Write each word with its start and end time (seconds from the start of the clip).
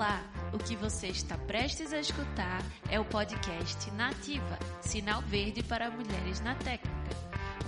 Olá! 0.00 0.24
O 0.54 0.56
que 0.58 0.74
você 0.76 1.08
está 1.08 1.36
prestes 1.36 1.92
a 1.92 2.00
escutar 2.00 2.62
é 2.88 2.98
o 2.98 3.04
podcast 3.04 3.90
Nativa 3.90 4.58
Sinal 4.80 5.20
Verde 5.20 5.62
para 5.62 5.90
Mulheres 5.90 6.40
na 6.40 6.54
Técnica. 6.54 7.10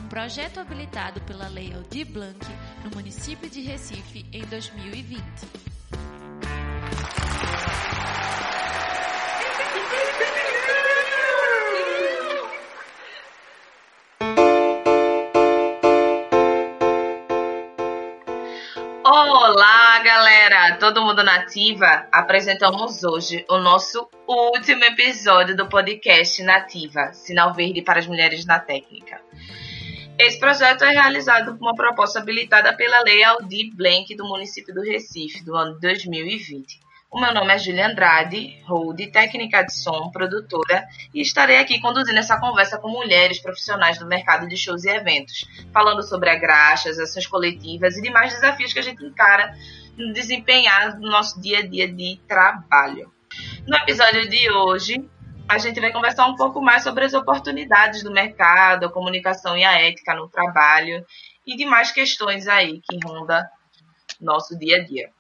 Um 0.03 0.09
projeto 0.09 0.59
habilitado 0.59 1.21
pela 1.21 1.47
Lei 1.49 1.75
Aldir 1.75 2.11
Blanc 2.11 2.41
no 2.85 2.91
município 2.97 3.51
de 3.51 3.61
Recife 3.61 4.25
em 4.33 4.47
2020. 4.47 5.72
Galera! 20.63 20.77
Todo 20.77 21.03
mundo 21.03 21.23
nativa? 21.25 22.07
Apresentamos 22.13 23.03
hoje 23.03 23.45
o 23.49 23.59
nosso 23.59 24.09
último 24.29 24.85
episódio 24.85 25.57
do 25.57 25.69
podcast 25.69 26.41
Nativa, 26.43 27.13
Sinal 27.13 27.53
Verde 27.53 27.83
para 27.83 27.99
as 27.99 28.07
Mulheres 28.07 28.45
na 28.47 28.61
Técnica. 28.61 29.21
Esse 30.19 30.39
projeto 30.39 30.85
é 30.85 30.91
realizado 30.91 31.57
por 31.57 31.65
uma 31.65 31.75
proposta 31.75 32.21
habilitada 32.21 32.73
pela 32.77 33.03
Lei 33.03 33.25
Aldir 33.25 33.75
Blanc 33.75 34.15
do 34.15 34.25
município 34.25 34.73
do 34.73 34.83
Recife, 34.83 35.45
do 35.45 35.57
ano 35.57 35.79
2020. 35.81 36.81
O 37.13 37.21
meu 37.21 37.35
nome 37.35 37.53
é 37.53 37.59
Julia 37.59 37.89
Andrade, 37.89 38.59
hold, 38.67 38.99
técnica 39.13 39.63
de 39.63 39.75
som, 39.75 40.11
produtora, 40.11 40.89
e 41.13 41.21
estarei 41.21 41.59
aqui 41.59 41.79
conduzindo 41.79 42.19
essa 42.19 42.41
conversa 42.41 42.79
com 42.79 42.89
mulheres 42.89 43.39
profissionais 43.39 43.99
do 43.99 44.07
mercado 44.07 44.49
de 44.49 44.57
shows 44.57 44.83
e 44.85 44.89
eventos, 44.89 45.47
falando 45.75 46.03
sobre 46.03 46.31
a 46.31 46.37
graxa, 46.37 46.89
as 46.89 46.99
ações 46.99 47.27
coletivas 47.27 47.99
e 47.99 48.01
demais 48.01 48.33
desafios 48.33 48.73
que 48.73 48.79
a 48.79 48.83
gente 48.83 49.05
encara 49.05 49.55
no 49.95 50.15
desempenhar 50.15 50.99
no 50.99 51.11
nosso 51.11 51.39
dia 51.39 51.59
a 51.59 51.67
dia 51.69 51.87
de 51.87 52.19
trabalho. 52.27 53.13
No 53.67 53.77
episódio 53.77 54.27
de 54.31 54.51
hoje, 54.51 55.07
a 55.47 55.59
gente 55.59 55.79
vai 55.81 55.93
conversar 55.93 56.27
um 56.27 56.35
pouco 56.35 56.63
mais 56.63 56.83
sobre 56.83 57.05
as 57.05 57.13
oportunidades 57.13 58.03
do 58.03 58.11
mercado, 58.11 58.87
a 58.87 58.91
comunicação 58.91 59.55
e 59.55 59.63
a 59.63 59.79
ética 59.79 60.15
no 60.15 60.31
trabalho 60.31 61.05
e 61.47 61.59
demais 61.59 61.93
questões 61.93 62.49
aí 62.49 62.81
que 62.81 62.99
rondam 63.07 63.45
nosso 64.19 64.59
dia 64.59 64.77
a 64.77 64.83
dia. 64.83 65.11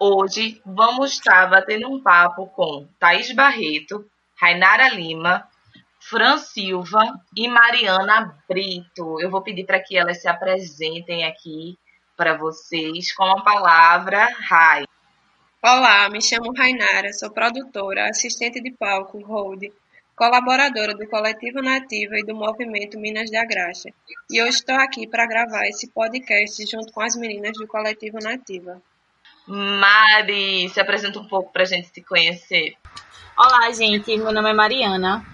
Hoje 0.00 0.60
vamos 0.64 1.12
estar 1.12 1.46
batendo 1.50 1.88
um 1.88 2.02
papo 2.02 2.46
com 2.48 2.88
Thaís 2.98 3.32
Barreto, 3.34 4.04
Rainara 4.40 4.88
Lima, 4.88 5.48
Fran 6.00 6.38
Silva 6.38 7.02
e 7.36 7.48
Mariana 7.48 8.38
Brito. 8.48 9.20
Eu 9.20 9.30
vou 9.30 9.42
pedir 9.42 9.64
para 9.64 9.80
que 9.82 9.96
elas 9.96 10.22
se 10.22 10.28
apresentem 10.28 11.24
aqui 11.24 11.76
para 12.16 12.36
vocês 12.36 13.12
com 13.12 13.24
a 13.24 13.42
palavra 13.42 14.28
Rai. 14.48 14.84
Olá, 15.62 16.08
me 16.08 16.22
chamo 16.22 16.52
Rainara, 16.56 17.12
sou 17.12 17.30
produtora, 17.30 18.08
assistente 18.08 18.60
de 18.60 18.70
palco, 18.70 19.20
hold, 19.20 19.64
colaboradora 20.16 20.94
do 20.94 21.08
Coletivo 21.08 21.60
Nativa 21.60 22.16
e 22.16 22.24
do 22.24 22.34
Movimento 22.34 22.98
Minas 22.98 23.30
da 23.30 23.44
Graxa. 23.44 23.90
E 24.30 24.40
hoje 24.40 24.58
estou 24.58 24.76
aqui 24.76 25.06
para 25.06 25.26
gravar 25.26 25.66
esse 25.66 25.88
podcast 25.90 26.64
junto 26.66 26.92
com 26.92 27.00
as 27.00 27.16
meninas 27.16 27.52
do 27.58 27.66
Coletivo 27.66 28.18
Nativa. 28.22 28.80
Mari, 29.48 30.68
se 30.68 30.78
apresenta 30.78 31.18
um 31.18 31.26
pouco 31.26 31.50
para 31.50 31.62
a 31.62 31.64
gente 31.64 31.90
te 31.90 32.02
conhecer. 32.02 32.76
Olá, 33.34 33.70
gente. 33.70 34.14
Meu 34.14 34.30
nome 34.30 34.50
é 34.50 34.52
Mariana. 34.52 35.24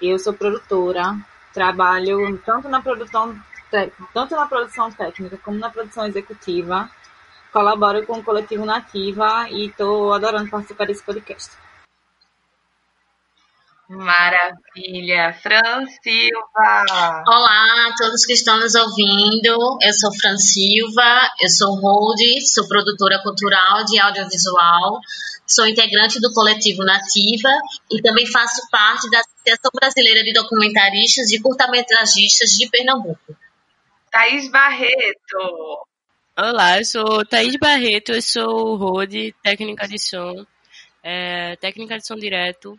Eu 0.00 0.18
sou 0.18 0.32
produtora. 0.32 1.14
Trabalho 1.52 2.38
tanto 2.46 2.66
na 2.66 2.80
produção, 2.80 3.38
tanto 4.14 4.34
na 4.34 4.46
produção 4.46 4.90
técnica 4.90 5.36
como 5.44 5.58
na 5.58 5.68
produção 5.68 6.06
executiva. 6.06 6.90
Colaboro 7.52 8.06
com 8.06 8.14
o 8.14 8.24
coletivo 8.24 8.64
Nativa 8.64 9.46
e 9.50 9.66
estou 9.66 10.14
adorando 10.14 10.48
participar 10.48 10.86
desse 10.86 11.02
podcast. 11.02 11.50
Maravilha. 13.88 15.32
Fran 15.42 15.86
Silva. 16.02 17.24
Olá 17.26 17.88
a 17.88 17.94
todos 17.96 18.26
que 18.26 18.34
estão 18.34 18.58
nos 18.60 18.74
ouvindo. 18.74 19.78
Eu 19.80 19.92
sou 19.94 20.14
Fran 20.14 20.36
Silva, 20.36 21.30
eu 21.40 21.48
sou 21.48 21.74
hold, 21.80 22.20
sou 22.52 22.68
produtora 22.68 23.18
cultural 23.22 23.86
de 23.86 23.98
audiovisual, 23.98 25.00
sou 25.46 25.66
integrante 25.66 26.20
do 26.20 26.30
coletivo 26.34 26.84
Nativa 26.84 27.48
e 27.90 28.02
também 28.02 28.26
faço 28.26 28.60
parte 28.70 29.08
da 29.08 29.20
Associação 29.20 29.70
Brasileira 29.74 30.22
de 30.22 30.34
Documentaristas 30.34 31.30
e 31.30 31.40
Curtametragistas 31.40 32.50
de 32.50 32.68
Pernambuco. 32.68 33.34
Thaís 34.10 34.50
Barreto. 34.50 35.86
Olá, 36.38 36.78
eu 36.78 36.84
sou 36.84 37.24
Thaís 37.24 37.56
Barreto, 37.56 38.12
eu 38.12 38.20
sou 38.20 38.76
hold, 38.76 39.32
técnica 39.42 39.88
de 39.88 39.98
som, 39.98 40.44
é, 41.02 41.56
técnica 41.56 41.96
de 41.96 42.06
som 42.06 42.16
direto, 42.16 42.78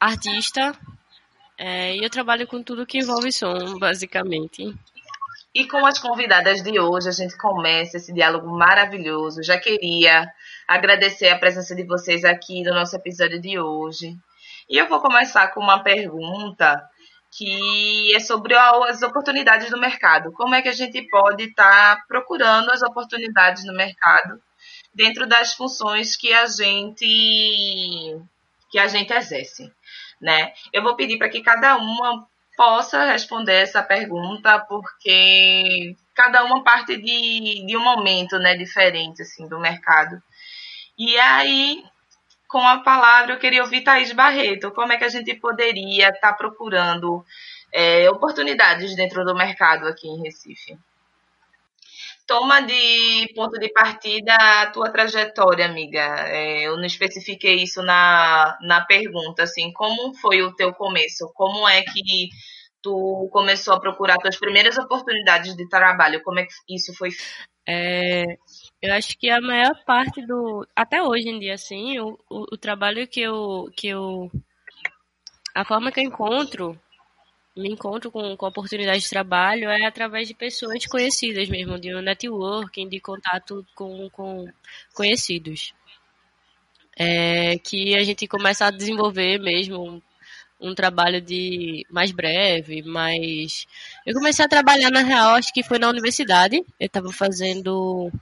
artista 0.00 0.74
é, 1.62 1.94
e 1.94 2.02
eu 2.02 2.08
trabalho 2.08 2.46
com 2.46 2.62
tudo 2.62 2.86
que 2.86 2.98
envolve 2.98 3.30
som, 3.30 3.78
basicamente. 3.78 4.74
E 5.54 5.66
com 5.66 5.84
as 5.84 5.98
convidadas 5.98 6.62
de 6.62 6.80
hoje, 6.80 7.08
a 7.10 7.12
gente 7.12 7.36
começa 7.36 7.98
esse 7.98 8.14
diálogo 8.14 8.48
maravilhoso. 8.48 9.42
Já 9.42 9.58
queria 9.58 10.26
agradecer 10.66 11.28
a 11.28 11.38
presença 11.38 11.74
de 11.74 11.84
vocês 11.84 12.24
aqui 12.24 12.62
no 12.62 12.72
nosso 12.72 12.96
episódio 12.96 13.38
de 13.38 13.58
hoje. 13.58 14.16
E 14.70 14.78
eu 14.78 14.88
vou 14.88 15.00
começar 15.00 15.48
com 15.48 15.60
uma 15.60 15.82
pergunta 15.82 16.82
que 17.30 18.14
é 18.14 18.20
sobre 18.20 18.54
as 18.54 19.02
oportunidades 19.02 19.68
do 19.70 19.78
mercado. 19.78 20.32
Como 20.32 20.54
é 20.54 20.62
que 20.62 20.68
a 20.68 20.72
gente 20.72 21.02
pode 21.10 21.44
estar 21.44 21.96
tá 21.96 22.04
procurando 22.08 22.70
as 22.70 22.80
oportunidades 22.82 23.64
no 23.66 23.74
mercado 23.74 24.40
dentro 24.94 25.26
das 25.26 25.52
funções 25.52 26.16
que 26.16 26.32
a 26.32 26.46
gente 26.46 28.16
que 28.70 28.78
a 28.78 28.86
gente 28.86 29.12
exerce, 29.12 29.70
né? 30.20 30.52
Eu 30.72 30.82
vou 30.82 30.96
pedir 30.96 31.18
para 31.18 31.28
que 31.28 31.42
cada 31.42 31.76
uma 31.76 32.26
possa 32.56 33.04
responder 33.04 33.54
essa 33.54 33.82
pergunta, 33.82 34.58
porque 34.68 35.96
cada 36.14 36.44
uma 36.44 36.62
parte 36.62 36.96
de, 36.96 37.66
de 37.66 37.76
um 37.76 37.82
momento, 37.82 38.38
né, 38.38 38.54
diferente, 38.54 39.22
assim, 39.22 39.48
do 39.48 39.58
mercado. 39.58 40.22
E 40.98 41.18
aí, 41.18 41.82
com 42.46 42.60
a 42.60 42.80
palavra, 42.80 43.32
eu 43.32 43.38
queria 43.38 43.62
ouvir 43.62 43.82
Thaís 43.82 44.12
Barreto. 44.12 44.72
Como 44.72 44.92
é 44.92 44.98
que 44.98 45.04
a 45.04 45.08
gente 45.08 45.34
poderia 45.36 46.08
estar 46.08 46.32
tá 46.32 46.34
procurando 46.34 47.24
é, 47.72 48.10
oportunidades 48.10 48.94
dentro 48.94 49.24
do 49.24 49.34
mercado 49.34 49.86
aqui 49.86 50.06
em 50.06 50.22
Recife? 50.22 50.78
Toma 52.30 52.60
de 52.60 53.26
ponto 53.34 53.58
de 53.58 53.68
partida 53.72 54.32
a 54.36 54.70
tua 54.70 54.88
trajetória, 54.88 55.66
amiga. 55.66 56.00
É, 56.28 56.62
eu 56.62 56.76
não 56.76 56.84
especifiquei 56.84 57.56
isso 57.56 57.82
na, 57.82 58.56
na 58.62 58.82
pergunta, 58.82 59.42
assim, 59.42 59.72
como 59.72 60.14
foi 60.14 60.40
o 60.40 60.54
teu 60.54 60.72
começo? 60.72 61.28
Como 61.34 61.68
é 61.68 61.82
que 61.82 62.28
tu 62.80 63.28
começou 63.32 63.74
a 63.74 63.80
procurar 63.80 64.16
tuas 64.18 64.38
primeiras 64.38 64.78
oportunidades 64.78 65.56
de 65.56 65.68
trabalho? 65.68 66.22
Como 66.22 66.38
é 66.38 66.44
que 66.44 66.52
isso 66.68 66.94
foi? 66.94 67.10
É, 67.66 68.22
eu 68.80 68.94
acho 68.94 69.18
que 69.18 69.28
a 69.28 69.40
maior 69.40 69.74
parte 69.84 70.24
do, 70.24 70.64
até 70.76 71.02
hoje 71.02 71.28
em 71.28 71.40
dia, 71.40 71.54
assim, 71.54 71.98
o, 71.98 72.16
o, 72.30 72.44
o 72.52 72.56
trabalho 72.56 73.08
que 73.08 73.22
eu, 73.22 73.68
que 73.76 73.88
eu, 73.88 74.30
a 75.52 75.64
forma 75.64 75.90
que 75.90 75.98
eu 75.98 76.04
encontro 76.04 76.80
me 77.60 77.70
encontro 77.70 78.10
com, 78.10 78.36
com 78.36 78.46
oportunidade 78.46 79.00
de 79.00 79.10
trabalho 79.10 79.68
é 79.68 79.84
através 79.84 80.26
de 80.28 80.34
pessoas 80.34 80.86
conhecidas 80.86 81.48
mesmo, 81.48 81.78
de 81.78 81.94
um 81.94 82.00
networking, 82.00 82.88
de 82.88 83.00
contato 83.00 83.64
com, 83.74 84.08
com 84.10 84.46
conhecidos. 84.94 85.72
É, 86.98 87.56
que 87.58 87.94
a 87.94 88.02
gente 88.04 88.26
começa 88.26 88.66
a 88.66 88.70
desenvolver 88.70 89.38
mesmo 89.38 89.82
um, 89.82 90.02
um 90.60 90.74
trabalho 90.74 91.20
de 91.20 91.86
mais 91.90 92.10
breve, 92.10 92.82
mas 92.82 93.66
eu 94.06 94.14
comecei 94.14 94.44
a 94.44 94.48
trabalhar 94.48 94.90
na 94.90 95.00
real, 95.00 95.34
acho 95.34 95.52
que 95.52 95.62
foi 95.62 95.78
na 95.78 95.88
universidade. 95.88 96.56
Eu 96.78 96.86
estava 96.86 97.10
fazendo 97.12 98.12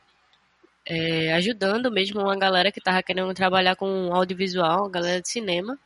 é, 0.87 1.35
ajudando 1.35 1.91
mesmo 1.91 2.21
uma 2.21 2.37
galera 2.37 2.73
que 2.73 2.79
estava 2.79 3.03
querendo 3.03 3.35
trabalhar 3.35 3.77
com 3.77 4.15
audiovisual, 4.15 4.89
galera 4.89 5.21
de 5.21 5.29
cinema. 5.29 5.79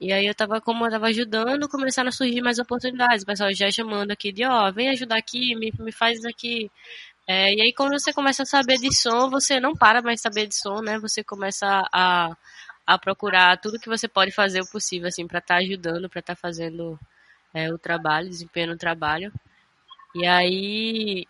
E 0.00 0.12
aí 0.12 0.26
eu 0.26 0.34
tava, 0.34 0.60
como 0.60 0.86
eu 0.86 0.90
tava 0.90 1.08
ajudando, 1.08 1.68
começaram 1.68 2.08
a 2.08 2.12
surgir 2.12 2.40
mais 2.40 2.58
oportunidades. 2.58 3.22
O 3.22 3.26
pessoal 3.26 3.52
já 3.54 3.70
chamando 3.70 4.10
aqui 4.12 4.32
de, 4.32 4.44
ó, 4.46 4.68
oh, 4.68 4.72
vem 4.72 4.88
ajudar 4.88 5.18
aqui, 5.18 5.54
me, 5.56 5.72
me 5.78 5.92
faz 5.92 6.24
aqui. 6.24 6.70
É, 7.28 7.52
e 7.54 7.60
aí 7.62 7.72
quando 7.74 7.92
você 7.92 8.12
começa 8.12 8.42
a 8.42 8.46
saber 8.46 8.78
de 8.78 8.94
som, 8.96 9.30
você 9.30 9.60
não 9.60 9.74
para 9.74 10.02
mais 10.02 10.20
saber 10.20 10.46
de 10.46 10.56
som, 10.56 10.80
né? 10.80 10.98
Você 11.00 11.22
começa 11.22 11.66
a, 11.92 12.36
a 12.86 12.98
procurar 12.98 13.58
tudo 13.60 13.78
que 13.78 13.88
você 13.88 14.08
pode 14.08 14.32
fazer 14.32 14.62
o 14.62 14.70
possível, 14.70 15.08
assim, 15.08 15.26
para 15.26 15.38
estar 15.38 15.56
tá 15.56 15.60
ajudando, 15.60 16.08
para 16.08 16.20
estar 16.20 16.34
tá 16.34 16.40
fazendo 16.40 16.98
é, 17.54 17.72
o 17.72 17.78
trabalho, 17.78 18.28
desempenhando 18.28 18.74
o 18.74 18.78
trabalho. 18.78 19.32
E 20.14 20.26
aí 20.26 21.26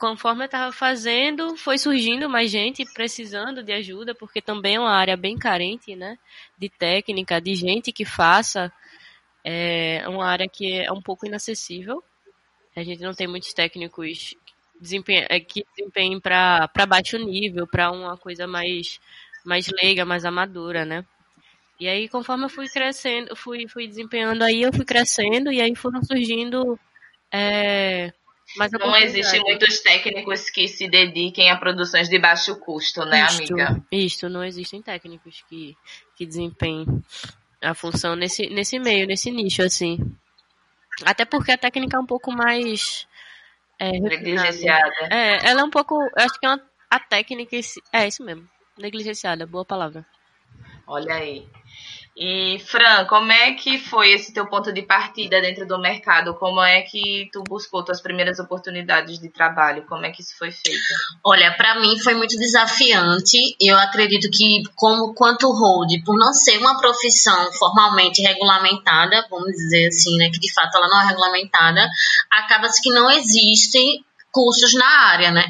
conforme 0.00 0.44
eu 0.44 0.46
estava 0.46 0.72
fazendo, 0.72 1.58
foi 1.58 1.76
surgindo 1.76 2.28
mais 2.28 2.50
gente 2.50 2.84
precisando 2.94 3.62
de 3.62 3.70
ajuda, 3.70 4.14
porque 4.14 4.40
também 4.40 4.76
é 4.76 4.80
uma 4.80 4.96
área 4.96 5.14
bem 5.14 5.36
carente, 5.36 5.94
né? 5.94 6.18
De 6.58 6.70
técnica, 6.70 7.38
de 7.38 7.54
gente 7.54 7.92
que 7.92 8.06
faça. 8.06 8.72
É 9.44 10.02
uma 10.08 10.26
área 10.26 10.48
que 10.48 10.72
é 10.72 10.90
um 10.90 11.02
pouco 11.02 11.26
inacessível. 11.26 12.02
A 12.74 12.82
gente 12.82 13.02
não 13.02 13.12
tem 13.12 13.28
muitos 13.28 13.52
técnicos 13.52 14.34
é, 15.28 15.38
que 15.40 15.66
desempenhem 15.76 16.18
para 16.18 16.70
baixo 16.88 17.18
nível, 17.18 17.66
para 17.66 17.90
uma 17.92 18.16
coisa 18.16 18.46
mais 18.46 18.98
mais 19.44 19.68
leiga, 19.82 20.04
mais 20.04 20.24
amadora, 20.24 20.84
né? 20.84 21.04
E 21.78 21.88
aí, 21.88 22.08
conforme 22.08 22.44
eu 22.44 22.50
fui 22.50 22.68
crescendo, 22.68 23.34
fui, 23.36 23.66
fui 23.68 23.86
desempenhando 23.86 24.42
aí, 24.42 24.62
eu 24.62 24.72
fui 24.72 24.84
crescendo 24.84 25.50
e 25.50 25.60
aí 25.60 25.74
foram 25.74 26.02
surgindo 26.04 26.78
é, 27.32 28.12
não 28.56 28.96
existem 28.96 29.40
muitos 29.40 29.80
técnicos 29.80 30.50
que 30.50 30.66
se 30.66 30.88
dediquem 30.88 31.50
a 31.50 31.56
produções 31.56 32.08
de 32.08 32.18
baixo 32.18 32.56
custo, 32.56 33.04
né, 33.04 33.24
isto, 33.26 33.54
amiga? 33.54 33.86
Isto, 33.90 34.28
não 34.28 34.44
existem 34.44 34.82
técnicos 34.82 35.44
que, 35.48 35.76
que 36.16 36.26
desempenhem 36.26 36.86
a 37.62 37.74
função 37.74 38.16
nesse, 38.16 38.48
nesse 38.48 38.78
meio, 38.78 39.06
nesse 39.06 39.30
nicho, 39.30 39.62
assim. 39.62 39.98
Até 41.04 41.24
porque 41.24 41.52
a 41.52 41.58
técnica 41.58 41.96
é 41.96 42.00
um 42.00 42.06
pouco 42.06 42.32
mais. 42.32 43.06
É, 43.78 43.92
negligenciada. 43.92 44.92
É, 45.10 45.48
ela 45.48 45.62
é 45.62 45.64
um 45.64 45.70
pouco. 45.70 45.96
Acho 46.16 46.38
que 46.38 46.46
é 46.46 46.48
uma, 46.48 46.62
a 46.90 47.00
técnica. 47.00 47.56
É 47.92 48.06
isso 48.06 48.22
mesmo. 48.22 48.48
Negligenciada, 48.78 49.46
boa 49.46 49.64
palavra. 49.64 50.04
Olha 50.86 51.14
aí. 51.14 51.48
E, 52.22 52.58
Fran, 52.58 53.06
como 53.06 53.32
é 53.32 53.54
que 53.54 53.78
foi 53.78 54.12
esse 54.12 54.30
teu 54.30 54.46
ponto 54.46 54.70
de 54.70 54.82
partida 54.82 55.40
dentro 55.40 55.66
do 55.66 55.80
mercado? 55.80 56.34
Como 56.34 56.60
é 56.60 56.82
que 56.82 57.30
tu 57.32 57.42
buscou 57.48 57.82
tuas 57.82 58.02
primeiras 58.02 58.38
oportunidades 58.38 59.18
de 59.18 59.30
trabalho? 59.30 59.86
Como 59.88 60.04
é 60.04 60.10
que 60.10 60.20
isso 60.20 60.36
foi 60.36 60.52
feito? 60.52 60.78
Olha, 61.24 61.50
para 61.56 61.80
mim 61.80 61.98
foi 61.98 62.12
muito 62.12 62.36
desafiante. 62.36 63.56
Eu 63.58 63.78
acredito 63.78 64.28
que, 64.30 64.62
como 64.74 65.14
quanto 65.14 65.50
hold, 65.50 65.90
por 66.04 66.18
não 66.18 66.34
ser 66.34 66.58
uma 66.58 66.78
profissão 66.78 67.50
formalmente 67.54 68.20
regulamentada, 68.20 69.26
vamos 69.30 69.52
dizer 69.52 69.86
assim, 69.86 70.18
né, 70.18 70.28
que 70.28 70.38
de 70.38 70.52
fato 70.52 70.76
ela 70.76 70.88
não 70.88 71.00
é 71.00 71.06
regulamentada, 71.06 71.88
acaba-se 72.30 72.82
que 72.82 72.90
não 72.90 73.10
existe 73.10 74.04
cursos 74.32 74.72
na 74.74 74.86
área, 75.08 75.30
né? 75.30 75.46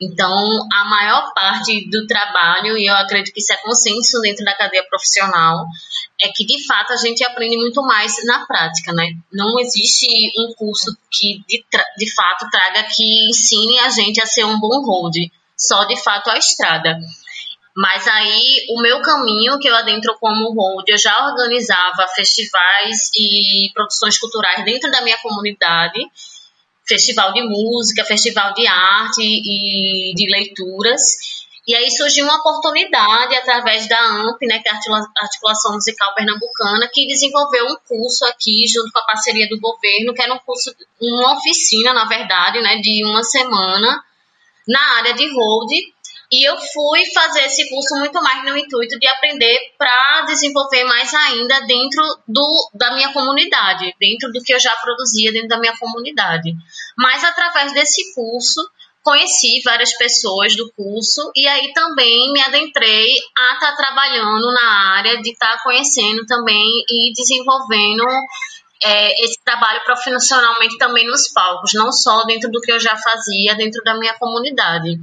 Então, 0.00 0.34
a 0.72 0.84
maior 0.84 1.32
parte 1.34 1.88
do 1.88 2.06
trabalho, 2.06 2.76
e 2.76 2.86
eu 2.86 2.94
acredito 2.94 3.32
que 3.32 3.40
isso 3.40 3.52
é 3.52 3.56
consenso 3.56 4.20
dentro 4.20 4.44
da 4.44 4.54
cadeia 4.56 4.84
profissional, 4.88 5.64
é 6.20 6.28
que 6.28 6.44
de 6.44 6.66
fato 6.66 6.92
a 6.92 6.96
gente 6.96 7.24
aprende 7.24 7.56
muito 7.56 7.82
mais 7.82 8.14
na 8.24 8.46
prática, 8.46 8.92
né? 8.92 9.12
Não 9.32 9.58
existe 9.58 10.06
um 10.38 10.52
curso 10.54 10.96
que 11.10 11.42
de, 11.48 11.64
de 11.98 12.14
fato 12.14 12.48
traga 12.50 12.84
que 12.84 13.28
ensine 13.28 13.78
a 13.80 13.88
gente 13.88 14.20
a 14.20 14.26
ser 14.26 14.44
um 14.44 14.58
bom 14.58 14.84
hold, 14.84 15.14
só 15.56 15.84
de 15.84 15.96
fato 16.02 16.30
a 16.30 16.38
estrada. 16.38 16.98
Mas 17.76 18.06
aí, 18.06 18.66
o 18.70 18.80
meu 18.80 19.02
caminho 19.02 19.58
que 19.58 19.68
eu 19.68 19.74
adentro 19.74 20.16
como 20.20 20.54
hold, 20.54 20.88
eu 20.88 20.96
já 20.96 21.26
organizava 21.26 22.06
festivais 22.14 23.10
e 23.16 23.68
produções 23.74 24.16
culturais 24.16 24.64
dentro 24.64 24.90
da 24.92 25.02
minha 25.02 25.18
comunidade, 25.18 26.00
festival 26.86 27.32
de 27.32 27.42
música, 27.42 28.04
festival 28.04 28.52
de 28.54 28.66
arte 28.66 29.22
e 29.22 30.12
de 30.14 30.30
leituras. 30.30 31.00
E 31.66 31.74
aí 31.74 31.90
surgiu 31.90 32.26
uma 32.26 32.36
oportunidade 32.40 33.34
através 33.36 33.88
da 33.88 33.98
AMP, 33.98 34.46
né, 34.46 34.58
que 34.58 34.68
é 34.68 34.72
a 34.72 35.22
Articulação 35.22 35.72
Musical 35.72 36.14
Pernambucana, 36.14 36.90
que 36.92 37.06
desenvolveu 37.06 37.64
um 37.66 37.76
curso 37.88 38.26
aqui 38.26 38.66
junto 38.66 38.92
com 38.92 38.98
a 38.98 39.06
parceria 39.06 39.48
do 39.48 39.58
governo, 39.58 40.12
que 40.12 40.22
era 40.22 40.34
um 40.34 40.38
curso, 40.40 40.74
uma 41.00 41.38
oficina, 41.38 41.94
na 41.94 42.04
verdade, 42.04 42.60
né, 42.60 42.76
de 42.80 43.02
uma 43.04 43.22
semana 43.22 44.04
na 44.68 44.96
área 44.98 45.14
de 45.14 45.26
hold, 45.32 45.70
e 46.30 46.48
eu 46.48 46.56
fui 46.56 47.04
fazer 47.12 47.44
esse 47.44 47.68
curso 47.68 47.96
muito 47.96 48.20
mais 48.22 48.44
no 48.44 48.56
intuito 48.56 48.98
de 48.98 49.06
aprender 49.06 49.58
para 49.78 50.22
desenvolver 50.22 50.84
mais 50.84 51.12
ainda 51.12 51.60
dentro 51.60 52.02
do, 52.26 52.70
da 52.74 52.94
minha 52.94 53.12
comunidade, 53.12 53.94
dentro 54.00 54.32
do 54.32 54.42
que 54.42 54.54
eu 54.54 54.60
já 54.60 54.74
produzia 54.76 55.32
dentro 55.32 55.48
da 55.48 55.58
minha 55.58 55.76
comunidade. 55.76 56.54
Mas 56.96 57.22
através 57.22 57.72
desse 57.72 58.14
curso, 58.14 58.60
conheci 59.02 59.60
várias 59.62 59.92
pessoas 59.96 60.56
do 60.56 60.72
curso 60.72 61.30
e 61.36 61.46
aí 61.46 61.72
também 61.74 62.32
me 62.32 62.40
adentrei 62.40 63.06
a 63.38 63.54
estar 63.54 63.70
tá 63.70 63.76
trabalhando 63.76 64.52
na 64.52 64.96
área 64.96 65.20
de 65.20 65.30
estar 65.30 65.58
tá 65.58 65.62
conhecendo 65.62 66.24
também 66.26 66.84
e 66.88 67.12
desenvolvendo 67.12 68.04
é, 68.82 69.24
esse 69.24 69.38
trabalho 69.44 69.82
profissionalmente 69.84 70.78
também 70.78 71.06
nos 71.06 71.28
palcos, 71.28 71.72
não 71.74 71.92
só 71.92 72.24
dentro 72.24 72.50
do 72.50 72.60
que 72.60 72.72
eu 72.72 72.80
já 72.80 72.96
fazia 72.96 73.54
dentro 73.54 73.82
da 73.84 73.94
minha 73.94 74.14
comunidade. 74.14 74.98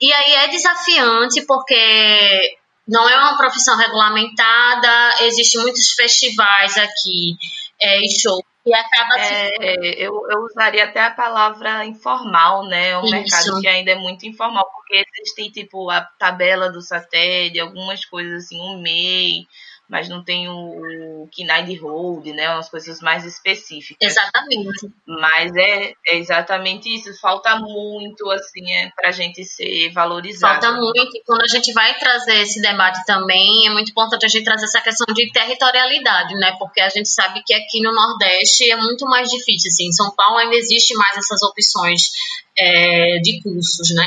E 0.00 0.12
aí 0.12 0.32
é 0.32 0.48
desafiante 0.48 1.44
porque 1.46 2.58
não 2.86 3.08
é 3.08 3.16
uma 3.16 3.36
profissão 3.36 3.76
regulamentada, 3.76 5.24
existem 5.24 5.60
muitos 5.60 5.90
festivais 5.92 6.76
aqui 6.76 7.36
é, 7.80 8.00
e 8.00 8.08
shows 8.08 8.42
e 8.68 8.74
acaba 8.74 9.18
é, 9.18 9.94
eu, 9.96 10.12
eu 10.30 10.40
usaria 10.40 10.84
até 10.84 11.00
a 11.00 11.10
palavra 11.10 11.86
informal, 11.86 12.66
né? 12.66 12.90
É 12.90 12.98
um 12.98 13.04
Isso. 13.04 13.10
mercado 13.12 13.60
que 13.60 13.66
ainda 13.66 13.92
é 13.92 13.94
muito 13.94 14.26
informal, 14.26 14.68
porque 14.70 15.02
existem 15.16 15.50
tipo 15.50 15.88
a 15.88 16.02
tabela 16.02 16.70
do 16.70 16.82
satélite, 16.82 17.58
algumas 17.58 18.04
coisas 18.04 18.44
assim, 18.44 18.60
um 18.60 18.78
MEI, 18.82 19.46
mas 19.88 20.06
não 20.08 20.22
tem 20.22 20.48
o, 20.48 21.22
o 21.22 21.28
de 21.32 21.76
hold, 21.76 22.26
né? 22.26 22.50
Umas 22.50 22.68
coisas 22.68 23.00
mais 23.00 23.24
específicas. 23.24 24.10
Exatamente. 24.10 24.92
Mas 25.06 25.50
é, 25.56 25.92
é 26.06 26.18
exatamente 26.18 26.94
isso. 26.94 27.18
Falta 27.20 27.56
muito, 27.58 28.30
assim, 28.30 28.70
é, 28.70 28.90
para 28.94 29.08
a 29.08 29.12
gente 29.12 29.42
ser 29.44 29.90
valorizado. 29.92 30.60
Falta 30.60 30.78
muito. 30.78 31.16
E 31.16 31.22
quando 31.24 31.42
a 31.42 31.46
gente 31.46 31.72
vai 31.72 31.98
trazer 31.98 32.42
esse 32.42 32.60
debate 32.60 33.02
também, 33.06 33.66
é 33.66 33.70
muito 33.70 33.90
importante 33.90 34.26
a 34.26 34.28
gente 34.28 34.44
trazer 34.44 34.66
essa 34.66 34.82
questão 34.82 35.06
de 35.14 35.32
territorialidade, 35.32 36.34
né? 36.34 36.54
Porque 36.58 36.82
a 36.82 36.88
gente 36.90 37.08
sabe 37.08 37.42
que 37.44 37.54
aqui 37.54 37.80
no 37.80 37.94
Nordeste 37.94 38.70
é 38.70 38.76
muito 38.76 39.06
mais 39.06 39.30
difícil, 39.30 39.68
assim. 39.68 39.88
Em 39.88 39.92
São 39.92 40.14
Paulo 40.14 40.36
ainda 40.36 40.54
existe 40.54 40.94
mais 40.94 41.16
essas 41.16 41.42
opções 41.42 42.10
é, 42.58 43.18
de 43.20 43.40
cursos, 43.42 43.94
né? 43.94 44.06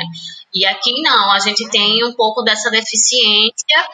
E 0.54 0.64
aqui 0.66 1.00
não, 1.02 1.32
a 1.32 1.40
gente 1.40 1.68
tem 1.70 2.04
um 2.04 2.12
pouco 2.12 2.42
dessa 2.42 2.70
deficiência 2.70 3.88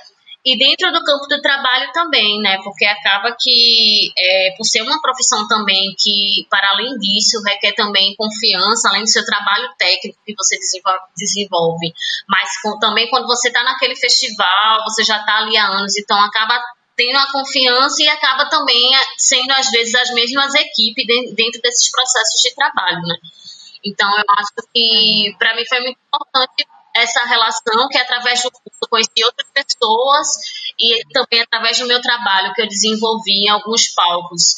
e 0.48 0.56
dentro 0.56 0.90
do 0.90 1.04
campo 1.04 1.26
do 1.26 1.42
trabalho 1.42 1.92
também, 1.92 2.40
né? 2.40 2.56
Porque 2.64 2.86
acaba 2.86 3.36
que, 3.38 4.10
é, 4.16 4.54
por 4.56 4.64
ser 4.64 4.80
uma 4.80 4.98
profissão 5.02 5.46
também 5.46 5.94
que, 5.98 6.46
para 6.48 6.70
além 6.72 6.96
disso, 6.98 7.42
requer 7.44 7.72
também 7.72 8.16
confiança, 8.16 8.88
além 8.88 9.02
do 9.02 9.10
seu 9.10 9.22
trabalho 9.26 9.68
técnico 9.78 10.18
que 10.24 10.34
você 10.34 10.58
desenvolve, 11.18 11.92
mas 12.26 12.48
com, 12.62 12.78
também 12.78 13.10
quando 13.10 13.26
você 13.26 13.48
está 13.48 13.62
naquele 13.62 13.94
festival, 13.94 14.82
você 14.84 15.04
já 15.04 15.18
está 15.18 15.36
ali 15.36 15.54
há 15.58 15.66
anos, 15.66 15.98
então 15.98 16.18
acaba 16.18 16.58
tendo 16.96 17.18
a 17.18 17.30
confiança 17.30 18.02
e 18.02 18.08
acaba 18.08 18.46
também 18.48 18.90
sendo, 19.18 19.52
às 19.52 19.70
vezes, 19.70 19.94
as 19.94 20.10
mesmas 20.14 20.54
equipes 20.54 21.06
dentro 21.06 21.60
desses 21.60 21.90
processos 21.92 22.40
de 22.42 22.54
trabalho, 22.54 23.02
né? 23.02 23.16
Então, 23.84 24.08
eu 24.08 24.24
acho 24.38 24.52
que, 24.74 25.36
para 25.38 25.54
mim, 25.54 25.64
foi 25.68 25.80
muito 25.80 25.98
importante 26.06 26.66
essa 27.02 27.24
relação 27.24 27.88
que 27.88 27.98
através 27.98 28.42
do 28.42 28.50
curso 28.50 28.78
eu 28.82 28.88
conheci 28.88 29.24
outras 29.24 29.48
pessoas 29.52 30.28
e 30.78 31.02
também 31.12 31.40
através 31.42 31.78
do 31.78 31.86
meu 31.86 32.00
trabalho 32.00 32.52
que 32.54 32.62
eu 32.62 32.68
desenvolvi 32.68 33.46
em 33.46 33.50
alguns 33.50 33.88
palcos. 33.94 34.54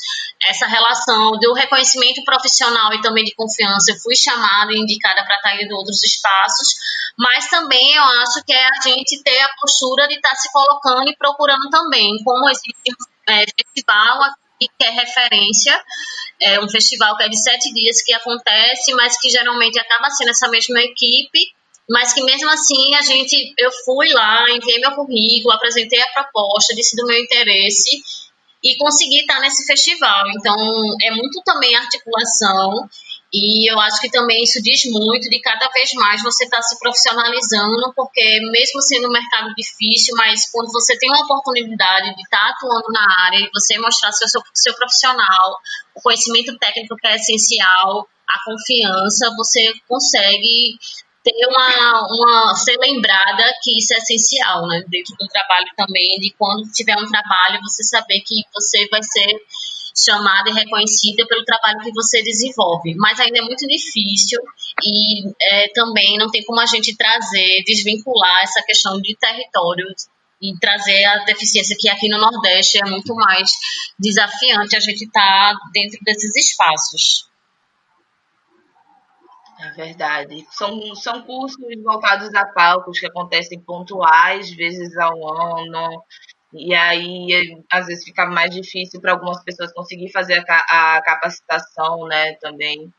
Essa 0.47 0.67
relação 0.67 1.33
do 1.33 1.53
reconhecimento 1.53 2.25
profissional 2.25 2.93
e 2.95 3.01
também 3.01 3.25
de 3.25 3.35
confiança, 3.35 3.93
eu 3.93 3.97
fui 4.01 4.17
chamada 4.17 4.73
e 4.73 4.79
indicada 4.79 5.25
para 5.25 5.37
estar 5.37 5.57
em 5.57 5.73
outros 5.73 6.03
espaços, 6.03 6.69
mas 7.19 7.49
também 7.49 7.95
eu 7.95 8.03
acho 8.03 8.43
que 8.45 8.53
é 8.53 8.67
a 8.67 8.81
gente 8.83 9.23
ter 9.23 9.41
a 9.41 9.55
postura 9.61 10.09
de 10.09 10.15
estar 10.15 10.35
se 10.35 10.51
colocando 10.53 11.09
e 11.09 11.17
procurando 11.17 11.69
também, 11.71 12.11
como 12.25 12.49
existe 12.49 12.75
um 12.89 13.33
é, 13.33 13.45
festival 13.47 14.23
aqui 14.25 14.69
que 14.79 14.85
é 14.85 14.91
referência, 14.91 15.85
é 16.41 16.61
um 16.61 16.69
festival 16.69 17.17
que 17.17 17.25
é 17.25 17.29
de 17.29 17.43
sete 17.43 17.73
dias 17.73 18.03
que 18.03 18.15
acontece, 18.15 18.95
mas 18.95 19.19
que 19.21 19.31
geralmente 19.31 19.79
acaba 19.79 20.11
sendo 20.11 20.31
essa 20.31 20.49
mesma 20.49 20.81
equipe 20.81 21.53
mas 21.91 22.15
que 22.15 22.23
mesmo 22.23 22.49
assim 22.49 22.95
a 22.95 23.03
gente, 23.03 23.53
eu 23.59 23.71
fui 23.85 24.09
lá, 24.13 24.47
enviei 24.49 24.79
meu 24.79 24.93
currículo, 24.93 25.53
apresentei 25.53 26.01
a 26.01 26.13
proposta, 26.13 26.75
disse 26.75 26.95
do 26.95 27.05
meu 27.05 27.19
interesse 27.19 28.01
e 28.63 28.77
consegui 28.79 29.21
estar 29.21 29.41
nesse 29.41 29.67
festival. 29.67 30.25
Então 30.39 30.55
é 31.03 31.11
muito 31.11 31.43
também 31.45 31.75
articulação 31.75 32.89
e 33.35 33.69
eu 33.69 33.79
acho 33.81 34.01
que 34.01 34.09
também 34.09 34.41
isso 34.45 34.63
diz 34.63 34.83
muito 34.85 35.29
de 35.29 35.41
cada 35.41 35.69
vez 35.69 35.93
mais 35.95 36.23
você 36.23 36.45
estar 36.45 36.59
tá 36.59 36.63
se 36.63 36.79
profissionalizando, 36.79 37.93
porque 37.97 38.41
mesmo 38.53 38.81
sendo 38.83 39.09
um 39.09 39.13
mercado 39.13 39.53
difícil, 39.57 40.15
mas 40.17 40.49
quando 40.53 40.71
você 40.71 40.97
tem 40.97 41.11
uma 41.11 41.25
oportunidade 41.25 42.15
de 42.15 42.23
estar 42.23 42.39
tá 42.39 42.51
atuando 42.51 42.87
na 42.93 43.25
área 43.25 43.39
e 43.39 43.51
você 43.53 43.77
mostrar 43.79 44.13
seu, 44.13 44.29
seu, 44.29 44.41
seu 44.55 44.75
profissional, 44.75 45.59
o 45.97 46.01
conhecimento 46.01 46.57
técnico 46.57 46.95
que 46.95 47.09
é 47.09 47.17
essencial, 47.17 48.09
a 48.29 48.45
confiança, 48.45 49.35
você 49.37 49.73
consegue 49.89 50.79
ter 51.23 51.47
uma, 51.47 52.07
uma 52.09 52.55
ser 52.55 52.77
lembrada 52.79 53.45
que 53.63 53.79
isso 53.79 53.93
é 53.95 53.99
essencial, 53.99 54.67
né? 54.67 54.83
Dentro 54.89 55.15
do 55.19 55.27
trabalho 55.29 55.67
também, 55.77 56.19
de 56.19 56.35
quando 56.39 56.71
tiver 56.73 56.97
um 56.97 57.07
trabalho, 57.07 57.61
você 57.63 57.83
saber 57.83 58.21
que 58.21 58.43
você 58.55 58.89
vai 58.89 59.03
ser 59.03 59.41
chamada 59.97 60.51
e 60.51 60.55
reconhecida 60.55 61.27
pelo 61.27 61.45
trabalho 61.45 61.81
que 61.81 61.93
você 61.93 62.23
desenvolve. 62.23 62.95
Mas 62.97 63.21
ainda 63.21 63.39
é 63.39 63.43
muito 63.43 63.67
difícil 63.67 64.41
e 64.83 65.29
é, 65.43 65.69
também 65.75 66.17
não 66.17 66.31
tem 66.31 66.45
como 66.45 66.61
a 66.61 66.67
gente 66.67 66.97
trazer, 66.97 67.63
desvincular 67.67 68.43
essa 68.43 68.63
questão 68.63 69.01
de 69.01 69.17
território 69.17 69.87
e 70.41 70.59
trazer 70.59 71.05
a 71.05 71.25
deficiência 71.25 71.77
que 71.79 71.89
aqui 71.89 72.09
no 72.09 72.19
Nordeste 72.19 72.79
é 72.79 72.89
muito 72.89 73.15
mais 73.15 73.51
desafiante 73.99 74.75
a 74.75 74.81
gente 74.81 75.05
estar 75.05 75.53
tá 75.53 75.59
dentro 75.73 75.99
desses 76.03 76.35
espaços. 76.35 77.30
É 79.63 79.71
verdade. 79.73 80.47
São, 80.51 80.95
são 80.95 81.23
cursos 81.23 81.59
voltados 81.83 82.35
a 82.35 82.47
palcos 82.47 82.99
que 82.99 83.07
acontecem 83.07 83.61
pontuais, 83.61 84.51
vezes 84.51 84.97
ao 84.97 85.59
ano. 85.59 86.03
E 86.53 86.75
aí, 86.75 87.63
às 87.71 87.87
vezes, 87.87 88.05
fica 88.05 88.27
mais 88.27 88.55
difícil 88.55 89.01
para 89.01 89.13
algumas 89.13 89.43
pessoas 89.45 89.73
conseguir 89.73 90.11
fazer 90.11 90.43
a, 90.49 90.97
a 90.97 91.03
capacitação, 91.03 92.07
né, 92.07 92.35
também. 92.35 92.93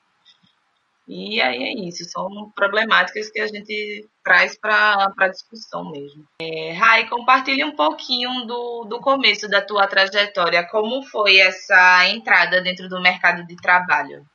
E 1.08 1.42
aí 1.42 1.64
é 1.64 1.74
isso, 1.88 2.06
são 2.06 2.52
problemáticas 2.56 3.30
que 3.30 3.42
a 3.42 3.48
gente 3.48 4.08
traz 4.24 4.58
para 4.58 5.12
a 5.18 5.28
discussão 5.28 5.92
mesmo. 5.92 6.26
É, 6.42 6.72
Rai, 6.72 7.10
compartilhe 7.10 7.66
um 7.66 7.76
pouquinho 7.76 8.46
do, 8.46 8.86
do 8.86 9.02
começo 9.02 9.50
da 9.50 9.62
tua 9.62 9.88
trajetória. 9.88 10.66
Como 10.70 11.04
foi 11.04 11.40
essa 11.40 12.08
entrada 12.08 12.62
dentro 12.62 12.88
do 12.88 13.02
mercado 13.02 13.46
de 13.46 13.58
trabalho 13.58 14.26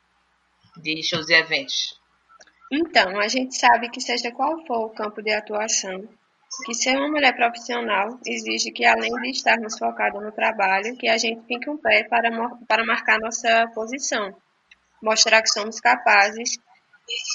de 0.75 1.01
shows 1.01 1.29
e 1.29 1.33
eventos? 1.33 1.97
Então, 2.71 3.19
a 3.19 3.27
gente 3.27 3.55
sabe 3.55 3.89
que 3.89 4.01
seja 4.01 4.31
qual 4.31 4.65
for 4.65 4.85
o 4.85 4.89
campo 4.89 5.21
de 5.21 5.31
atuação, 5.31 6.07
que 6.65 6.73
ser 6.73 6.97
uma 6.97 7.07
mulher 7.07 7.35
profissional 7.35 8.19
exige 8.25 8.71
que, 8.71 8.85
além 8.85 9.13
de 9.21 9.29
estarmos 9.29 9.77
focados 9.77 10.21
no 10.21 10.31
trabalho, 10.31 10.97
que 10.97 11.07
a 11.07 11.17
gente 11.17 11.45
fique 11.45 11.69
um 11.69 11.77
pé 11.77 12.03
para, 12.05 12.29
para 12.67 12.85
marcar 12.85 13.19
nossa 13.19 13.69
posição, 13.73 14.35
mostrar 15.01 15.41
que 15.41 15.49
somos 15.49 15.79
capazes 15.79 16.57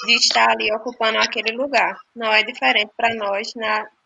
de 0.07 0.15
estar 0.15 0.51
ali 0.51 0.73
ocupando 0.73 1.19
aquele 1.19 1.53
lugar. 1.57 1.99
Não 2.15 2.33
é 2.33 2.43
diferente 2.43 2.91
para 2.97 3.15
nós, 3.15 3.53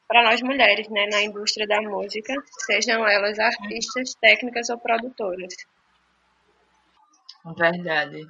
para 0.07 0.23
nós 0.23 0.43
mulheres, 0.43 0.89
né, 0.89 1.07
na 1.11 1.23
indústria 1.23 1.67
da 1.67 1.81
música, 1.81 2.35
sejam 2.67 3.07
elas 3.07 3.39
artistas, 3.39 4.15
técnicas 4.21 4.69
ou 4.69 4.79
produtoras. 4.79 5.55
Verdade. 7.57 8.27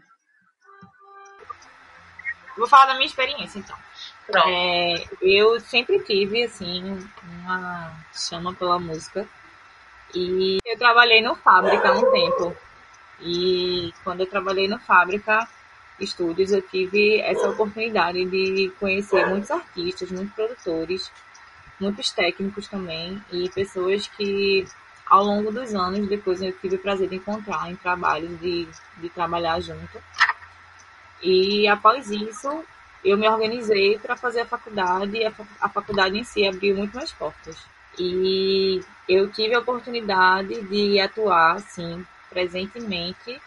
Vou 2.56 2.66
falar 2.66 2.86
da 2.86 2.94
minha 2.94 3.06
experiência, 3.06 3.58
então. 3.58 3.76
É, 4.46 5.04
eu 5.20 5.60
sempre 5.60 6.00
tive, 6.00 6.44
assim, 6.44 7.08
uma 7.22 7.92
chama 8.14 8.54
pela 8.54 8.78
música. 8.78 9.26
E 10.14 10.58
eu 10.64 10.78
trabalhei 10.78 11.22
no 11.22 11.34
Fábrica 11.36 11.88
há 11.88 11.92
um 11.92 12.10
tempo. 12.10 12.56
E 13.20 13.92
quando 14.04 14.20
eu 14.20 14.26
trabalhei 14.26 14.68
no 14.68 14.78
Fábrica 14.78 15.48
Estúdios, 15.98 16.52
eu 16.52 16.62
tive 16.62 17.20
essa 17.20 17.48
oportunidade 17.48 18.24
de 18.24 18.72
conhecer 18.78 19.26
muitos 19.26 19.50
artistas, 19.50 20.10
muitos 20.10 20.34
produtores, 20.34 21.10
muitos 21.80 22.10
técnicos 22.10 22.68
também, 22.68 23.22
e 23.32 23.48
pessoas 23.50 24.06
que 24.08 24.66
ao 25.06 25.24
longo 25.24 25.52
dos 25.52 25.74
anos, 25.74 26.08
depois 26.08 26.42
eu 26.42 26.52
tive 26.52 26.76
o 26.76 26.78
prazer 26.80 27.08
de 27.08 27.16
encontrar 27.16 27.70
em 27.70 27.76
trabalhos 27.76 28.38
de, 28.40 28.68
de 28.96 29.08
trabalhar 29.10 29.60
junto. 29.60 30.02
E 31.22 31.66
após 31.68 32.10
isso, 32.10 32.64
eu 33.04 33.16
me 33.16 33.28
organizei 33.28 33.98
para 33.98 34.16
fazer 34.16 34.40
a 34.40 34.46
faculdade 34.46 35.16
e 35.16 35.24
a, 35.24 35.68
faculdade 35.68 36.18
em 36.18 36.24
si 36.24 36.46
abriu 36.46 36.76
muito 36.76 36.96
mais 36.96 37.12
portas. 37.12 37.56
E 37.98 38.80
eu 39.08 39.30
tive 39.30 39.54
a 39.54 39.60
oportunidade 39.60 40.60
de 40.62 41.00
atuar, 41.00 41.56
assim, 41.56 42.04
presentemente 42.28 43.40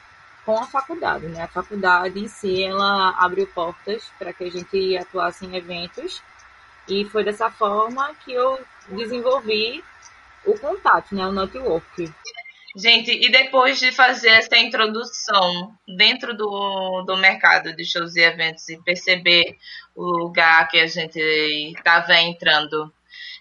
com 0.46 0.58
a 0.58 0.66
faculdade, 0.66 1.28
né? 1.28 1.44
A 1.44 1.48
faculdade 1.48 2.20
em 2.20 2.28
si, 2.28 2.64
ela 2.64 3.12
abriu 3.20 3.46
portas 3.48 4.10
para 4.18 4.34
que 4.34 4.46
a 4.46 4.52
gente 4.52 4.98
atuasse 4.98 5.46
em 5.46 5.56
eventos 5.56 6.24
e 6.88 7.06
foi 7.06 7.24
dessa 7.24 7.52
forma 7.52 8.14
que 8.26 8.34
eu 8.34 8.60
desenvolvi 8.88 9.84
o 10.46 10.58
contato, 10.58 11.14
né? 11.14 11.28
O 11.28 11.32
network. 11.32 12.12
Gente, 12.76 13.12
e 13.12 13.32
depois 13.32 13.80
de 13.80 13.92
fazer 13.92 14.30
essa 14.30 14.58
introdução 14.58 15.76
dentro 15.88 16.36
do, 16.38 17.04
do 17.04 17.18
mercado 17.18 17.76
de 17.76 17.84
shows 17.84 18.16
e 18.16 18.22
eventos 18.22 18.70
e 18.70 18.82
perceber 18.84 19.58
o 19.96 20.04
lugar 20.04 20.68
que 20.68 20.80
a 20.80 20.86
gente 20.86 21.20
estava 21.20 22.16
entrando, 22.20 22.94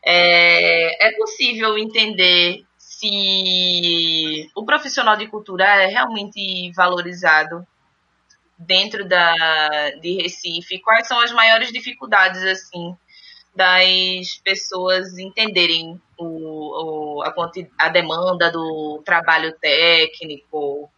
é, 0.05 1.09
é 1.09 1.13
possível 1.13 1.77
entender 1.77 2.65
se 2.79 4.51
o 4.57 4.65
profissional 4.65 5.17
de 5.17 5.29
cultura 5.29 5.65
é 5.65 5.87
realmente 5.87 6.73
valorizado 6.73 7.67
dentro 8.59 9.07
da, 9.07 9.91
de 10.01 10.23
Recife? 10.23 10.81
Quais 10.81 11.07
são 11.07 11.21
as 11.21 11.31
maiores 11.33 11.71
dificuldades, 11.71 12.43
assim, 12.43 12.97
das 13.59 14.41
pessoas 14.45 15.19
entenderem 15.19 16.01
o, 16.17 17.19
o, 17.19 17.23
a, 17.23 17.35
a 17.79 17.89
demanda 17.89 18.53
do 18.53 19.03
trabalho 19.05 19.53
técnico, 19.61 20.89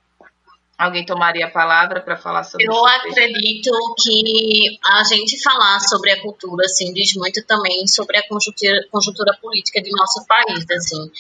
Alguém 0.81 1.05
tomaria 1.05 1.45
a 1.45 1.51
palavra 1.51 2.01
para 2.01 2.17
falar 2.17 2.43
sobre 2.43 2.65
Eu 2.65 2.87
acredito 2.87 3.71
que 4.03 4.79
a 4.83 5.05
gente 5.05 5.39
falar 5.43 5.79
sobre 5.79 6.11
a 6.11 6.23
cultura, 6.23 6.65
assim, 6.65 6.91
diz 6.95 7.13
muito 7.17 7.45
também 7.45 7.87
sobre 7.87 8.17
a 8.17 8.27
conjuntura, 8.27 8.81
conjuntura 8.91 9.37
política 9.43 9.83
de 9.83 9.91
nosso 9.91 10.25
país, 10.27 10.65
assim, 10.71 11.11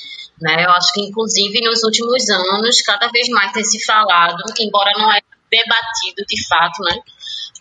né? 0.41 0.65
Eu 0.65 0.71
acho 0.71 0.95
que, 0.95 1.03
inclusive, 1.03 1.61
nos 1.61 1.85
últimos 1.85 2.27
anos, 2.31 2.81
cada 2.81 3.09
vez 3.09 3.29
mais 3.29 3.53
tem 3.53 3.63
se 3.63 3.85
falado, 3.85 4.43
embora 4.61 4.93
não 4.97 5.13
é 5.13 5.21
debatido 5.51 6.25
de 6.27 6.49
fato, 6.49 6.83
né? 6.83 6.99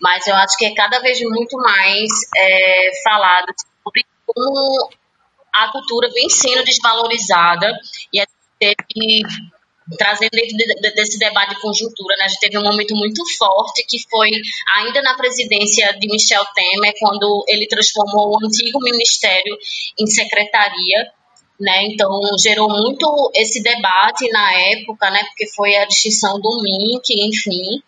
Mas 0.02 0.26
eu 0.28 0.36
acho 0.36 0.58
que 0.58 0.66
é 0.66 0.74
cada 0.74 1.00
vez 1.00 1.20
muito 1.22 1.58
mais 1.58 2.10
é, 2.36 2.92
falado 3.04 3.54
sobre 3.84 4.06
como 4.26 4.90
a 5.54 5.72
cultura 5.72 6.10
vem 6.14 6.30
sendo 6.30 6.64
desvalorizada 6.64 7.72
e 8.14 8.20
a 8.20 8.24
gente 8.24 8.78
teve 8.78 9.24
trazendo 9.98 10.30
dentro 10.32 10.56
de, 10.56 10.92
desse 10.94 11.18
debate 11.18 11.56
de 11.56 11.62
conjuntura, 11.62 12.16
né, 12.18 12.26
a 12.26 12.28
gente 12.28 12.40
teve 12.40 12.58
um 12.58 12.64
momento 12.64 12.96
muito 12.96 13.24
forte 13.38 13.84
que 13.88 13.98
foi 14.10 14.30
ainda 14.76 15.02
na 15.02 15.16
presidência 15.16 15.92
de 15.98 16.08
Michel 16.08 16.44
Temer, 16.54 16.94
quando 17.00 17.44
ele 17.48 17.68
transformou 17.68 18.34
o 18.34 18.46
antigo 18.46 18.80
ministério 18.82 19.58
em 20.00 20.06
secretaria, 20.06 21.12
né, 21.60 21.86
então 21.86 22.10
gerou 22.42 22.70
muito 22.70 23.32
esse 23.36 23.62
debate 23.64 24.30
na 24.32 24.54
época, 24.54 25.10
né, 25.10 25.24
porque 25.24 25.48
foi 25.56 25.76
a 25.76 25.86
distinção 25.86 26.40
do 26.40 26.62
MINC, 26.62 27.10
enfim, 27.10 27.82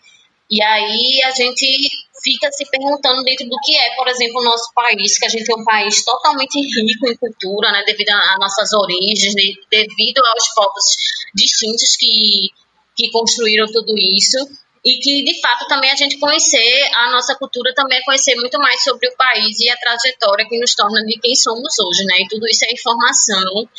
e 0.52 0.62
aí 0.62 1.22
a 1.24 1.32
gente 1.32 1.90
fica 2.22 2.52
se 2.52 2.70
perguntando 2.70 3.24
dentro 3.24 3.48
do 3.48 3.58
que 3.64 3.78
é, 3.78 3.96
por 3.96 4.08
exemplo, 4.08 4.42
o 4.42 4.44
nosso 4.44 4.72
país, 4.76 5.18
que 5.18 5.26
a 5.26 5.30
gente 5.30 5.50
é 5.50 5.56
um 5.56 5.64
país 5.64 6.04
totalmente 6.04 6.60
rico 6.60 7.08
em 7.08 7.16
cultura, 7.16 7.72
né, 7.72 7.84
devido 7.86 8.10
às 8.10 8.40
nossas 8.40 8.74
origens, 8.74 9.34
devido 9.34 10.20
aos 10.26 10.54
povos 10.54 10.84
distintos 11.34 11.96
que, 11.96 12.50
que 12.96 13.10
construíram 13.12 13.66
tudo 13.68 13.98
isso, 13.98 14.38
e 14.84 14.98
que 14.98 15.24
de 15.24 15.40
fato 15.40 15.68
também 15.68 15.92
a 15.92 15.96
gente 15.96 16.18
conhecer 16.18 16.90
a 16.96 17.12
nossa 17.12 17.36
cultura 17.36 17.72
também 17.74 18.00
é 18.00 18.04
conhecer 18.04 18.36
muito 18.36 18.58
mais 18.58 18.84
sobre 18.84 19.08
o 19.08 19.16
país 19.16 19.60
e 19.60 19.70
a 19.70 19.78
trajetória 19.78 20.46
que 20.50 20.60
nos 20.60 20.74
torna 20.74 21.02
de 21.06 21.20
quem 21.20 21.36
somos 21.36 21.78
hoje, 21.80 22.04
né? 22.06 22.16
E 22.20 22.28
tudo 22.28 22.48
isso 22.48 22.66
é 22.66 22.74
informação 22.74 23.70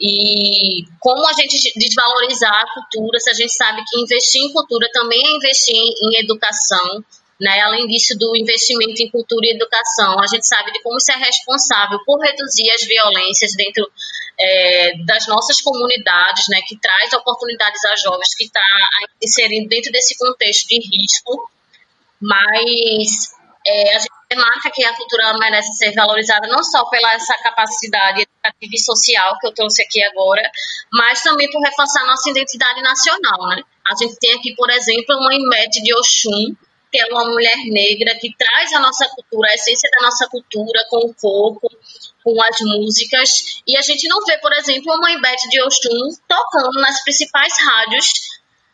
e 0.00 0.84
como 1.00 1.26
a 1.26 1.32
gente 1.32 1.72
desvalorizar 1.76 2.52
a 2.52 2.74
cultura, 2.74 3.18
se 3.20 3.30
a 3.30 3.34
gente 3.34 3.52
sabe 3.52 3.82
que 3.88 4.00
investir 4.00 4.42
em 4.42 4.52
cultura 4.52 4.88
também 4.92 5.24
é 5.24 5.36
investir 5.36 5.76
em 5.76 6.20
educação, 6.20 7.04
né? 7.40 7.60
Além 7.60 7.86
disso, 7.86 8.16
do 8.18 8.36
investimento 8.36 9.02
em 9.02 9.10
cultura 9.10 9.46
e 9.46 9.54
educação, 9.54 10.20
a 10.20 10.26
gente 10.26 10.46
sabe 10.46 10.72
de 10.72 10.82
como 10.82 10.96
isso 10.96 11.12
é 11.12 11.16
responsável 11.16 11.98
por 12.04 12.20
reduzir 12.20 12.70
as 12.72 12.82
violências 12.82 13.52
dentro 13.56 13.90
é, 14.38 14.98
das 15.04 15.26
nossas 15.28 15.60
comunidades, 15.60 16.44
né? 16.48 16.60
Que 16.66 16.78
traz 16.78 17.12
oportunidades 17.12 17.84
a 17.84 17.96
jovens 17.96 18.34
que 18.36 18.44
está 18.44 18.60
inserindo 19.22 19.68
dentro 19.68 19.92
desse 19.92 20.16
contexto 20.18 20.68
de 20.68 20.76
risco. 20.76 21.50
Mas 22.20 23.32
é, 23.66 23.96
a 23.96 23.98
gente 23.98 24.10
marca 24.36 24.70
que 24.72 24.84
a 24.84 24.96
cultura 24.96 25.36
merece 25.38 25.72
ser 25.74 25.92
valorizada 25.92 26.48
não 26.48 26.62
só 26.62 26.84
pela 26.86 27.12
essa 27.14 27.34
capacidade 27.42 28.26
educativa 28.44 28.74
e 28.74 28.78
social 28.78 29.38
que 29.38 29.46
eu 29.46 29.54
trouxe 29.54 29.82
aqui 29.82 30.02
agora, 30.02 30.42
mas 30.92 31.22
também 31.22 31.50
por 31.50 31.62
reforçar 31.62 32.06
nossa 32.06 32.30
identidade 32.30 32.82
nacional, 32.82 33.48
né? 33.48 33.62
A 33.90 33.94
gente 33.96 34.18
tem 34.18 34.32
aqui, 34.34 34.54
por 34.54 34.70
exemplo, 34.70 35.16
uma 35.16 35.34
Imete 35.34 35.82
de 35.82 35.94
Oxum, 35.94 36.54
que 36.90 37.00
é 37.00 37.06
uma 37.06 37.24
mulher 37.24 37.56
negra 37.66 38.16
que 38.18 38.34
traz 38.36 38.72
a 38.72 38.80
nossa 38.80 39.08
cultura, 39.08 39.50
a 39.50 39.54
essência 39.54 39.90
da 39.90 40.06
nossa 40.06 40.28
cultura 40.28 40.84
com 40.88 40.98
o 40.98 41.14
corpo, 41.14 41.68
com 42.22 42.42
as 42.42 42.56
músicas, 42.60 43.30
e 43.66 43.76
a 43.76 43.82
gente 43.82 44.08
não 44.08 44.24
vê, 44.24 44.38
por 44.38 44.52
exemplo, 44.52 44.94
uma 44.94 45.20
Beth 45.20 45.48
de 45.50 45.62
Oxum 45.62 46.08
tocando 46.28 46.80
nas 46.80 47.02
principais 47.02 47.52
rádios 47.66 48.06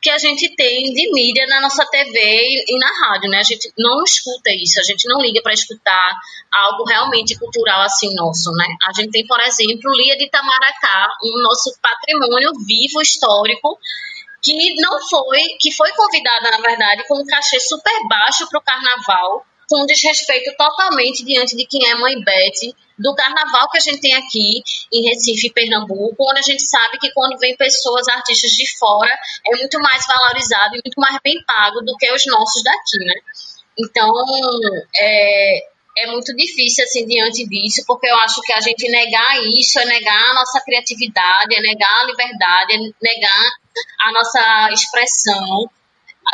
que 0.02 0.08
a 0.08 0.18
gente 0.18 0.54
tem 0.56 0.92
de 0.94 1.12
mídia 1.12 1.46
na 1.46 1.60
nossa 1.60 1.84
TV 1.86 2.18
e, 2.66 2.78
na 2.78 2.88
rádio, 3.06 3.28
né? 3.28 3.38
A 3.38 3.42
gente 3.42 3.70
não 3.78 4.02
escuta 4.02 4.50
isso, 4.50 4.80
a 4.80 4.82
gente 4.82 5.06
não 5.06 5.20
liga 5.20 5.42
para 5.42 5.52
escutar 5.52 6.10
algo 6.52 6.84
realmente 6.84 7.38
cultural 7.38 7.82
assim 7.82 8.14
nosso, 8.14 8.50
né? 8.52 8.66
A 8.88 8.92
gente 8.94 9.10
tem, 9.10 9.26
por 9.26 9.40
exemplo, 9.40 9.92
Lia 9.94 10.16
de 10.16 10.24
Itamaracá, 10.24 11.08
um 11.22 11.42
nosso 11.42 11.70
patrimônio 11.82 12.52
vivo 12.66 13.02
histórico 13.02 13.78
que 14.42 14.74
não 14.80 14.98
foi, 15.06 15.40
que 15.60 15.70
foi 15.72 15.90
convidada, 15.92 16.50
na 16.50 16.58
verdade, 16.58 17.06
com 17.06 17.20
um 17.20 17.26
cachê 17.26 17.60
super 17.60 18.08
baixo 18.08 18.48
para 18.48 18.58
o 18.58 18.62
carnaval, 18.62 19.44
com 19.70 19.86
desrespeito 19.86 20.52
totalmente 20.56 21.24
diante 21.24 21.56
de 21.56 21.64
quem 21.64 21.88
é 21.88 21.94
Mãe 21.94 22.18
Beth, 22.20 22.74
do 22.98 23.14
carnaval 23.14 23.70
que 23.70 23.78
a 23.78 23.80
gente 23.80 24.00
tem 24.00 24.14
aqui 24.14 24.60
em 24.92 25.08
Recife 25.08 25.52
Pernambuco, 25.52 26.28
onde 26.28 26.40
a 26.40 26.42
gente 26.42 26.62
sabe 26.66 26.98
que 26.98 27.12
quando 27.12 27.38
vem 27.38 27.56
pessoas, 27.56 28.08
artistas 28.08 28.50
de 28.50 28.66
fora, 28.78 29.10
é 29.46 29.56
muito 29.56 29.78
mais 29.80 30.04
valorizado 30.06 30.74
e 30.74 30.82
muito 30.84 31.00
mais 31.00 31.16
bem 31.22 31.36
pago 31.46 31.80
do 31.82 31.96
que 31.96 32.12
os 32.12 32.22
nossos 32.26 32.62
daqui, 32.64 32.98
né? 32.98 33.14
Então, 33.78 34.12
é, 34.94 35.60
é 35.98 36.06
muito 36.08 36.34
difícil, 36.34 36.84
assim, 36.84 37.06
diante 37.06 37.46
disso, 37.46 37.84
porque 37.86 38.08
eu 38.08 38.16
acho 38.16 38.42
que 38.42 38.52
a 38.52 38.60
gente 38.60 38.88
negar 38.88 39.40
isso 39.56 39.78
é 39.78 39.84
negar 39.84 40.30
a 40.30 40.34
nossa 40.34 40.60
criatividade, 40.60 41.54
é 41.54 41.60
negar 41.60 42.00
a 42.00 42.06
liberdade, 42.06 42.74
é 42.74 42.78
negar 42.78 43.50
a 44.00 44.12
nossa 44.12 44.70
expressão, 44.72 45.70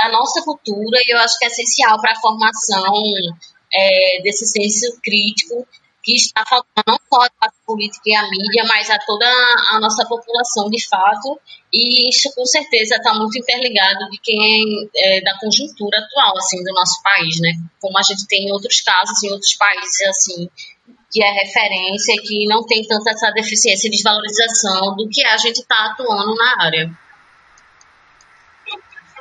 a 0.01 0.09
nossa 0.11 0.43
cultura, 0.43 0.99
e 1.07 1.13
eu 1.13 1.19
acho 1.19 1.39
que 1.39 1.45
é 1.45 1.49
essencial 1.49 2.01
para 2.01 2.13
a 2.13 2.21
formação 2.21 2.93
é, 3.73 4.23
desse 4.23 4.47
senso 4.47 4.99
crítico 5.03 5.67
que 6.07 6.15
está 6.15 6.45
faltando 6.49 6.85
não 6.87 6.99
só 7.13 7.27
a 7.41 7.51
política 7.67 8.03
e 8.07 8.15
a 8.15 8.23
mídia, 8.31 8.65
mas 8.65 8.89
a 8.91 8.99
toda 9.01 9.27
a 9.73 9.81
nossa 9.81 10.07
população 10.07 10.71
de 10.71 10.81
fato, 10.87 11.41
e 11.73 12.09
isso 12.09 12.33
com 12.33 12.47
certeza 12.47 12.95
está 12.95 13.13
muito 13.13 13.37
interligado 13.37 14.09
de 14.09 14.19
quem 14.23 14.89
é, 14.95 15.21
da 15.21 15.37
conjuntura 15.41 15.99
atual 15.99 16.39
assim 16.39 16.63
do 16.63 16.73
nosso 16.73 17.03
país, 17.03 17.41
né? 17.41 17.55
Como 17.81 17.99
a 17.99 18.03
gente 18.03 18.25
tem 18.29 18.47
em 18.47 18.53
outros 18.53 18.81
casos 18.83 19.21
em 19.25 19.33
outros 19.33 19.55
países 19.55 20.01
assim 20.09 20.49
que 21.11 21.23
é 21.23 21.33
referência 21.33 22.15
que 22.23 22.47
não 22.47 22.65
tem 22.65 22.87
tanta 22.87 23.11
essa 23.11 23.31
deficiência 23.31 23.89
e 23.89 23.91
desvalorização 23.91 24.95
do 24.95 25.09
que 25.09 25.25
a 25.25 25.37
gente 25.37 25.61
está 25.61 25.87
atuando 25.87 26.35
na 26.35 26.65
área. 26.65 26.91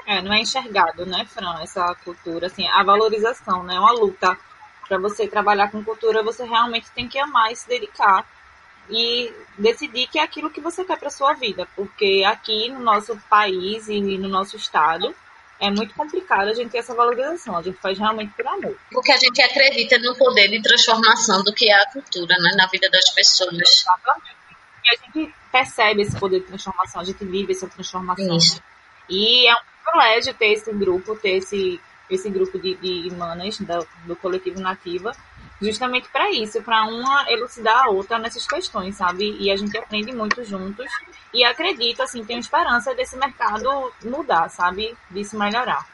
É, 0.07 0.21
não 0.21 0.33
é 0.33 0.39
enxergado, 0.39 1.05
né, 1.05 1.25
Fran, 1.25 1.59
essa 1.61 1.95
cultura, 2.03 2.47
assim, 2.47 2.67
a 2.67 2.83
valorização, 2.83 3.63
né, 3.63 3.79
uma 3.79 3.91
luta 3.91 4.37
para 4.87 4.99
você 4.99 5.27
trabalhar 5.27 5.71
com 5.71 5.83
cultura, 5.83 6.21
você 6.21 6.45
realmente 6.45 6.91
tem 6.91 7.07
que 7.07 7.17
amar 7.17 7.51
e 7.51 7.55
se 7.55 7.67
dedicar 7.67 8.25
e 8.89 9.33
decidir 9.57 10.07
que 10.07 10.19
é 10.19 10.23
aquilo 10.23 10.51
que 10.51 10.61
você 10.61 10.85
quer 10.85 10.97
para 10.97 11.09
sua 11.09 11.33
vida, 11.33 11.67
porque 11.75 12.23
aqui 12.25 12.69
no 12.69 12.79
nosso 12.79 13.17
país 13.29 13.87
e 13.87 13.99
no 13.99 14.29
nosso 14.29 14.55
estado 14.55 15.15
é 15.59 15.69
muito 15.69 15.93
complicado 15.95 16.49
a 16.49 16.53
gente 16.53 16.71
ter 16.71 16.79
essa 16.79 16.93
valorização, 16.93 17.57
a 17.57 17.61
gente 17.61 17.77
faz 17.79 17.97
realmente 17.97 18.33
por 18.33 18.45
amor. 18.45 18.77
Porque 18.91 19.11
a 19.11 19.17
gente 19.17 19.41
acredita 19.41 19.97
no 19.99 20.15
poder 20.15 20.49
de 20.49 20.61
transformação 20.61 21.43
do 21.43 21.53
que 21.53 21.69
é 21.69 21.81
a 21.81 21.91
cultura 21.91 22.35
né, 22.37 22.51
na 22.57 22.67
vida 22.67 22.89
das 22.89 23.09
pessoas. 23.11 23.53
Exatamente. 23.53 24.35
E 24.83 24.89
a 24.89 25.05
gente 25.05 25.33
percebe 25.51 26.01
esse 26.01 26.19
poder 26.19 26.41
de 26.41 26.47
transformação, 26.47 27.01
a 27.01 27.05
gente 27.05 27.23
vive 27.23 27.53
essa 27.53 27.67
transformação. 27.67 28.37
Isso. 28.37 28.61
E 29.09 29.47
é 29.47 29.53
um 29.53 29.57
privilégio 29.83 30.33
ter 30.33 30.53
esse 30.53 30.71
grupo, 30.73 31.15
ter 31.15 31.37
esse 31.37 31.79
esse 32.09 32.29
grupo 32.29 32.59
de, 32.59 32.75
de 32.75 33.15
manas 33.15 33.57
do, 33.59 33.87
do 34.05 34.15
coletivo 34.15 34.59
Nativa, 34.59 35.11
justamente 35.61 36.07
para 36.09 36.29
isso, 36.31 36.61
para 36.61 36.85
uma 36.85 37.25
elucidar 37.31 37.85
a 37.85 37.89
outra 37.89 38.19
nessas 38.19 38.45
questões, 38.45 38.95
sabe? 38.95 39.35
E 39.39 39.49
a 39.51 39.55
gente 39.55 39.77
aprende 39.77 40.13
muito 40.13 40.43
juntos 40.43 40.85
e 41.33 41.43
acredita, 41.43 42.03
assim, 42.03 42.23
tem 42.23 42.39
esperança 42.39 42.93
desse 42.93 43.17
mercado 43.17 43.91
mudar, 44.03 44.49
sabe? 44.49 44.95
Disso 45.09 45.37
melhorar. 45.37 45.85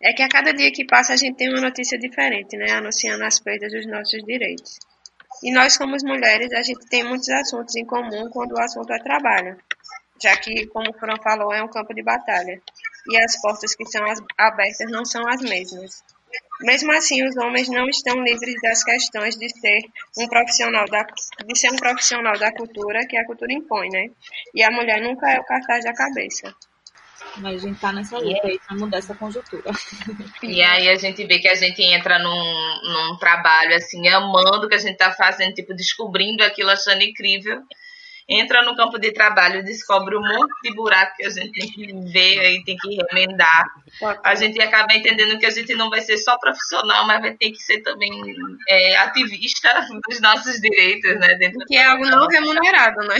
É 0.00 0.12
que 0.12 0.22
a 0.22 0.28
cada 0.28 0.52
dia 0.52 0.70
que 0.72 0.84
passa 0.84 1.14
a 1.14 1.16
gente 1.16 1.36
tem 1.36 1.48
uma 1.50 1.60
notícia 1.60 1.98
diferente, 1.98 2.56
né? 2.56 2.72
Anunciando 2.72 3.24
as 3.24 3.40
perdas 3.40 3.72
dos 3.72 3.86
nossos 3.86 4.22
direitos. 4.24 4.78
E 5.42 5.52
nós, 5.52 5.76
como 5.76 5.96
mulheres, 6.04 6.52
a 6.52 6.62
gente 6.62 6.86
tem 6.88 7.04
muitos 7.04 7.28
assuntos 7.28 7.74
em 7.76 7.84
comum 7.84 8.28
quando 8.30 8.52
o 8.52 8.60
assunto 8.60 8.90
é 8.90 8.98
trabalho, 8.98 9.58
já 10.22 10.36
que, 10.36 10.66
como 10.68 10.90
o 10.90 10.98
Fran 10.98 11.16
falou, 11.22 11.52
é 11.52 11.62
um 11.62 11.68
campo 11.68 11.94
de 11.94 12.02
batalha 12.02 12.60
e 13.08 13.16
as 13.18 13.40
portas 13.40 13.74
que 13.74 13.84
são 13.86 14.02
abertas 14.36 14.90
não 14.90 15.04
são 15.04 15.26
as 15.28 15.40
mesmas. 15.40 16.02
Mesmo 16.60 16.92
assim, 16.92 17.26
os 17.26 17.36
homens 17.36 17.68
não 17.68 17.86
estão 17.88 18.22
livres 18.22 18.60
das 18.62 18.82
questões 18.82 19.36
de 19.36 19.48
ser 19.48 19.78
um 20.18 20.26
profissional 20.26 20.86
da, 20.86 21.06
de 21.44 21.58
ser 21.58 21.70
um 21.70 21.76
profissional 21.76 22.38
da 22.38 22.52
cultura 22.52 23.06
que 23.06 23.16
a 23.16 23.24
cultura 23.24 23.52
impõe, 23.52 23.88
né? 23.90 24.06
E 24.54 24.62
a 24.62 24.70
mulher 24.70 25.00
nunca 25.00 25.30
é 25.30 25.38
o 25.38 25.44
cartaz 25.44 25.84
da 25.84 25.92
cabeça. 25.94 26.54
Mas 27.38 27.62
a 27.62 27.68
gente 27.68 27.78
tá 27.78 27.92
nessa 27.92 28.18
luta 28.18 28.46
aí 28.46 28.58
pra 28.58 28.76
mudar 28.76 28.98
essa 28.98 29.14
conjuntura. 29.14 29.70
E 30.42 30.62
aí 30.62 30.88
a 30.88 30.96
gente 30.96 31.24
vê 31.26 31.38
que 31.38 31.48
a 31.48 31.54
gente 31.54 31.82
entra 31.82 32.18
num, 32.18 32.82
num 32.82 33.18
trabalho, 33.18 33.74
assim, 33.74 34.08
amando 34.08 34.66
o 34.66 34.68
que 34.68 34.74
a 34.74 34.78
gente 34.78 34.96
tá 34.96 35.12
fazendo, 35.12 35.52
tipo, 35.52 35.74
descobrindo 35.74 36.42
aquilo, 36.42 36.70
achando 36.70 37.02
incrível 37.02 37.62
entra 38.28 38.62
no 38.62 38.74
campo 38.74 38.98
de 38.98 39.12
trabalho, 39.12 39.64
descobre 39.64 40.16
um 40.16 40.20
monte 40.20 40.52
de 40.62 40.74
buraco 40.74 41.16
que 41.16 41.26
a 41.26 41.30
gente 41.30 41.52
tem 41.52 41.70
que 41.70 42.12
ver 42.12 42.54
e 42.54 42.64
tem 42.64 42.76
que 42.76 42.96
remendar. 42.96 43.64
A 44.24 44.34
gente 44.34 44.60
acaba 44.60 44.94
entendendo 44.94 45.38
que 45.38 45.46
a 45.46 45.50
gente 45.50 45.74
não 45.74 45.88
vai 45.88 46.00
ser 46.00 46.18
só 46.18 46.36
profissional, 46.38 47.06
mas 47.06 47.20
vai 47.20 47.34
ter 47.34 47.50
que 47.50 47.62
ser 47.62 47.82
também 47.82 48.10
é, 48.68 48.96
ativista 48.96 49.68
dos 50.08 50.20
nossos 50.20 50.60
direitos, 50.60 51.18
né? 51.20 51.34
Dentro 51.34 51.64
que 51.66 51.76
é 51.76 51.84
algo 51.84 52.04
não 52.04 52.26
remunerado, 52.26 53.06
né? 53.06 53.16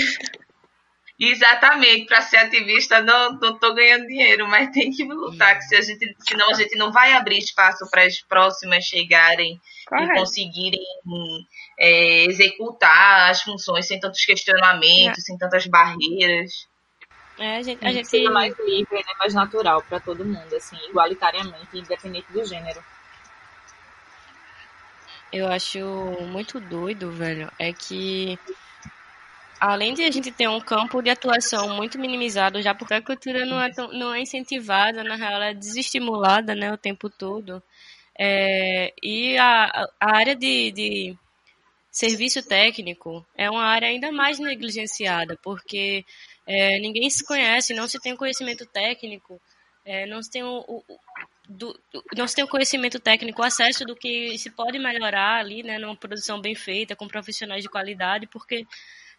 Exatamente, 1.18 2.04
para 2.04 2.20
ser 2.20 2.36
ativista 2.36 3.00
não 3.00 3.38
estou 3.40 3.74
ganhando 3.74 4.06
dinheiro, 4.06 4.46
mas 4.46 4.70
tem 4.70 4.90
que 4.90 5.02
lutar, 5.02 5.56
que 5.56 5.62
se 5.62 5.74
a 5.76 5.80
gente, 5.80 6.14
senão 6.20 6.50
a 6.50 6.52
gente 6.52 6.76
não 6.76 6.92
vai 6.92 7.14
abrir 7.14 7.38
espaço 7.38 7.88
para 7.90 8.04
as 8.04 8.20
próximas 8.20 8.84
chegarem 8.84 9.58
Correto. 9.86 10.12
e 10.12 10.14
conseguirem 10.14 10.84
é, 11.78 12.24
executar 12.24 13.30
as 13.30 13.40
funções 13.40 13.86
sem 13.86 13.98
tantos 13.98 14.22
questionamentos, 14.26 15.18
é. 15.18 15.22
sem 15.22 15.38
tantas 15.38 15.66
barreiras. 15.66 16.68
É, 17.38 17.56
a 17.56 17.62
gente, 17.62 17.86
a 17.86 17.92
gente 17.92 18.08
seja 18.08 18.30
mais 18.30 18.54
livre, 18.58 18.96
né, 18.96 19.12
mais 19.18 19.32
natural 19.32 19.82
para 19.82 19.98
todo 19.98 20.24
mundo, 20.24 20.54
assim, 20.54 20.76
igualitariamente, 20.88 21.78
independente 21.78 22.30
do 22.30 22.44
gênero. 22.44 22.84
Eu 25.32 25.48
acho 25.48 25.78
muito 26.28 26.60
doido, 26.60 27.10
velho, 27.10 27.50
é 27.58 27.72
que 27.72 28.38
além 29.60 29.94
de 29.94 30.04
a 30.04 30.10
gente 30.10 30.30
ter 30.30 30.48
um 30.48 30.60
campo 30.60 31.02
de 31.02 31.10
atuação 31.10 31.74
muito 31.74 31.98
minimizado, 31.98 32.62
já 32.62 32.74
porque 32.74 32.94
a 32.94 33.02
cultura 33.02 33.44
não 33.44 33.60
é, 33.60 33.70
tão, 33.70 33.92
não 33.92 34.14
é 34.14 34.20
incentivada, 34.20 35.02
na 35.02 35.16
real, 35.16 35.32
ela 35.32 35.46
é 35.46 35.54
desestimulada 35.54 36.54
né, 36.54 36.72
o 36.72 36.78
tempo 36.78 37.08
todo. 37.10 37.62
É, 38.18 38.92
e 39.02 39.36
a, 39.38 39.88
a 40.00 40.16
área 40.16 40.34
de, 40.34 40.70
de 40.72 41.18
serviço 41.90 42.46
técnico 42.46 43.26
é 43.36 43.50
uma 43.50 43.64
área 43.64 43.88
ainda 43.88 44.10
mais 44.12 44.38
negligenciada, 44.38 45.38
porque 45.42 46.04
é, 46.46 46.78
ninguém 46.78 47.08
se 47.10 47.24
conhece, 47.24 47.74
não 47.74 47.88
se 47.88 48.00
tem 48.00 48.16
conhecimento 48.16 48.64
técnico, 48.66 49.40
é, 49.84 50.06
não 50.06 50.22
se 50.22 50.30
tem 50.30 50.42
o, 50.42 50.58
o 50.68 50.84
do, 51.48 51.78
não 52.16 52.26
se 52.26 52.34
tem 52.34 52.44
o 52.44 52.48
conhecimento 52.48 52.98
técnico, 52.98 53.40
o 53.40 53.44
acesso 53.44 53.84
do 53.84 53.94
que 53.94 54.36
se 54.38 54.50
pode 54.50 54.78
melhorar 54.78 55.38
ali, 55.38 55.62
né, 55.62 55.78
numa 55.78 55.96
produção 55.96 56.40
bem 56.40 56.54
feita, 56.54 56.96
com 56.96 57.06
profissionais 57.06 57.62
de 57.62 57.68
qualidade, 57.68 58.26
porque 58.26 58.66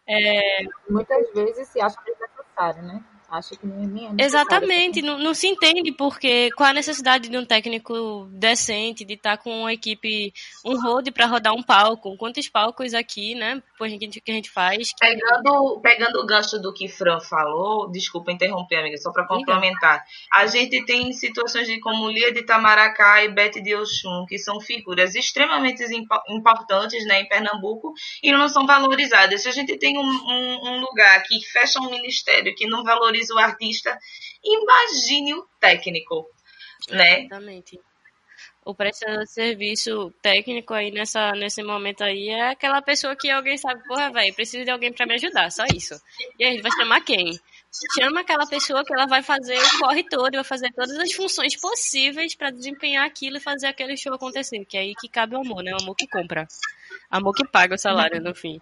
é... 0.07 0.63
Muitas 0.89 1.31
vezes 1.33 1.67
se 1.67 1.81
acha 1.81 1.97
desnecessário, 2.05 2.83
né? 2.83 3.03
Acho 3.29 3.57
que 3.59 3.67
nem 3.67 4.07
é 4.07 4.23
Exatamente, 4.23 5.01
não, 5.01 5.19
não, 5.19 5.33
se 5.33 5.47
entende 5.47 5.91
porque 5.91 6.49
qual 6.51 6.69
a 6.69 6.73
necessidade 6.73 7.27
de 7.27 7.37
um 7.37 7.45
técnico 7.45 8.25
decente, 8.31 9.03
de 9.03 9.15
estar 9.15 9.35
tá 9.35 9.43
com 9.43 9.61
uma 9.61 9.73
equipe, 9.73 10.33
um 10.63 10.81
road 10.81 11.11
para 11.11 11.25
rodar 11.25 11.53
um 11.53 11.61
palco. 11.61 12.15
Quantos 12.15 12.47
palcos 12.47 12.93
aqui, 12.93 13.35
né? 13.35 13.61
Que 13.77 14.31
a 14.31 14.33
gente 14.33 14.49
faz. 14.49 14.89
Pegando, 14.97 15.79
pegando 15.81 16.19
o 16.21 16.25
gancho 16.25 16.57
do 16.57 16.73
que 16.73 16.87
Fran 16.87 17.19
falou, 17.19 17.91
desculpa 17.91 18.31
interromper, 18.31 18.77
amiga, 18.77 18.97
só 18.97 19.11
para 19.11 19.27
complementar. 19.27 20.03
A 20.33 20.47
gente 20.47 20.85
tem 20.85 21.11
situações 21.11 21.67
de 21.67 21.79
como 21.81 22.09
Lia 22.09 22.31
de 22.31 22.43
Tamaracá 22.43 23.23
e 23.25 23.29
Bete 23.29 23.61
de 23.61 23.75
Oxum, 23.75 24.25
que 24.27 24.37
são 24.37 24.61
figuras 24.61 25.15
extremamente 25.15 25.83
importantes 26.29 27.05
né, 27.05 27.21
em 27.21 27.27
Pernambuco 27.27 27.93
e 28.23 28.31
não 28.31 28.47
são 28.47 28.65
valorizadas. 28.65 29.43
Se 29.43 29.49
a 29.49 29.51
gente 29.51 29.77
tem 29.77 29.97
um, 29.97 30.01
um, 30.01 30.69
um 30.69 30.79
lugar 30.79 31.21
que 31.23 31.45
fecha 31.51 31.79
um 31.79 31.89
ministério 31.89 32.55
que 32.55 32.65
não 32.65 32.83
valoriza 32.83 33.16
valoriza 33.17 33.33
o 33.33 33.39
artista, 33.39 33.97
imagine 34.43 35.33
o 35.33 35.47
técnico, 35.59 36.29
né? 36.89 37.21
Exatamente. 37.21 37.79
O 38.63 38.75
prestador 38.75 39.23
de 39.23 39.31
serviço 39.31 40.13
técnico 40.21 40.73
aí 40.73 40.91
nessa, 40.91 41.31
nesse 41.31 41.63
momento 41.63 42.03
aí 42.03 42.27
é 42.29 42.49
aquela 42.49 42.81
pessoa 42.81 43.15
que 43.15 43.29
alguém 43.29 43.57
sabe, 43.57 43.81
porra, 43.87 44.11
velho, 44.11 44.35
preciso 44.35 44.65
de 44.65 44.71
alguém 44.71 44.91
para 44.91 45.05
me 45.05 45.13
ajudar, 45.13 45.49
só 45.49 45.63
isso. 45.73 45.95
E 46.37 46.43
aí, 46.43 46.61
vai 46.61 46.71
chamar 46.71 46.99
quem? 46.99 47.39
Chama 47.97 48.21
aquela 48.21 48.45
pessoa 48.45 48.83
que 48.83 48.93
ela 48.93 49.05
vai 49.05 49.23
fazer 49.23 49.57
o 49.57 49.79
corre 49.79 50.03
todo, 50.03 50.33
vai 50.33 50.43
fazer 50.43 50.69
todas 50.73 50.97
as 50.99 51.13
funções 51.13 51.55
possíveis 51.55 52.35
para 52.35 52.51
desempenhar 52.51 53.05
aquilo 53.05 53.37
e 53.37 53.41
fazer 53.41 53.67
aquele 53.67 53.95
show 53.95 54.13
acontecer. 54.13 54.65
Que 54.65 54.77
é 54.77 54.81
aí 54.81 54.93
que 54.99 55.07
cabe 55.07 55.35
o 55.35 55.41
amor, 55.41 55.63
né? 55.63 55.71
O 55.73 55.81
amor 55.81 55.95
que 55.95 56.07
compra. 56.07 56.45
Amor 57.09 57.33
que 57.33 57.47
paga 57.47 57.75
o 57.75 57.79
salário, 57.79 58.21
no 58.21 58.35
fim. 58.35 58.59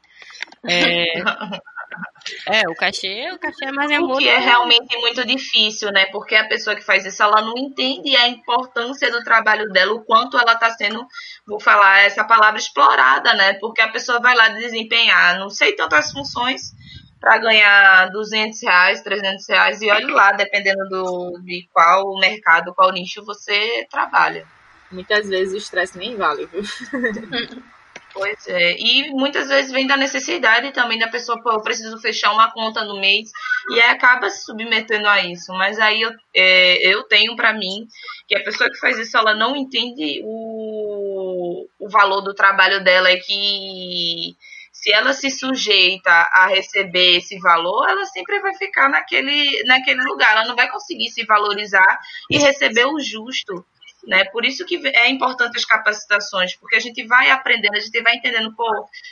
É, 0.64 1.06
é, 2.62 2.70
o 2.70 2.76
cachê, 2.76 3.32
o 3.34 3.40
cachê 3.40 3.66
é 3.66 3.72
mais 3.72 3.92
amor. 3.92 4.16
O 4.16 4.18
que 4.20 4.30
é 4.30 4.38
realmente 4.38 4.96
muito 5.00 5.26
difícil, 5.26 5.92
né? 5.92 6.06
Porque 6.08 6.36
a 6.36 6.48
pessoa 6.48 6.76
que 6.76 6.84
faz 6.84 7.04
isso, 7.06 7.24
ela 7.24 7.42
não 7.42 7.58
entende 7.58 8.16
a 8.16 8.28
importância 8.28 9.12
do 9.12 9.24
trabalho 9.24 9.68
dela, 9.70 9.94
o 9.94 10.04
quanto 10.04 10.38
ela 10.38 10.54
está 10.54 10.70
sendo, 10.70 11.08
vou 11.48 11.60
falar 11.60 12.06
essa 12.06 12.24
palavra, 12.24 12.60
explorada, 12.60 13.34
né? 13.34 13.54
Porque 13.56 13.82
a 13.82 13.90
pessoa 13.90 14.20
vai 14.20 14.36
lá 14.36 14.50
desempenhar, 14.50 15.40
não 15.40 15.50
sei 15.50 15.76
tantas 15.76 16.12
funções, 16.12 16.72
para 17.20 17.40
ganhar 17.40 18.12
200 18.12 18.62
reais, 18.62 19.02
300 19.02 19.50
reais, 19.50 19.82
e 19.82 19.90
olha 19.90 20.14
lá, 20.14 20.32
dependendo 20.34 20.88
do, 20.88 21.42
de 21.44 21.68
qual 21.74 22.16
mercado, 22.20 22.76
qual 22.76 22.92
nicho 22.92 23.26
você 23.26 23.88
trabalha. 23.90 24.46
Muitas 24.92 25.28
vezes 25.28 25.54
o 25.56 25.58
estresse 25.58 25.98
nem 25.98 26.16
vale, 26.16 26.46
viu? 26.46 26.62
Pois 28.16 28.48
é, 28.48 28.78
e 28.80 29.10
muitas 29.12 29.50
vezes 29.50 29.74
vem 29.74 29.86
da 29.86 29.98
necessidade 29.98 30.72
também 30.72 30.98
da 30.98 31.10
pessoa, 31.10 31.38
pô, 31.44 31.52
eu 31.52 31.62
preciso 31.62 32.00
fechar 32.00 32.32
uma 32.32 32.50
conta 32.50 32.82
no 32.86 32.98
mês, 32.98 33.30
e 33.70 33.74
aí 33.74 33.90
acaba 33.90 34.30
se 34.30 34.46
submetendo 34.46 35.06
a 35.06 35.22
isso. 35.22 35.52
Mas 35.52 35.78
aí 35.78 36.02
eu, 36.02 36.12
é, 36.34 36.78
eu 36.88 37.04
tenho 37.04 37.36
para 37.36 37.52
mim 37.52 37.86
que 38.26 38.38
a 38.38 38.42
pessoa 38.42 38.70
que 38.70 38.80
faz 38.80 38.98
isso, 38.98 39.18
ela 39.18 39.36
não 39.36 39.54
entende 39.54 40.22
o, 40.24 41.68
o 41.78 41.90
valor 41.90 42.22
do 42.22 42.34
trabalho 42.34 42.82
dela, 42.82 43.10
é 43.10 43.18
que 43.18 44.38
se 44.72 44.94
ela 44.94 45.12
se 45.12 45.30
sujeita 45.30 46.10
a 46.10 46.48
receber 46.48 47.18
esse 47.18 47.38
valor, 47.40 47.86
ela 47.90 48.06
sempre 48.06 48.40
vai 48.40 48.56
ficar 48.56 48.88
naquele, 48.88 49.62
naquele 49.66 50.02
lugar, 50.04 50.32
ela 50.32 50.48
não 50.48 50.56
vai 50.56 50.70
conseguir 50.70 51.10
se 51.10 51.26
valorizar 51.26 52.00
e 52.32 52.38
receber 52.38 52.86
o 52.86 52.98
justo 52.98 53.66
né? 54.08 54.26
Por 54.26 54.46
isso 54.46 54.66
que 54.66 54.80
é 54.88 55.10
importante 55.10 55.58
as 55.58 55.66
capacitações, 55.66 56.56
porque 56.56 56.76
a 56.76 56.80
gente 56.80 57.06
vai 57.06 57.30
aprendendo, 57.30 57.76
a 57.76 57.80
gente 57.80 58.02
vai 58.02 58.16
entendendo, 58.16 58.54
pô, 58.56 58.66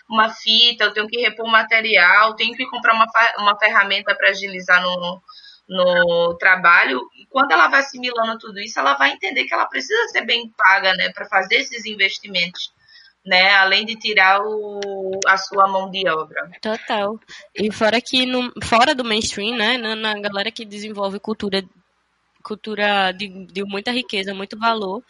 uma 0.10 0.30
fita, 0.30 0.86
eu 0.86 0.94
tenho 0.94 1.08
que 1.08 1.20
repor 1.20 1.48
material, 1.48 2.36
tenho 2.36 2.56
que 2.56 2.66
comprar 2.68 2.94
uma, 2.94 3.08
uma 3.40 3.58
ferramenta 3.58 4.16
para 4.16 4.30
agilizar 4.30 4.82
no, 4.82 5.22
no 5.68 6.36
trabalho. 6.38 7.02
E 7.18 7.26
quando 7.28 7.52
ela 7.52 7.68
vai 7.68 7.80
assimilando 7.80 8.38
tudo 8.38 8.60
isso, 8.60 8.80
ela 8.80 8.94
vai 8.94 9.12
entender 9.12 9.46
que 9.46 9.54
ela 9.54 9.66
precisa 9.66 10.08
ser 10.10 10.26
bem 10.26 10.52
paga, 10.56 10.94
né, 10.94 11.10
para 11.12 11.26
fazer 11.26 11.56
esses 11.56 11.86
investimentos. 11.86 12.72
Né, 13.26 13.56
além 13.56 13.86
de 13.86 13.96
tirar 13.96 14.42
o, 14.42 14.82
a 15.26 15.38
sua 15.38 15.66
mão 15.66 15.90
de 15.90 16.06
obra. 16.10 16.52
Total. 16.62 17.18
E 17.56 17.72
fora 17.72 18.02
que 18.02 18.26
no, 18.26 18.52
fora 18.62 18.94
do 18.94 19.06
mainstream, 19.06 19.56
né, 19.56 19.78
na, 19.78 19.96
na 19.96 20.20
galera 20.20 20.52
que 20.52 20.66
desenvolve 20.66 21.22
cultura 21.22 21.64
cultura 22.44 23.12
de, 23.12 23.46
de 23.48 23.64
muita 23.64 23.92
riqueza, 23.92 24.34
muito 24.34 24.58
valor, 24.60 25.04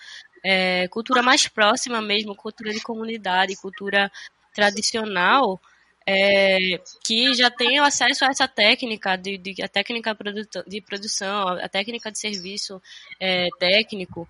é, 0.44 0.88
cultura 0.90 1.22
mais 1.22 1.48
próxima 1.48 2.02
mesmo, 2.02 2.36
cultura 2.36 2.72
de 2.72 2.82
comunidade, 2.82 3.56
cultura 3.56 4.12
tradicional, 4.54 5.60
é, 6.06 6.80
que 7.04 7.34
já 7.34 7.50
tem 7.50 7.80
acesso 7.80 8.26
a 8.26 8.28
essa 8.28 8.48
técnica, 8.48 9.16
de, 9.16 9.38
de 9.38 9.64
a 9.64 9.68
técnica 9.68 10.16
de 10.68 10.82
produção, 10.82 11.48
a 11.48 11.70
técnica 11.70 12.12
de 12.12 12.20
serviço 12.20 12.82
é, 13.20 13.48
técnico. 13.58 14.28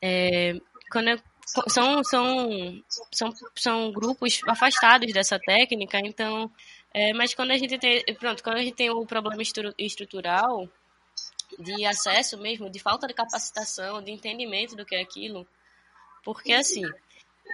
É, 0.00 0.54
quando 0.90 1.22
são, 1.68 2.02
são, 2.04 2.82
são, 3.10 3.32
são 3.54 3.92
grupos 3.92 4.40
afastados 4.48 5.12
dessa 5.12 5.38
técnica, 5.38 5.98
então. 6.04 6.50
É, 6.94 7.12
mas 7.14 7.34
quando 7.34 7.52
a 7.52 7.56
gente 7.56 7.78
tem. 7.78 8.02
Pronto, 8.18 8.42
quando 8.42 8.56
a 8.56 8.62
gente 8.62 8.74
tem 8.74 8.90
o 8.90 9.06
problema 9.06 9.42
estrutural, 9.78 10.68
de 11.58 11.84
acesso 11.84 12.38
mesmo, 12.38 12.70
de 12.70 12.78
falta 12.78 13.06
de 13.06 13.14
capacitação, 13.14 14.02
de 14.02 14.10
entendimento 14.10 14.76
do 14.76 14.84
que 14.84 14.94
é 14.94 15.00
aquilo. 15.00 15.46
Porque, 16.24 16.52
assim, 16.52 16.82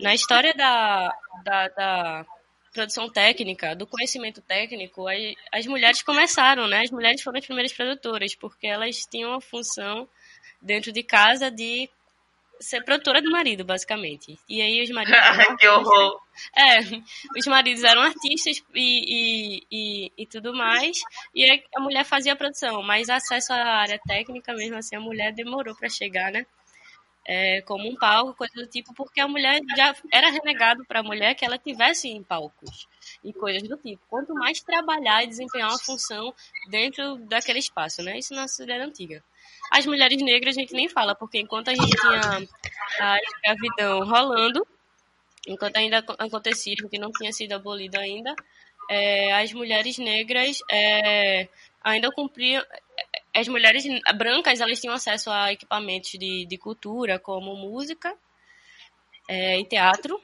na 0.00 0.14
história 0.14 0.52
da, 0.54 1.14
da, 1.42 1.68
da 1.68 2.26
produção 2.72 3.08
técnica, 3.08 3.74
do 3.74 3.86
conhecimento 3.86 4.40
técnico, 4.42 5.06
as 5.52 5.66
mulheres 5.66 6.02
começaram, 6.02 6.68
né? 6.68 6.82
As 6.82 6.90
mulheres 6.90 7.22
foram 7.22 7.38
as 7.38 7.46
primeiras 7.46 7.72
produtoras, 7.72 8.34
porque 8.34 8.66
elas 8.66 9.06
tinham 9.06 9.34
a 9.34 9.40
função 9.40 10.08
dentro 10.60 10.92
de 10.92 11.02
casa 11.02 11.50
de 11.50 11.88
ser 12.60 12.82
produtora 12.84 13.22
do 13.22 13.30
marido, 13.30 13.64
basicamente. 13.64 14.38
E 14.48 14.60
aí 14.60 14.82
os 14.82 14.90
maridos. 14.90 15.18
que 15.58 15.68
horror! 15.68 16.20
É, 16.56 16.80
os 17.36 17.46
maridos 17.46 17.84
eram 17.84 18.02
artistas 18.02 18.62
e, 18.74 19.60
e, 19.60 19.66
e, 19.70 20.12
e, 20.18 20.26
tudo 20.26 20.54
mais, 20.54 20.98
e 21.34 21.44
a 21.74 21.80
mulher 21.80 22.04
fazia 22.04 22.32
a 22.32 22.36
produção, 22.36 22.82
mas 22.82 23.08
acesso 23.08 23.52
à 23.52 23.56
área 23.56 23.98
técnica 24.06 24.52
mesmo 24.54 24.76
assim, 24.76 24.96
a 24.96 25.00
mulher 25.00 25.32
demorou 25.32 25.74
para 25.74 25.88
chegar, 25.88 26.30
né? 26.32 26.46
É, 27.30 27.60
como 27.62 27.86
um 27.86 27.94
palco, 27.94 28.32
coisa 28.32 28.54
do 28.54 28.66
tipo, 28.66 28.94
porque 28.94 29.20
a 29.20 29.28
mulher 29.28 29.60
já 29.76 29.94
era 30.10 30.30
renegado 30.30 30.82
para 30.86 31.00
a 31.00 31.02
mulher 31.02 31.34
que 31.34 31.44
ela 31.44 31.58
tivesse 31.58 32.08
em 32.08 32.22
palcos 32.22 32.88
e 33.22 33.34
coisas 33.34 33.68
do 33.68 33.76
tipo. 33.76 34.02
Quanto 34.08 34.32
mais 34.32 34.62
trabalhar 34.62 35.22
e 35.22 35.26
desempenhar 35.26 35.68
uma 35.68 35.78
função 35.78 36.34
dentro 36.70 37.18
daquele 37.26 37.58
espaço, 37.58 38.02
né? 38.02 38.18
Isso 38.18 38.32
na 38.32 38.48
sociedade 38.48 38.82
antiga. 38.82 39.22
As 39.70 39.84
mulheres 39.84 40.22
negras 40.22 40.56
a 40.56 40.60
gente 40.60 40.72
nem 40.72 40.88
fala, 40.88 41.14
porque 41.14 41.38
enquanto 41.38 41.68
a 41.68 41.74
gente 41.74 41.94
tinha 41.94 42.48
a 42.98 43.18
escravidão 43.18 44.04
rolando, 44.06 44.66
enquanto 45.48 45.76
ainda 45.76 45.98
acontecia, 46.18 46.76
que 46.90 46.98
não 46.98 47.10
tinha 47.10 47.32
sido 47.32 47.52
abolido 47.54 47.98
ainda, 47.98 48.34
é, 48.88 49.32
as 49.32 49.52
mulheres 49.52 49.98
negras 49.98 50.58
é, 50.70 51.48
ainda 51.82 52.10
cumpriam. 52.12 52.62
As 53.34 53.48
mulheres 53.48 53.84
brancas 54.16 54.60
elas 54.60 54.80
tinham 54.80 54.94
acesso 54.94 55.30
a 55.30 55.52
equipamentos 55.52 56.10
de, 56.10 56.46
de 56.46 56.58
cultura, 56.58 57.18
como 57.18 57.54
música 57.56 58.14
é, 59.28 59.58
e 59.58 59.64
teatro. 59.64 60.20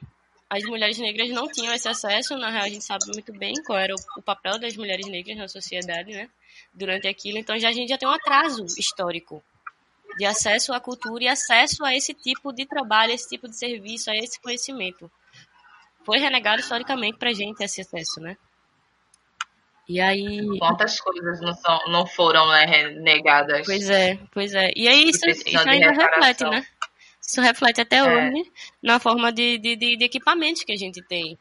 As 0.49 0.63
mulheres 0.65 0.99
negras 0.99 1.31
não 1.31 1.49
tinham 1.49 1.75
esse 1.75 1.89
acesso, 1.89 2.37
na 2.37 2.51
real 2.51 2.65
a 2.65 2.69
gente 2.69 2.85
sabe 2.85 3.07
muito 3.13 3.33
bem 3.33 3.55
qual 3.67 3.79
era 3.79 3.95
o, 3.95 3.99
o 4.19 4.23
papel 4.23 4.59
das 4.59 4.77
mulheres 4.77 5.07
negras 5.07 5.37
na 5.37 5.49
sociedade, 5.49 6.13
né? 6.13 6.29
Durante 6.73 7.09
aquilo, 7.09 7.39
então 7.39 7.59
já, 7.59 7.69
a 7.69 7.73
gente 7.73 7.89
já 7.89 7.99
tem 7.99 8.09
um 8.09 8.13
atraso 8.13 8.65
histórico 8.79 9.43
de 10.17 10.25
acesso 10.25 10.73
à 10.73 10.81
cultura 10.81 11.25
e 11.25 11.29
acesso 11.29 11.85
a 11.85 11.95
esse 11.95 12.15
tipo 12.15 12.53
de 12.53 12.67
trabalho, 12.67 13.13
a 13.13 13.15
esse 13.15 13.29
tipo 13.29 13.49
de 13.49 13.57
serviço, 13.57 14.11
a 14.11 14.17
esse 14.17 14.41
conhecimento. 14.41 15.11
Foi 16.05 16.19
renegado 16.19 16.61
historicamente 16.61 17.19
para 17.19 17.31
a 17.31 17.33
gente 17.33 17.63
esse 17.63 17.81
acesso, 17.81 18.21
né? 18.21 18.37
E 19.89 20.01
aí. 20.01 20.59
Quantas 20.59 21.01
coisas 21.01 21.41
não, 21.41 21.55
são, 21.55 21.79
não 21.89 22.07
foram 22.07 22.49
né, 22.49 22.65
renegadas? 22.65 23.67
Pois 23.67 23.89
é, 23.91 24.19
pois 24.33 24.55
é. 24.55 24.71
E 24.75 24.89
aí 24.89 25.09
isso, 25.09 25.27
isso 25.29 25.69
ainda 25.69 25.93
reflete, 25.93 26.45
né? 26.45 26.67
Isso 27.21 27.41
reflete 27.41 27.81
até 27.81 27.97
é. 27.97 28.03
hoje 28.03 28.51
na 28.83 28.99
forma 28.99 29.33
de, 29.33 29.59
de, 29.59 29.77
de, 29.77 29.97
de, 29.97 30.05
equipamentos 30.05 30.63
que 30.63 30.73
a 30.73 30.77
gente 30.77 31.03
tem. 31.03 31.39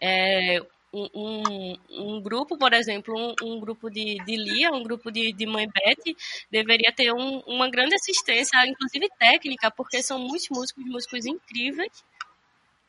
É, 0.00 0.60
um, 0.96 1.08
um, 1.14 1.76
um, 1.90 2.20
grupo, 2.20 2.56
por 2.56 2.72
exemplo, 2.72 3.14
um, 3.14 3.34
um, 3.42 3.60
grupo 3.60 3.90
de, 3.90 4.16
de 4.24 4.36
Lia, 4.36 4.70
um 4.70 4.82
grupo 4.82 5.10
de, 5.10 5.32
de 5.32 5.46
Mãe 5.46 5.68
Beth, 5.68 6.14
deveria 6.50 6.92
ter 6.92 7.12
uma 7.12 7.68
grande 7.68 7.94
assistência, 7.94 8.66
inclusive 8.66 9.08
técnica, 9.18 9.70
porque 9.70 10.02
são 10.02 10.18
muitos 10.18 10.48
músicos, 10.48 10.84
músicos 10.84 11.26
incríveis, 11.26 12.04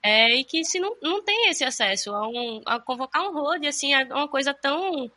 é, 0.01 0.35
e 0.35 0.43
que 0.43 0.63
se 0.63 0.79
não, 0.79 0.95
não 1.01 1.23
tem 1.23 1.49
esse 1.49 1.63
acesso 1.63 2.13
a, 2.13 2.27
um, 2.27 2.61
a 2.65 2.79
convocar 2.79 3.23
um 3.23 3.33
road, 3.33 3.67
assim, 3.67 3.93
é 3.93 4.03
uma 4.05 4.27
coisa 4.27 4.53
tão... 4.53 5.11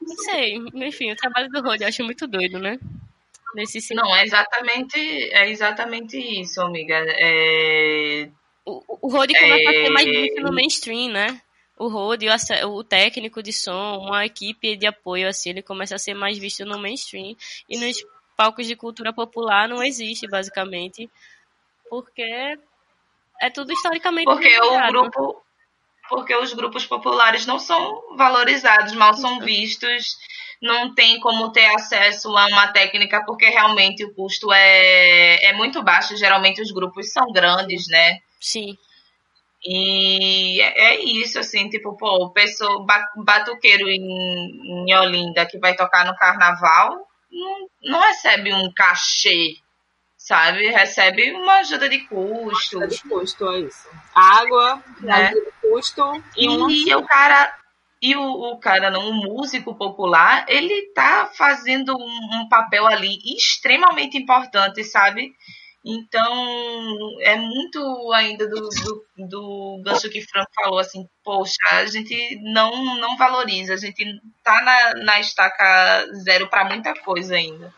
Não 0.00 0.16
sei, 0.18 0.56
enfim, 0.74 1.10
o 1.10 1.16
trabalho 1.16 1.48
do 1.48 1.60
road 1.62 1.82
eu 1.82 1.88
acho 1.88 2.04
muito 2.04 2.28
doido, 2.28 2.60
né? 2.60 2.78
Nesse 3.54 3.94
Não, 3.94 4.14
é 4.14 4.22
exatamente, 4.24 4.98
é 4.98 5.48
exatamente 5.48 6.16
isso, 6.18 6.60
amiga. 6.60 6.94
É 6.94 8.30
o, 8.66 8.98
o 9.02 9.08
Rode 9.08 9.32
começa 9.32 9.62
é... 9.62 9.68
a 9.68 9.84
ser 9.84 9.90
mais 9.90 10.06
visto 10.06 10.42
no 10.42 10.52
mainstream, 10.52 11.10
né? 11.10 11.40
O 11.78 11.88
Rode, 11.88 12.26
o, 12.28 12.68
o 12.68 12.84
técnico 12.84 13.42
de 13.42 13.52
som, 13.52 13.98
uma 13.98 14.26
equipe 14.26 14.76
de 14.76 14.86
apoio, 14.86 15.28
assim, 15.28 15.50
ele 15.50 15.62
começa 15.62 15.94
a 15.94 15.98
ser 15.98 16.14
mais 16.14 16.36
visto 16.36 16.64
no 16.64 16.78
mainstream. 16.78 17.36
E 17.68 17.78
nos 17.78 18.04
palcos 18.36 18.66
de 18.66 18.74
cultura 18.74 19.12
popular 19.12 19.68
não 19.68 19.82
existe, 19.82 20.26
basicamente. 20.28 21.08
Porque 21.88 22.58
é 23.40 23.50
tudo 23.50 23.72
historicamente 23.72 24.24
Porque 24.24 24.58
o 24.60 24.88
grupo 24.88 25.42
porque 26.08 26.34
os 26.36 26.52
grupos 26.52 26.86
populares 26.86 27.46
não 27.46 27.58
são 27.58 28.16
valorizados, 28.16 28.94
mal 28.94 29.12
são 29.14 29.40
vistos, 29.40 30.16
não 30.62 30.94
tem 30.94 31.18
como 31.18 31.50
ter 31.50 31.66
acesso 31.74 32.28
a 32.36 32.46
uma 32.46 32.68
técnica 32.68 33.24
porque 33.24 33.46
realmente 33.46 34.04
o 34.04 34.14
custo 34.14 34.52
é, 34.52 35.44
é 35.46 35.52
muito 35.52 35.82
baixo. 35.82 36.16
Geralmente 36.16 36.62
os 36.62 36.70
grupos 36.70 37.12
são 37.12 37.32
grandes, 37.32 37.88
né? 37.88 38.20
Sim. 38.46 38.78
E 39.64 40.60
é, 40.62 40.94
é 40.94 41.04
isso, 41.04 41.40
assim, 41.40 41.68
tipo, 41.68 41.96
pô, 41.96 42.26
o 42.26 42.30
pessoa, 42.30 42.86
batuqueiro 43.16 43.88
em, 43.88 44.86
em 44.88 44.94
Olinda 44.94 45.44
que 45.44 45.58
vai 45.58 45.74
tocar 45.74 46.06
no 46.06 46.14
carnaval 46.14 47.08
não, 47.28 47.68
não 47.82 48.00
recebe 48.00 48.54
um 48.54 48.72
cachê, 48.72 49.56
sabe? 50.16 50.68
Recebe 50.68 51.32
uma 51.32 51.54
ajuda 51.54 51.88
de 51.88 51.98
custo. 52.06 52.78
Ajuda 52.78 52.86
de 52.86 53.02
custo, 53.02 53.48
é 53.48 53.60
isso. 53.62 53.88
Água, 54.14 54.80
né? 55.00 55.12
ajuda 55.12 55.40
de 55.40 55.68
custo 55.68 56.24
e, 56.36 56.88
e 56.88 56.94
o 56.94 57.04
cara 57.04 57.52
e 58.00 58.14
o, 58.14 58.22
o, 58.22 58.58
cara, 58.60 58.90
não, 58.90 59.08
o 59.08 59.14
músico 59.14 59.74
popular, 59.74 60.44
ele 60.48 60.92
tá 60.94 61.28
fazendo 61.36 61.96
um, 61.96 62.42
um 62.42 62.48
papel 62.48 62.86
ali 62.86 63.18
extremamente 63.36 64.16
importante, 64.16 64.84
sabe? 64.84 65.34
Então, 65.88 67.20
é 67.20 67.36
muito 67.36 68.12
ainda 68.12 68.48
do, 68.48 68.68
do, 68.68 69.06
do 69.16 69.82
gancho 69.84 70.10
que 70.10 70.20
Franco 70.20 70.50
falou, 70.52 70.80
assim, 70.80 71.06
poxa, 71.22 71.54
a 71.70 71.86
gente 71.86 72.40
não, 72.42 72.96
não 72.96 73.16
valoriza, 73.16 73.74
a 73.74 73.76
gente 73.76 74.04
tá 74.42 74.62
na, 74.62 75.04
na 75.04 75.20
estaca 75.20 76.08
zero 76.24 76.48
para 76.48 76.64
muita 76.64 76.92
coisa 76.92 77.36
ainda. 77.36 77.72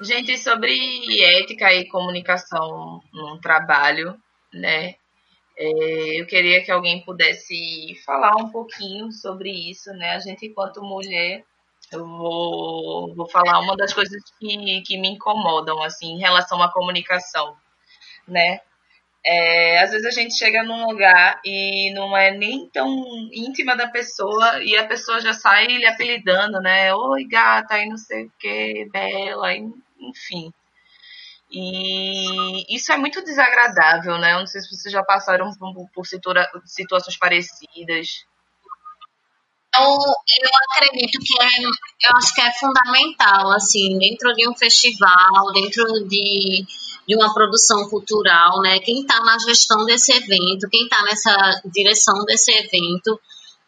Gente, 0.00 0.38
sobre 0.38 1.20
ética 1.20 1.72
e 1.74 1.88
comunicação 1.88 3.02
no 3.12 3.40
trabalho, 3.40 4.16
né? 4.54 4.94
É, 5.58 6.20
eu 6.20 6.26
queria 6.26 6.62
que 6.62 6.70
alguém 6.70 7.02
pudesse 7.04 7.94
falar 8.04 8.36
um 8.36 8.50
pouquinho 8.50 9.10
sobre 9.10 9.50
isso, 9.70 9.90
né? 9.94 10.10
A 10.10 10.18
gente, 10.18 10.46
enquanto 10.46 10.82
mulher, 10.82 11.44
eu 11.92 12.06
vou, 12.06 13.14
vou 13.14 13.28
falar 13.30 13.60
uma 13.60 13.76
das 13.76 13.92
coisas 13.94 14.22
que, 14.38 14.82
que 14.82 14.98
me 14.98 15.08
incomodam, 15.08 15.82
assim, 15.82 16.14
em 16.14 16.18
relação 16.18 16.62
à 16.62 16.70
comunicação, 16.72 17.56
né? 18.28 18.60
É, 19.24 19.80
às 19.80 19.90
vezes 19.90 20.06
a 20.06 20.10
gente 20.10 20.36
chega 20.38 20.62
num 20.62 20.86
lugar 20.86 21.40
e 21.44 21.92
não 21.94 22.16
é 22.16 22.30
nem 22.30 22.68
tão 22.70 22.88
íntima 23.32 23.76
da 23.76 23.88
pessoa 23.88 24.62
e 24.62 24.76
a 24.76 24.86
pessoa 24.86 25.20
já 25.20 25.32
sai 25.32 25.66
lhe 25.66 25.86
apelidando, 25.86 26.60
né? 26.60 26.94
Oi, 26.94 27.24
gata, 27.24 27.74
aí 27.74 27.88
não 27.88 27.96
sei 27.96 28.26
o 28.26 28.32
que, 28.38 28.88
bela, 28.92 29.52
enfim. 30.00 30.52
E 31.50 32.74
isso 32.74 32.92
é 32.92 32.96
muito 32.96 33.22
desagradável, 33.22 34.18
né? 34.18 34.34
Eu 34.34 34.40
não 34.40 34.46
sei 34.46 34.60
se 34.60 34.68
vocês 34.68 34.92
já 34.92 35.02
passaram 35.02 35.50
por, 35.94 36.06
situa 36.06 36.34
situações 36.64 37.16
parecidas. 37.16 38.24
Eu, 39.74 39.82
eu 39.82 40.50
acredito 40.70 41.18
que 41.20 41.40
é, 41.40 41.62
eu 41.62 42.16
acho 42.16 42.34
que 42.34 42.40
é 42.40 42.52
fundamental, 42.52 43.52
assim, 43.52 43.98
dentro 43.98 44.32
de 44.32 44.48
um 44.48 44.54
festival, 44.54 45.52
dentro 45.52 45.84
de 46.08 46.66
de 47.06 47.14
uma 47.14 47.32
produção 47.32 47.88
cultural, 47.88 48.60
né? 48.60 48.80
Quem 48.80 49.02
está 49.02 49.20
na 49.20 49.38
gestão 49.38 49.84
desse 49.84 50.12
evento, 50.12 50.68
quem 50.68 50.84
está 50.84 51.02
nessa 51.04 51.62
direção 51.66 52.24
desse 52.24 52.50
evento, 52.52 53.18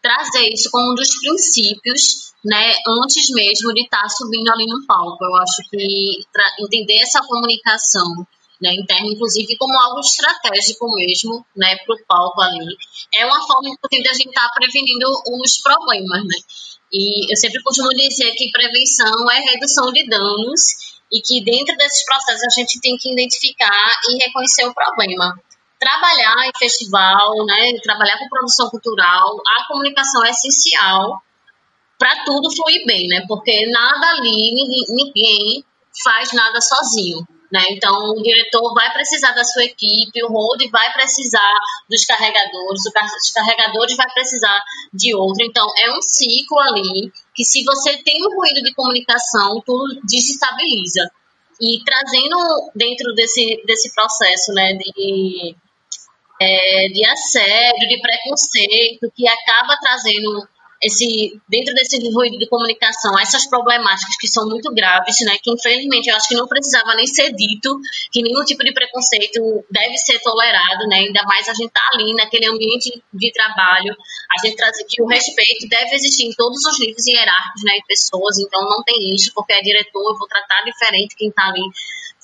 trazer 0.03 0.53
isso 0.53 0.69
como 0.71 0.93
um 0.93 0.95
dos 0.95 1.17
princípios, 1.21 2.28
né? 2.45 2.73
Antes 2.87 3.31
mesmo 3.31 3.73
de 3.75 3.83
estar 3.83 4.03
tá 4.03 4.09
subindo 4.09 4.49
ali 4.51 4.67
no 4.67 4.87
palco. 4.87 5.25
Eu 5.25 5.37
acho 5.37 5.63
que 5.71 6.21
entender 6.61 7.01
essa 7.03 7.21
comunicação, 7.23 8.27
né, 8.61 8.75
interna, 8.75 9.07
inclusive 9.07 9.57
como 9.57 9.79
algo 9.79 10.01
estratégico 10.01 10.87
mesmo, 10.95 11.45
né, 11.57 11.77
para 11.77 11.95
o 11.95 12.07
palco 12.07 12.41
ali, 12.43 12.77
é 13.15 13.25
uma 13.25 13.41
forma, 13.47 13.69
inclusive, 13.71 14.03
de 14.03 14.09
a 14.09 14.13
gente 14.13 14.29
estar 14.29 14.49
tá 14.49 14.55
prevenindo 14.55 15.07
os 15.43 15.59
problemas, 15.63 16.25
né? 16.25 16.37
E 16.93 17.31
eu 17.31 17.37
sempre 17.37 17.63
costumo 17.63 17.91
dizer 17.91 18.33
que 18.33 18.51
prevenção 18.51 19.31
é 19.31 19.41
redução 19.53 19.93
de 19.93 20.09
danos 20.09 20.61
e 21.13 21.21
que 21.21 21.45
dentro 21.45 21.77
desses 21.77 22.05
processos 22.05 22.43
a 22.45 22.61
gente 22.61 22.81
tem 22.81 22.97
que 22.97 23.13
identificar 23.13 23.95
e 24.09 24.25
reconhecer 24.25 24.67
o 24.67 24.75
problema. 24.75 25.39
Trabalhar 25.79 26.49
em 26.49 26.59
festival, 26.59 27.45
né, 27.47 27.73
trabalhar 27.83 28.19
com 28.19 28.29
produção 28.29 28.69
cultural, 28.71 29.37
a 29.47 29.69
comunicação 29.69 30.25
é 30.25 30.31
essencial 30.31 31.23
para 31.99 32.25
tudo 32.25 32.55
fluir 32.55 32.87
bem, 32.87 33.09
né? 33.09 33.25
Porque 33.27 33.67
nada 33.71 34.07
ali, 34.11 34.55
ninguém, 34.89 35.65
faz 36.03 36.33
nada 36.33 36.61
sozinho. 36.61 37.27
Né? 37.51 37.65
Então, 37.71 38.11
o 38.11 38.23
diretor 38.23 38.75
vai 38.75 38.93
precisar 38.93 39.33
da 39.33 39.43
sua 39.43 39.65
equipe, 39.65 40.23
o 40.23 40.29
hold 40.29 40.63
vai 40.71 40.93
precisar 40.93 41.51
dos 41.89 42.05
carregadores, 42.05 42.83
os 42.85 43.33
carregadores 43.33 43.97
vai 43.97 44.11
precisar 44.13 44.63
de 44.93 45.15
outro. 45.15 45.43
Então, 45.45 45.67
é 45.79 45.97
um 45.97 46.03
ciclo 46.03 46.59
ali 46.61 47.11
que, 47.35 47.45
se 47.45 47.65
você 47.65 47.97
tem 48.03 48.23
um 48.27 48.37
ruído 48.37 48.63
de 48.63 48.75
comunicação, 48.75 49.63
tudo 49.65 49.99
desestabiliza. 50.05 51.11
E 51.59 51.83
trazendo 51.85 52.71
dentro 52.75 53.15
desse, 53.15 53.63
desse 53.65 53.95
processo 53.95 54.53
né, 54.53 54.75
de, 54.75 55.57
é, 56.41 56.89
de 56.89 57.07
assédio, 57.07 57.89
de 57.89 57.99
preconceito, 57.99 59.11
que 59.17 59.27
acaba 59.27 59.75
trazendo 59.81 60.47
esse 60.83 61.41
dentro 61.49 61.75
desse 61.75 61.99
ruído 62.13 62.39
de 62.39 62.49
comunicação, 62.49 63.19
essas 63.19 63.49
problemáticas 63.49 64.17
que 64.21 64.29
são 64.29 64.47
muito 64.49 64.73
graves, 64.73 65.17
né, 65.23 65.37
que 65.43 65.51
infelizmente 65.51 66.09
eu 66.09 66.17
acho 66.17 66.29
que 66.29 66.37
não 66.37 66.47
precisava 66.47 66.95
nem 66.95 67.07
ser 67.07 67.33
dito, 67.33 67.79
que 68.13 68.23
nenhum 68.23 68.45
tipo 68.45 68.63
de 68.63 68.73
preconceito 68.73 69.65
deve 69.71 69.99
ser 69.99 70.21
tolerado, 70.21 70.87
né, 70.89 70.99
ainda 70.99 71.23
mais 71.25 71.49
a 71.49 71.55
gente 71.55 71.71
tá 71.71 71.83
ali 71.93 72.15
naquele 72.15 72.47
ambiente 72.47 73.03
de 73.13 73.33
trabalho, 73.33 73.95
a 74.31 74.47
gente 74.47 74.57
traz 74.57 74.77
que 74.89 75.03
o 75.03 75.07
respeito 75.07 75.69
deve 75.69 75.97
existir 75.97 76.27
em 76.27 76.33
todos 76.33 76.65
os 76.65 76.79
níveis 76.79 77.07
hierárquicos, 77.07 77.63
né, 77.65 77.73
em 77.77 77.87
pessoas, 77.87 78.39
então 78.39 78.63
não 78.63 78.83
tem 78.85 79.15
isso, 79.15 79.33
porque 79.35 79.53
é 79.53 79.61
diretor, 79.61 80.11
eu 80.11 80.17
vou 80.17 80.29
tratar 80.29 80.63
diferente 80.63 81.17
quem 81.17 81.31
tá 81.33 81.49
ali 81.49 81.63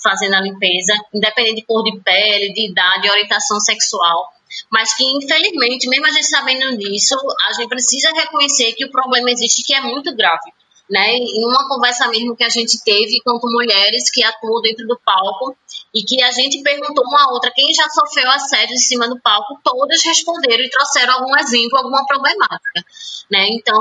fazendo 0.00 0.34
a 0.34 0.40
limpeza, 0.40 0.94
independente 1.12 1.56
de 1.56 1.66
cor 1.66 1.82
de 1.82 1.98
pele, 2.00 2.52
de 2.52 2.70
idade, 2.70 3.10
orientação 3.10 3.58
sexual 3.58 4.28
mas 4.70 4.94
que 4.94 5.04
infelizmente, 5.04 5.88
mesmo 5.88 6.06
a 6.06 6.10
gente 6.10 6.26
sabendo 6.26 6.76
disso, 6.76 7.14
a 7.48 7.52
gente 7.52 7.68
precisa 7.68 8.10
reconhecer 8.12 8.72
que 8.72 8.84
o 8.84 8.90
problema 8.90 9.30
existe 9.30 9.62
que 9.62 9.74
é 9.74 9.80
muito 9.80 10.14
grave. 10.14 10.52
Né? 10.90 11.16
Em 11.16 11.46
uma 11.46 11.66
conversa 11.66 12.06
mesmo 12.08 12.36
que 12.36 12.44
a 12.44 12.48
gente 12.50 12.82
teve 12.84 13.18
com 13.24 13.38
mulheres 13.44 14.10
que 14.12 14.22
atuam 14.22 14.60
dentro 14.60 14.86
do 14.86 15.00
palco 15.02 15.56
e 15.94 16.02
que 16.02 16.22
a 16.22 16.30
gente 16.30 16.62
perguntou 16.62 17.04
uma 17.06 17.32
outra 17.32 17.50
quem 17.54 17.72
já 17.72 17.88
sofreu 17.88 18.30
assédio 18.30 18.74
em 18.74 18.78
cima 18.78 19.08
do 19.08 19.18
palco, 19.20 19.58
todas 19.64 20.04
responderam 20.04 20.62
e 20.62 20.68
trouxeram 20.68 21.14
algum 21.14 21.34
exemplo, 21.38 21.78
alguma 21.78 22.04
problemática, 22.06 22.84
né? 23.30 23.46
Então, 23.52 23.80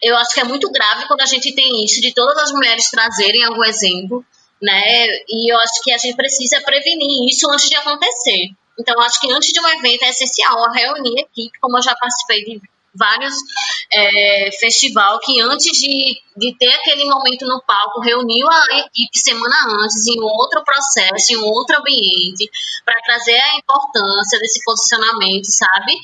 eu 0.00 0.16
acho 0.16 0.32
que 0.32 0.40
é 0.40 0.44
muito 0.44 0.70
grave 0.70 1.06
quando 1.06 1.22
a 1.22 1.26
gente 1.26 1.54
tem 1.54 1.84
isso 1.84 2.00
de 2.00 2.12
todas 2.14 2.36
as 2.38 2.52
mulheres 2.52 2.90
trazerem 2.90 3.42
algum 3.44 3.64
exemplo, 3.64 4.24
né? 4.62 5.06
E 5.28 5.52
eu 5.52 5.58
acho 5.58 5.82
que 5.82 5.92
a 5.92 5.98
gente 5.98 6.16
precisa 6.16 6.60
prevenir 6.60 7.28
isso 7.28 7.50
antes 7.50 7.68
de 7.68 7.76
acontecer. 7.76 8.50
Então, 8.78 9.00
acho 9.00 9.20
que 9.20 9.32
antes 9.32 9.52
de 9.52 9.60
um 9.60 9.68
evento 9.68 10.04
é 10.04 10.10
essencial 10.10 10.70
reunir 10.72 11.18
a 11.18 11.22
equipe, 11.22 11.58
como 11.60 11.78
eu 11.78 11.82
já 11.82 11.94
participei 11.94 12.44
de 12.44 12.60
vários 12.96 13.34
é, 13.92 14.50
festival 14.58 15.18
que 15.20 15.40
antes 15.42 15.78
de, 15.78 16.20
de 16.36 16.56
ter 16.58 16.72
aquele 16.72 17.04
momento 17.04 17.46
no 17.46 17.62
palco, 17.62 18.00
reuniu 18.00 18.48
a 18.48 18.78
equipe 18.78 19.18
semana 19.18 19.56
antes 19.82 20.06
em 20.06 20.20
outro 20.20 20.64
processo, 20.64 21.32
em 21.32 21.36
outro 21.36 21.78
ambiente, 21.78 22.50
para 22.84 23.00
trazer 23.02 23.38
a 23.38 23.56
importância 23.56 24.38
desse 24.38 24.64
posicionamento, 24.64 25.46
sabe? 25.46 25.94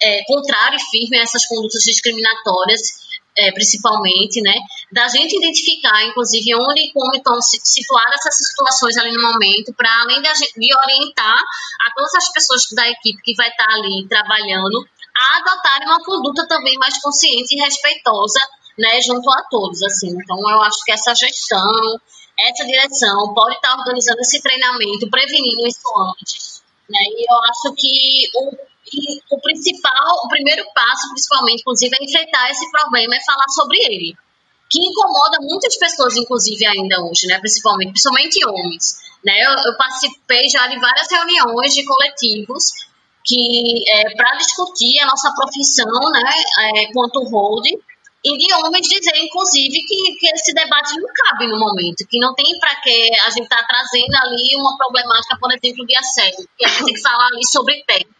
É, 0.00 0.24
contrário 0.26 0.76
e 0.76 0.90
firme 0.90 1.18
a 1.18 1.22
essas 1.22 1.44
condutas 1.46 1.82
discriminatórias 1.82 3.07
é, 3.38 3.52
principalmente, 3.52 4.40
né? 4.42 4.54
Da 4.90 5.06
gente 5.06 5.36
identificar, 5.36 6.04
inclusive, 6.04 6.54
onde 6.56 6.80
e 6.80 6.92
como 6.92 7.14
estão 7.14 7.40
situadas 7.40 8.26
essas 8.26 8.48
situações 8.48 8.96
ali 8.96 9.12
no 9.12 9.22
momento, 9.22 9.72
para 9.74 9.90
além 10.02 10.20
de, 10.20 10.28
de, 10.28 10.74
orientar 10.74 11.38
a 11.38 11.94
todas 11.94 12.14
as 12.16 12.32
pessoas 12.32 12.62
da 12.74 12.88
equipe 12.88 13.22
que 13.22 13.34
vai 13.36 13.48
estar 13.48 13.70
ali 13.70 14.06
trabalhando, 14.08 14.84
a 15.16 15.38
adotarem 15.38 15.86
uma 15.86 16.02
conduta 16.04 16.46
também 16.48 16.76
mais 16.78 17.00
consciente 17.00 17.54
e 17.54 17.62
respeitosa, 17.62 18.40
né, 18.76 19.00
junto 19.00 19.30
a 19.30 19.42
todos, 19.50 19.82
assim. 19.84 20.10
Então, 20.10 20.38
eu 20.50 20.62
acho 20.62 20.78
que 20.84 20.92
essa 20.92 21.14
gestão, 21.14 22.00
essa 22.38 22.64
direção 22.66 23.34
pode 23.34 23.54
estar 23.56 23.76
organizando 23.78 24.20
esse 24.20 24.42
treinamento, 24.42 25.10
prevenindo 25.10 25.66
isso 25.66 25.88
antes, 25.96 26.62
né? 26.88 27.00
E 27.16 27.32
eu 27.32 27.38
acho 27.44 27.74
que 27.76 28.30
o 28.34 28.67
e 28.92 29.20
o 29.30 29.40
principal, 29.40 30.24
o 30.24 30.28
primeiro 30.28 30.64
passo, 30.74 31.08
principalmente, 31.10 31.60
inclusive, 31.60 31.94
é 31.94 32.04
enfrentar 32.04 32.50
esse 32.50 32.70
problema, 32.70 33.16
é 33.16 33.24
falar 33.24 33.48
sobre 33.54 33.78
ele. 33.78 34.16
Que 34.70 34.78
incomoda 34.84 35.38
muitas 35.40 35.76
pessoas, 35.76 36.16
inclusive, 36.16 36.66
ainda 36.66 37.00
hoje, 37.00 37.26
né? 37.26 37.38
Principalmente, 37.38 37.90
principalmente 37.90 38.46
homens. 38.46 39.00
Né? 39.24 39.32
Eu, 39.40 39.72
eu 39.72 39.76
participei 39.76 40.48
já 40.48 40.66
de 40.66 40.78
várias 40.78 41.10
reuniões 41.10 41.74
de 41.74 41.84
coletivos 41.84 42.72
que 43.24 43.84
é, 43.90 44.14
para 44.14 44.36
discutir 44.36 44.98
a 45.00 45.06
nossa 45.06 45.30
profissão, 45.34 45.84
né, 45.84 46.32
é, 46.80 46.92
quanto 46.92 47.22
hold, 47.28 47.66
e 48.24 48.36
de 48.36 48.52
homens 48.54 48.88
dizer, 48.88 49.16
inclusive, 49.16 49.80
que, 49.86 50.16
que 50.18 50.26
esse 50.34 50.52
debate 50.52 50.98
não 50.98 51.08
cabe 51.14 51.46
no 51.46 51.58
momento, 51.58 52.06
que 52.08 52.18
não 52.18 52.34
tem 52.34 52.58
para 52.58 52.74
que 52.80 53.10
a 53.26 53.30
gente 53.30 53.48
tá 53.48 53.64
trazendo 53.68 54.14
ali 54.22 54.56
uma 54.56 54.76
problemática, 54.76 55.36
por 55.38 55.52
exemplo, 55.52 55.86
de 55.86 55.96
assédio, 55.96 56.48
que 56.56 56.64
a 56.64 56.68
gente 56.68 56.84
tem 56.84 56.94
que 56.94 57.02
falar 57.02 57.26
ali 57.26 57.46
sobre 57.46 57.84
técnica. 57.84 58.17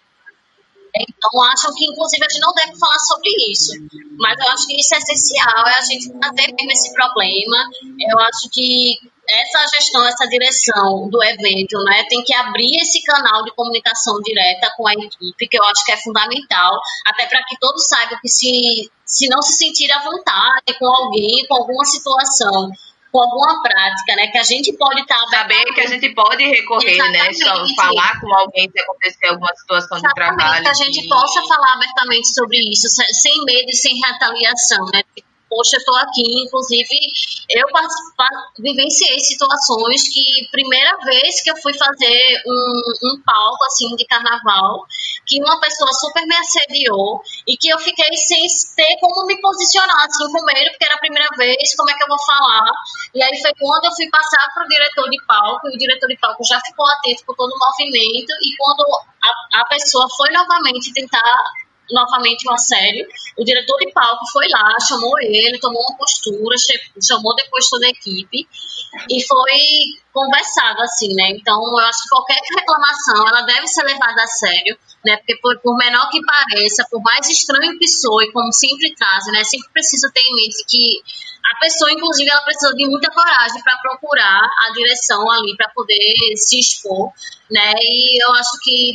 Então, 0.95 1.43
acham 1.45 1.73
que, 1.75 1.87
inclusive, 1.87 2.25
a 2.25 2.29
gente 2.29 2.41
não 2.41 2.53
deve 2.53 2.79
falar 2.79 2.99
sobre 2.99 3.31
isso. 3.51 3.73
Mas 4.19 4.39
eu 4.41 4.49
acho 4.49 4.67
que 4.67 4.81
isso 4.81 4.95
é 4.95 4.99
essencial, 4.99 5.67
é 5.67 5.79
a 5.79 5.81
gente 5.83 6.11
trazer 6.13 6.53
mesmo 6.55 6.73
esse 6.73 6.93
problema. 6.93 7.57
Eu 8.01 8.19
acho 8.19 8.49
que 8.53 8.99
essa 9.29 9.67
gestão, 9.77 10.07
essa 10.07 10.27
direção 10.27 11.09
do 11.11 11.23
evento, 11.23 11.79
né, 11.85 12.05
tem 12.09 12.23
que 12.25 12.35
abrir 12.35 12.81
esse 12.81 13.03
canal 13.03 13.45
de 13.45 13.55
comunicação 13.55 14.19
direta 14.23 14.73
com 14.77 14.89
a 14.89 14.93
equipe, 14.95 15.49
que 15.49 15.59
eu 15.59 15.65
acho 15.65 15.85
que 15.85 15.93
é 15.93 15.97
fundamental, 15.99 16.81
até 17.07 17.27
para 17.27 17.45
que 17.45 17.59
todos 17.61 17.87
saibam 17.87 18.19
que 18.23 18.29
se, 18.29 18.91
se 19.05 19.29
não 19.29 19.43
se 19.43 19.53
sentir 19.53 19.93
à 19.93 20.03
vontade 20.03 20.79
com 20.79 20.87
alguém, 20.87 21.47
com 21.47 21.57
alguma 21.57 21.85
situação 21.85 22.71
com 23.11 23.21
alguma 23.21 23.63
prática, 23.63 24.17
né? 24.17 24.29
Que 24.29 24.39
a 24.39 24.43
gente 24.43 24.73
pode 24.77 25.01
estar. 25.01 25.19
Tá 25.31 25.39
Saber 25.39 25.65
que 25.75 25.81
a 25.81 25.87
gente 25.87 26.15
pode 26.15 26.45
recorrer, 26.45 26.99
né? 27.11 27.33
Só 27.33 27.67
falar 27.75 28.21
com 28.21 28.33
alguém 28.35 28.71
se 28.71 28.81
acontecer 28.81 29.27
alguma 29.27 29.55
situação 29.55 29.99
Exatamente, 29.99 30.31
de 30.31 30.37
trabalho. 30.37 30.63
Que 30.63 30.69
a 30.69 30.75
gente 30.75 31.05
e... 31.05 31.09
possa 31.09 31.43
falar 31.47 31.73
abertamente 31.75 32.29
sobre 32.35 32.59
isso, 32.71 32.89
sem 32.89 33.45
medo 33.45 33.69
e 33.69 33.77
sem 33.77 33.95
retaliação, 34.01 34.85
né? 34.93 35.03
Poxa, 35.49 35.77
estou 35.77 35.97
aqui, 35.97 36.45
inclusive 36.45 36.97
eu 37.51 37.67
vivenciei 38.59 39.19
situações 39.19 40.03
que 40.13 40.49
primeira 40.51 40.97
vez 40.99 41.43
que 41.43 41.51
eu 41.51 41.57
fui 41.57 41.73
fazer 41.77 42.43
um, 42.47 42.83
um 43.05 43.23
palco 43.25 43.65
assim 43.65 43.95
de 43.97 44.05
carnaval, 44.07 44.87
que 45.27 45.43
uma 45.43 45.59
pessoa 45.61 45.91
super 45.93 46.27
me 46.27 46.37
assediou 46.37 47.23
e 47.47 47.57
que 47.57 47.69
eu 47.69 47.79
fiquei 47.79 48.15
sem 48.17 48.47
ter 48.77 48.99
como 49.01 49.27
me 49.27 49.41
posicionar 49.41 50.05
assim 50.05 50.31
com 50.33 50.45
medo, 50.45 50.71
porque 50.71 50.85
era 50.85 50.95
a 50.95 51.01
primeira 51.01 51.29
vez, 51.37 51.75
como 51.77 51.91
é 51.91 51.95
que 51.95 52.03
eu 52.03 52.09
vou 52.09 52.23
falar? 52.25 52.71
E 53.15 53.23
aí 53.23 53.41
foi 53.41 53.53
quando 53.59 53.85
eu 53.85 53.93
fui 53.93 54.09
passar 54.11 54.49
para 54.55 54.65
o 54.65 54.69
diretor 54.69 55.09
de 55.11 55.19
palco, 55.27 55.69
e 55.69 55.75
o 55.75 55.79
diretor 55.79 56.09
de 56.09 56.17
palco 56.19 56.45
já 56.45 56.61
ficou 56.61 56.87
atento 56.87 57.25
com 57.27 57.35
todo 57.35 57.51
o 57.53 57.59
movimento, 57.59 58.33
e 58.43 58.57
quando 58.57 58.85
a, 59.23 59.61
a 59.61 59.65
pessoa 59.67 60.07
foi 60.17 60.31
novamente 60.31 60.93
tentar 60.93 61.43
novamente 61.91 62.49
o 62.49 62.53
assédio. 62.53 63.07
O 63.37 63.45
diretor 63.45 63.77
de 63.79 63.93
palco 63.93 64.25
foi 64.33 64.47
lá, 64.49 64.77
chamou 64.87 65.19
ele, 65.21 65.59
tomou 65.59 65.83
uma 65.83 65.97
postura, 65.97 66.57
chamou 67.03 67.35
depois 67.35 67.69
toda 67.69 67.87
a 67.87 67.91
equipe 67.91 68.47
e 69.11 69.27
foi 69.27 69.59
conversado 70.13 70.83
assim, 70.83 71.15
né? 71.15 71.31
Então, 71.31 71.63
eu 71.63 71.79
acho 71.79 72.03
que 72.03 72.09
qualquer 72.09 72.41
reclamação, 72.57 73.29
ela 73.29 73.43
deve 73.43 73.67
ser 73.69 73.85
levada 73.85 74.23
a 74.23 74.27
sério, 74.27 74.77
né? 75.05 75.17
Porque 75.19 75.37
por, 75.41 75.59
por 75.61 75.77
menor 75.77 76.09
que 76.11 76.21
pareça, 76.23 76.87
por 76.91 77.01
mais 77.03 77.29
estranho 77.29 77.79
que 77.79 77.87
soe, 77.87 78.33
como 78.33 78.53
sempre 78.53 78.95
trazem, 78.95 79.33
né? 79.33 79.45
Sempre 79.45 79.69
precisa 79.73 80.11
ter 80.13 80.21
em 80.21 80.35
mente 80.35 80.65
que 80.67 81.03
a 81.55 81.59
pessoa, 81.61 81.93
inclusive, 81.93 82.31
ela 82.31 82.43
precisa 82.43 82.75
de 82.75 82.87
muita 82.87 83.11
coragem 83.11 83.63
para 83.63 83.79
procurar 83.79 84.41
a 84.41 84.73
direção 84.73 85.31
ali 85.31 85.57
para 85.57 85.71
poder 85.71 86.15
se 86.37 86.59
expor, 86.59 87.13
né? 87.51 87.75
E 87.81 88.23
eu 88.23 88.33
acho 88.35 88.59
que 88.63 88.93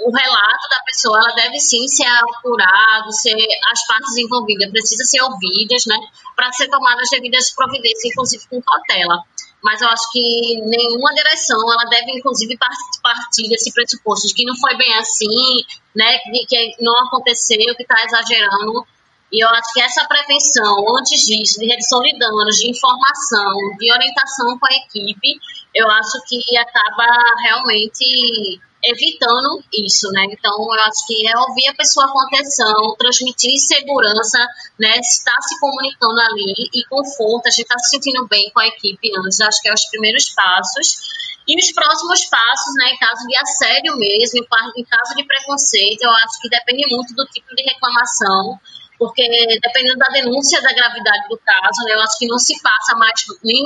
o 0.00 0.10
relato 0.10 0.68
da 0.68 0.80
pessoa 0.84 1.18
ela 1.18 1.34
deve 1.34 1.58
sim 1.58 1.86
ser 1.88 2.06
apurado, 2.06 3.12
ser 3.12 3.36
as 3.72 3.86
partes 3.86 4.16
envolvidas 4.16 4.70
precisam 4.70 5.06
ser 5.06 5.22
ouvidas, 5.22 5.86
né, 5.86 5.96
para 6.36 6.52
ser 6.52 6.68
tomadas 6.68 7.02
as 7.04 7.10
devidas 7.10 7.50
providências, 7.50 8.12
inclusive 8.12 8.48
com 8.48 8.62
cautela. 8.62 9.22
Mas 9.62 9.80
eu 9.80 9.88
acho 9.88 10.12
que 10.12 10.60
nenhuma 10.66 11.14
direção 11.14 11.58
ela 11.72 11.84
deve 11.88 12.12
inclusive 12.18 12.56
partir 13.02 13.48
desse 13.48 13.72
pressuposto 13.72 14.28
de 14.28 14.34
que 14.34 14.44
não 14.44 14.54
foi 14.56 14.76
bem 14.76 14.92
assim, 14.94 15.64
né, 15.96 16.18
de 16.30 16.46
que 16.46 16.76
não 16.80 16.96
aconteceu, 17.06 17.74
que 17.74 17.82
está 17.82 18.04
exagerando. 18.04 18.86
E 19.32 19.42
eu 19.42 19.48
acho 19.48 19.72
que 19.72 19.80
essa 19.80 20.06
prevenção, 20.06 20.96
antes 20.98 21.26
disso, 21.26 21.58
de 21.58 21.66
redução 21.66 22.00
de 22.02 22.16
danos, 22.18 22.56
de 22.56 22.70
informação, 22.70 23.76
de 23.78 23.90
orientação 23.90 24.58
com 24.58 24.66
a 24.66 24.76
equipe, 24.76 25.40
eu 25.74 25.90
acho 25.90 26.22
que 26.28 26.56
acaba 26.56 27.06
realmente 27.42 28.60
evitando 28.86 29.62
isso, 29.72 30.10
né? 30.12 30.26
Então, 30.30 30.52
eu 30.52 30.80
acho 30.82 31.06
que 31.06 31.26
é 31.28 31.38
ouvir 31.38 31.68
a 31.68 31.74
pessoa 31.74 32.10
com 32.12 32.20
atenção, 32.20 32.94
transmitir 32.98 33.58
segurança, 33.58 34.38
né? 34.78 34.98
Estar 34.98 35.40
se 35.42 35.58
comunicando 35.58 36.20
ali 36.20 36.68
e 36.74 36.84
conforto, 36.88 37.46
a 37.46 37.50
gente 37.50 37.62
está 37.62 37.78
se 37.78 37.90
sentindo 37.90 38.26
bem 38.28 38.50
com 38.52 38.60
a 38.60 38.66
equipe 38.66 39.10
antes, 39.18 39.40
acho 39.40 39.60
que 39.62 39.68
é 39.68 39.74
os 39.74 39.84
primeiros 39.86 40.30
passos. 40.30 41.24
E 41.46 41.60
os 41.60 41.72
próximos 41.72 42.24
passos, 42.24 42.74
né, 42.78 42.92
em 42.92 42.98
caso 42.98 43.26
de 43.26 43.36
assédio 43.36 43.96
mesmo, 43.98 44.40
em 44.40 44.84
caso 44.84 45.14
de 45.14 45.24
preconceito, 45.24 46.02
eu 46.02 46.10
acho 46.10 46.40
que 46.40 46.48
depende 46.48 46.86
muito 46.88 47.14
do 47.14 47.26
tipo 47.26 47.54
de 47.54 47.62
reclamação, 47.62 48.58
porque 48.98 49.22
dependendo 49.60 49.98
da 49.98 50.06
denúncia 50.06 50.62
da 50.62 50.72
gravidade 50.72 51.28
do 51.28 51.36
caso, 51.36 51.84
né, 51.84 51.92
eu 51.92 52.00
acho 52.00 52.18
que 52.18 52.26
não 52.26 52.38
se 52.38 52.54
passa 52.62 52.96
mais 52.96 53.12
nem 53.42 53.62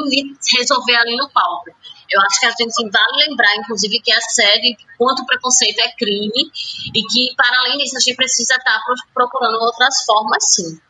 resolver 0.59 0.97
ali 0.97 1.17
no 1.17 1.31
palco. 1.31 1.71
Eu 2.11 2.21
acho 2.23 2.41
que 2.41 2.47
a 2.47 2.51
gente 2.51 2.91
vale 2.91 3.29
lembrar, 3.29 3.55
inclusive, 3.57 4.01
que 4.01 4.13
a 4.13 4.21
sede 4.21 4.77
quanto 4.97 5.27
preconceito 5.27 5.79
é 5.81 5.93
crime 5.93 6.51
e 6.95 7.03
que, 7.03 7.35
para 7.37 7.59
além 7.61 7.77
disso, 7.79 7.97
a 7.97 8.01
gente 8.01 8.17
precisa 8.17 8.55
estar 8.55 8.81
procurando 9.15 9.59
outras 9.61 10.05
formas, 10.07 10.45
sim. 10.55 10.81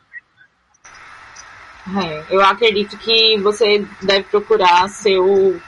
É, 1.96 2.24
eu 2.30 2.40
acredito 2.42 2.96
que 2.98 3.38
você 3.38 3.84
deve 4.02 4.24
procurar 4.24 4.88
ser 4.88 5.18
o, 5.18 5.60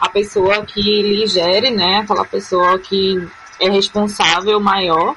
a 0.00 0.08
pessoa 0.08 0.64
que 0.64 0.80
lhe 0.80 1.26
gere, 1.26 1.70
né? 1.70 1.98
Aquela 1.98 2.24
pessoa 2.24 2.78
que 2.78 3.28
é 3.60 3.70
responsável 3.70 4.58
maior. 4.60 5.14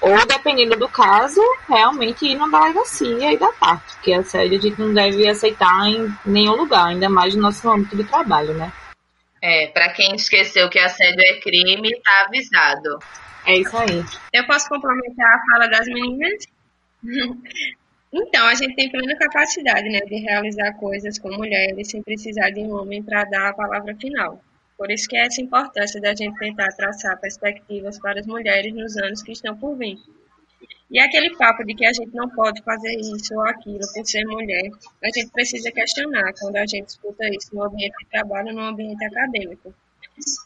Ou, 0.00 0.26
dependendo 0.26 0.76
do 0.76 0.86
caso, 0.86 1.40
realmente 1.66 2.26
ir 2.26 2.34
na 2.34 2.46
delegacia 2.46 3.32
e 3.32 3.38
dar 3.38 3.52
parte. 3.54 3.94
Porque 3.94 4.12
a 4.12 4.22
série 4.22 4.56
a 4.56 4.60
gente 4.60 4.78
não 4.78 4.92
deve 4.92 5.26
aceitar 5.26 5.88
em 5.88 6.14
nenhum 6.26 6.56
lugar, 6.56 6.88
ainda 6.88 7.08
mais 7.08 7.34
no 7.34 7.40
nosso 7.40 7.66
âmbito 7.70 7.96
de 7.96 8.04
trabalho, 8.04 8.52
né? 8.52 8.70
É, 9.46 9.66
para 9.66 9.92
quem 9.92 10.14
esqueceu 10.14 10.70
que 10.70 10.78
assédio 10.78 11.20
é 11.20 11.38
crime, 11.38 12.00
tá 12.00 12.24
avisado. 12.26 12.98
É 13.46 13.58
isso 13.58 13.76
aí. 13.76 14.02
Eu 14.32 14.46
posso 14.46 14.66
complementar 14.70 15.34
a 15.34 15.42
fala 15.52 15.68
das 15.68 15.86
meninas? 15.86 16.46
então, 18.10 18.46
a 18.46 18.54
gente 18.54 18.74
tem 18.74 18.90
plena 18.90 19.14
capacidade 19.18 19.86
né, 19.90 19.98
de 20.00 20.16
realizar 20.16 20.72
coisas 20.78 21.18
com 21.18 21.28
mulheres 21.28 21.90
sem 21.90 22.02
precisar 22.02 22.48
de 22.52 22.60
um 22.60 22.74
homem 22.74 23.02
para 23.02 23.24
dar 23.24 23.50
a 23.50 23.52
palavra 23.52 23.94
final. 23.96 24.42
Por 24.78 24.90
isso 24.90 25.06
que 25.06 25.14
é 25.14 25.26
essa 25.26 25.42
importância 25.42 26.00
da 26.00 26.14
gente 26.14 26.38
tentar 26.38 26.68
traçar 26.68 27.20
perspectivas 27.20 27.98
para 27.98 28.20
as 28.20 28.26
mulheres 28.26 28.72
nos 28.72 28.96
anos 28.96 29.22
que 29.22 29.32
estão 29.32 29.54
por 29.54 29.76
vir. 29.76 29.98
E 30.90 31.00
aquele 31.00 31.34
papo 31.36 31.64
de 31.64 31.74
que 31.74 31.86
a 31.86 31.92
gente 31.92 32.14
não 32.14 32.28
pode 32.30 32.62
fazer 32.62 32.94
isso 32.96 33.34
ou 33.34 33.42
aquilo 33.42 33.80
por 33.94 34.06
ser 34.06 34.24
mulher, 34.26 34.70
a 35.02 35.06
gente 35.06 35.30
precisa 35.30 35.72
questionar 35.72 36.32
quando 36.38 36.56
a 36.56 36.66
gente 36.66 36.88
escuta 36.88 37.26
isso 37.28 37.54
no 37.54 37.64
ambiente 37.64 37.96
de 37.98 38.10
trabalho 38.10 38.52
no 38.52 38.60
ambiente 38.60 39.04
acadêmico. 39.04 39.74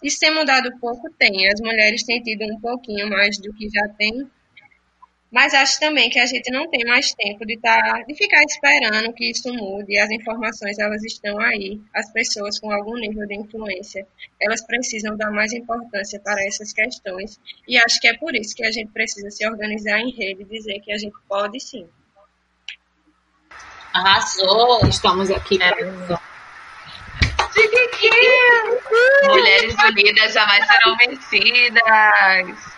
Isso 0.03 0.19
tem 0.21 0.35
mudado 0.35 0.71
pouco? 0.79 1.11
Tem. 1.19 1.49
As 1.49 1.61
mulheres 1.61 2.03
têm 2.05 2.23
tido 2.23 2.45
um 2.45 2.61
pouquinho 2.61 3.11
mais 3.11 3.39
do 3.39 3.53
que 3.53 3.69
já 3.69 3.89
tem 3.99 4.27
mas 5.31 5.53
acho 5.53 5.79
também 5.79 6.09
que 6.09 6.19
a 6.19 6.25
gente 6.25 6.51
não 6.51 6.69
tem 6.71 6.85
mais 6.87 7.13
tempo 7.13 7.45
de, 7.45 7.59
tá, 7.59 8.03
de 8.07 8.15
ficar 8.15 8.43
esperando 8.45 9.13
que 9.13 9.31
isso 9.31 9.53
mude. 9.53 9.99
As 9.99 10.11
informações 10.11 10.79
elas 10.79 11.05
estão 11.05 11.39
aí. 11.39 11.79
As 11.95 12.11
pessoas 12.11 12.59
com 12.59 12.73
algum 12.73 12.95
nível 12.95 13.27
de 13.27 13.35
influência, 13.35 14.07
elas 14.41 14.65
precisam 14.67 15.17
dar 15.17 15.31
mais 15.31 15.53
importância 15.53 16.19
para 16.21 16.43
essas 16.47 16.73
questões. 16.73 17.39
E 17.67 17.77
acho 17.77 18.01
que 18.01 18.09
é 18.09 18.17
por 18.17 18.35
isso 18.35 18.57
que 18.57 18.65
a 18.65 18.73
gente 18.73 18.91
precisa 18.91 19.31
se 19.31 19.47
organizar 19.47 20.01
em 20.01 20.11
rede 20.11 20.43
e 20.43 20.47
dizer 20.47 20.81
que 20.81 20.93
a 20.93 20.97
gente 20.99 21.17
pode 21.29 21.61
sim. 21.61 21.87
Arrasou! 23.93 24.87
Estamos 24.89 25.31
aqui 25.31 25.63
é. 25.63 25.69
para 25.69 26.21
Mulheres 29.25 29.75
unidas 29.85 30.33
jamais 30.33 30.67
serão 30.67 30.97
vencidas. 30.97 32.78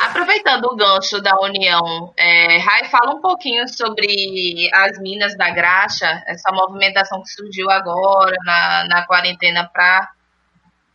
Aproveitando 0.00 0.64
o 0.66 0.76
gancho 0.76 1.20
da 1.20 1.38
União, 1.40 2.12
é, 2.16 2.58
Rai, 2.58 2.84
fala 2.86 3.14
um 3.14 3.20
pouquinho 3.20 3.68
sobre 3.68 4.70
as 4.72 4.98
Minas 4.98 5.36
da 5.36 5.50
Graxa, 5.50 6.22
essa 6.26 6.50
movimentação 6.50 7.22
que 7.22 7.28
surgiu 7.28 7.70
agora 7.70 8.36
na, 8.44 8.84
na 8.88 9.06
quarentena 9.06 9.68
para 9.70 10.10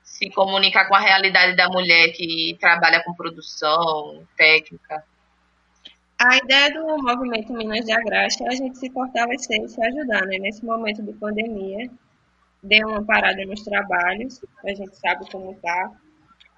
se 0.03 0.29
comunicar 0.31 0.87
com 0.87 0.95
a 0.95 0.99
realidade 0.99 1.55
da 1.55 1.67
mulher 1.67 2.11
que 2.13 2.57
trabalha 2.59 3.03
com 3.03 3.13
produção, 3.13 4.25
técnica. 4.35 5.03
A 6.19 6.37
ideia 6.37 6.73
do 6.73 6.97
movimento 7.03 7.53
Minas 7.53 7.85
da 7.85 8.01
Graxa 8.01 8.43
é 8.45 8.47
a 8.47 8.55
gente 8.55 8.79
se 8.79 8.91
fortalecer 8.91 9.61
e 9.61 9.69
se 9.69 9.79
ajudar, 9.79 10.25
né? 10.25 10.39
Nesse 10.39 10.65
momento 10.65 11.03
de 11.03 11.13
pandemia, 11.13 11.87
deu 12.63 12.87
uma 12.87 13.03
parada 13.03 13.45
nos 13.45 13.63
trabalhos, 13.63 14.41
a 14.65 14.73
gente 14.73 14.95
sabe 14.97 15.29
como 15.31 15.51
está. 15.51 15.91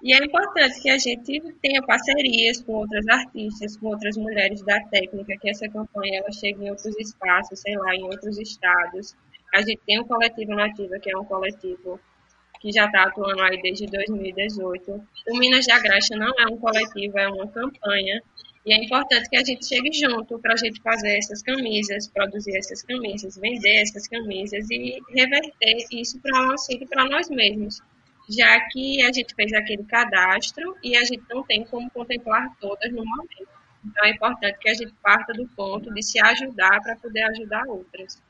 E 0.02 0.14
é 0.14 0.18
importante 0.18 0.82
que 0.82 0.90
a 0.90 0.98
gente 0.98 1.42
tenha 1.62 1.82
parcerias 1.84 2.62
com 2.62 2.74
outras 2.74 3.06
artistas, 3.10 3.76
com 3.76 3.88
outras 3.88 4.16
mulheres 4.16 4.62
da 4.64 4.80
técnica, 4.86 5.38
que 5.40 5.50
essa 5.50 5.68
campanha 5.68 6.20
ela 6.20 6.32
chegue 6.32 6.64
em 6.64 6.70
outros 6.70 6.98
espaços, 6.98 7.60
sei 7.60 7.76
lá, 7.76 7.94
em 7.94 8.04
outros 8.04 8.38
estados. 8.38 9.16
A 9.54 9.62
gente 9.62 9.82
tem 9.86 10.00
um 10.00 10.06
coletivo 10.06 10.56
Nativa, 10.56 10.98
que 11.00 11.12
é 11.12 11.18
um 11.18 11.26
coletivo 11.26 12.00
que 12.62 12.72
já 12.72 12.86
está 12.86 13.04
atuando 13.04 13.42
aí 13.42 13.62
desde 13.62 13.88
2018. 13.88 15.04
O 15.30 15.38
Minas 15.38 15.66
da 15.66 15.80
Graxa 15.80 16.16
não 16.16 16.32
é 16.40 16.48
um 16.48 16.58
coletivo, 16.58 17.18
é 17.18 17.28
uma 17.28 17.48
campanha 17.48 18.22
e 18.66 18.74
é 18.74 18.84
importante 18.84 19.30
que 19.30 19.38
a 19.38 19.44
gente 19.44 19.66
chegue 19.66 19.92
junto 19.94 20.38
para 20.40 20.54
a 20.54 20.58
gente 20.58 20.82
fazer 20.82 21.18
essas 21.18 21.42
camisas, 21.42 22.08
produzir 22.08 22.58
essas 22.58 22.82
camisas, 22.84 23.38
vender 23.38 23.82
essas 23.82 24.08
camisas 24.08 24.70
e 24.70 25.00
reverter 25.10 25.86
isso 25.92 26.20
para 26.20 26.48
o 26.48 26.52
auxílio 26.52 26.88
para 26.88 27.06
nós 27.06 27.30
mesmos, 27.30 27.82
já 28.30 28.60
que 28.70 29.02
a 29.04 29.12
gente 29.12 29.34
fez 29.34 29.54
aquele 29.54 29.84
cadastro 29.86 30.76
e 30.84 30.96
a 30.96 31.04
gente 31.04 31.24
não 31.30 31.44
tem 31.44 31.64
como 31.66 31.90
contemplar 31.92 32.54
todas 32.60 32.92
no 32.92 33.04
momento. 33.06 33.48
Então 33.84 34.06
é 34.06 34.12
importante 34.12 34.60
que 34.60 34.70
a 34.70 34.74
gente 34.74 34.94
parta 35.02 35.32
do 35.34 35.48
ponto 35.50 35.94
de 35.94 36.04
se 36.04 36.20
ajudar 36.20 36.82
para 36.82 36.98
poder 36.98 37.24
ajudar 37.24 37.66
outras. 37.66 38.22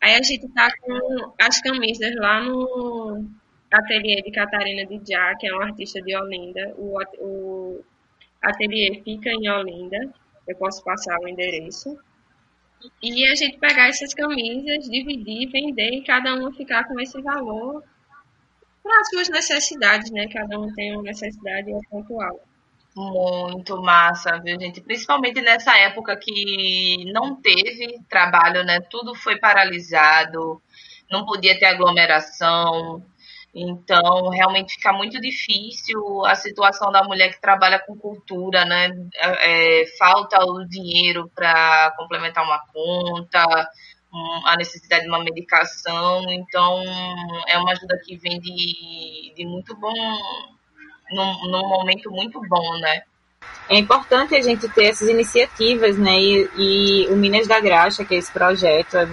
Aí 0.00 0.14
a 0.14 0.22
gente 0.22 0.46
está 0.46 0.70
com 0.80 1.34
as 1.38 1.60
camisas 1.60 2.14
lá 2.16 2.42
no 2.42 3.28
ateliê 3.70 4.22
de 4.22 4.32
Catarina 4.32 4.86
de 4.86 5.00
Já, 5.12 5.34
que 5.36 5.46
é 5.46 5.52
uma 5.52 5.66
artista 5.66 6.00
de 6.00 6.16
Olinda. 6.16 6.74
O, 6.78 6.98
o 7.18 7.84
ateliê 8.42 9.02
fica 9.04 9.30
em 9.30 9.48
Olinda, 9.48 10.12
eu 10.46 10.56
posso 10.56 10.82
passar 10.82 11.18
o 11.20 11.28
endereço. 11.28 11.98
E 13.02 13.26
a 13.26 13.34
gente 13.34 13.58
pegar 13.58 13.88
essas 13.88 14.14
camisas, 14.14 14.88
dividir, 14.88 15.50
vender 15.50 15.90
e 15.96 16.04
cada 16.04 16.34
um 16.34 16.50
ficar 16.52 16.84
com 16.84 16.98
esse 16.98 17.20
valor 17.20 17.84
para 18.82 19.00
as 19.00 19.08
suas 19.10 19.28
necessidades, 19.28 20.10
né? 20.10 20.26
Cada 20.28 20.58
um 20.58 20.72
tem 20.72 20.94
uma 20.94 21.02
necessidade 21.02 21.70
pontual. 21.90 22.40
Muito 22.96 23.80
massa, 23.82 24.40
viu, 24.40 24.58
gente? 24.58 24.80
Principalmente 24.80 25.40
nessa 25.40 25.76
época 25.78 26.16
que 26.16 27.12
não 27.12 27.36
teve 27.36 28.00
trabalho, 28.08 28.64
né? 28.64 28.80
Tudo 28.80 29.14
foi 29.14 29.38
paralisado, 29.38 30.60
não 31.10 31.24
podia 31.26 31.58
ter 31.58 31.66
aglomeração, 31.66 33.04
então, 33.54 34.28
realmente 34.28 34.74
fica 34.74 34.92
muito 34.92 35.20
difícil 35.20 36.24
a 36.24 36.34
situação 36.36 36.92
da 36.92 37.02
mulher 37.02 37.32
que 37.32 37.40
trabalha 37.40 37.80
com 37.80 37.96
cultura, 37.96 38.64
né? 38.64 38.90
É, 39.16 39.84
falta 39.98 40.38
o 40.44 40.64
dinheiro 40.64 41.28
para 41.34 41.92
complementar 41.96 42.44
uma 42.44 42.60
conta, 42.72 43.44
a 44.46 44.56
necessidade 44.56 45.02
de 45.02 45.08
uma 45.08 45.22
medicação. 45.24 46.22
Então, 46.30 46.80
é 47.48 47.58
uma 47.58 47.72
ajuda 47.72 47.98
que 48.04 48.16
vem 48.16 48.40
de, 48.40 49.34
de 49.34 49.44
muito 49.44 49.76
bom, 49.76 49.92
num, 51.10 51.50
num 51.50 51.68
momento 51.68 52.10
muito 52.10 52.40
bom, 52.48 52.78
né? 52.78 53.02
É 53.68 53.76
importante 53.76 54.34
a 54.34 54.40
gente 54.40 54.68
ter 54.68 54.86
essas 54.86 55.08
iniciativas, 55.08 55.98
né? 55.98 56.16
E, 56.20 56.50
e 56.56 57.06
o 57.08 57.16
Minas 57.16 57.48
da 57.48 57.58
Graxa, 57.58 58.04
que 58.04 58.14
é 58.14 58.18
esse 58.18 58.30
projeto, 58.30 58.96
é, 58.96 59.08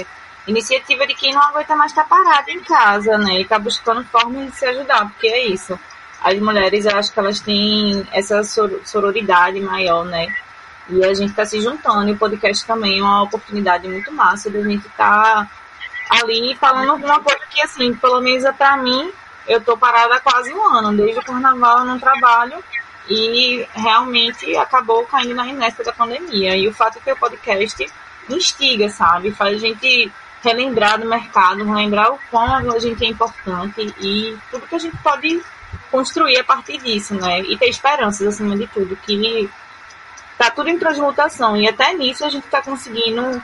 é 0.00 0.06
iniciativa 0.46 1.06
de 1.06 1.14
quem 1.14 1.32
não 1.32 1.42
aguenta 1.42 1.74
mais 1.74 1.90
estar 1.90 2.04
parado 2.04 2.50
em 2.50 2.60
casa, 2.60 3.18
né? 3.18 3.34
E 3.34 3.42
está 3.42 3.58
buscando 3.58 4.04
formas 4.04 4.46
de 4.46 4.56
se 4.56 4.66
ajudar, 4.66 5.08
porque 5.08 5.26
é 5.26 5.46
isso. 5.46 5.78
As 6.22 6.38
mulheres, 6.38 6.86
eu 6.86 6.96
acho 6.96 7.12
que 7.12 7.18
elas 7.18 7.40
têm 7.40 8.06
essa 8.12 8.42
sororidade 8.84 9.60
maior, 9.60 10.04
né? 10.04 10.34
E 10.88 11.04
a 11.04 11.12
gente 11.14 11.30
está 11.30 11.44
se 11.44 11.60
juntando, 11.60 12.08
e 12.08 12.12
o 12.12 12.18
podcast 12.18 12.64
também 12.64 13.00
é 13.00 13.02
uma 13.02 13.22
oportunidade 13.22 13.88
muito 13.88 14.12
massa 14.12 14.50
de 14.50 14.58
a 14.58 14.62
gente 14.62 14.86
estar 14.86 15.44
tá 15.44 15.50
ali 16.10 16.54
falando 16.56 16.92
alguma 16.92 17.20
coisa 17.20 17.40
que, 17.50 17.60
assim, 17.60 17.92
pelo 17.94 18.20
menos 18.20 18.44
para 18.56 18.76
mim, 18.76 19.12
eu 19.48 19.60
tô 19.60 19.76
parada 19.76 20.14
há 20.14 20.20
quase 20.20 20.52
um 20.54 20.64
ano, 20.64 20.96
desde 20.96 21.18
o 21.18 21.24
carnaval 21.24 21.80
eu 21.80 21.84
não 21.84 21.98
trabalho, 21.98 22.62
e 23.08 23.66
realmente 23.74 24.56
acabou 24.56 25.04
caindo 25.04 25.34
na 25.34 25.46
inércia 25.46 25.84
da 25.84 25.92
pandemia. 25.92 26.56
E 26.56 26.68
o 26.68 26.74
fato 26.74 26.98
é 26.98 27.00
que 27.00 27.12
o 27.12 27.16
podcast 27.16 27.86
instiga, 28.28 28.88
sabe? 28.88 29.32
Faz 29.32 29.56
a 29.56 29.58
gente 29.58 30.10
relembrar 30.46 31.00
do 31.00 31.08
mercado, 31.08 31.64
relembrar 31.64 32.12
o 32.12 32.18
quão 32.30 32.72
a 32.72 32.78
gente 32.78 33.04
é 33.04 33.08
importante 33.08 33.92
e 34.00 34.38
tudo 34.50 34.66
que 34.66 34.74
a 34.76 34.78
gente 34.78 34.96
pode 34.98 35.42
construir 35.90 36.38
a 36.38 36.44
partir 36.44 36.78
disso, 36.78 37.14
né? 37.14 37.40
E 37.40 37.56
ter 37.56 37.68
esperanças 37.68 38.26
acima 38.28 38.56
de 38.56 38.66
tudo, 38.68 38.96
que 38.96 39.50
tá 40.38 40.50
tudo 40.50 40.70
em 40.70 40.78
transmutação 40.78 41.56
e 41.56 41.68
até 41.68 41.92
nisso 41.94 42.24
a 42.24 42.28
gente 42.28 42.46
tá 42.46 42.62
conseguindo 42.62 43.42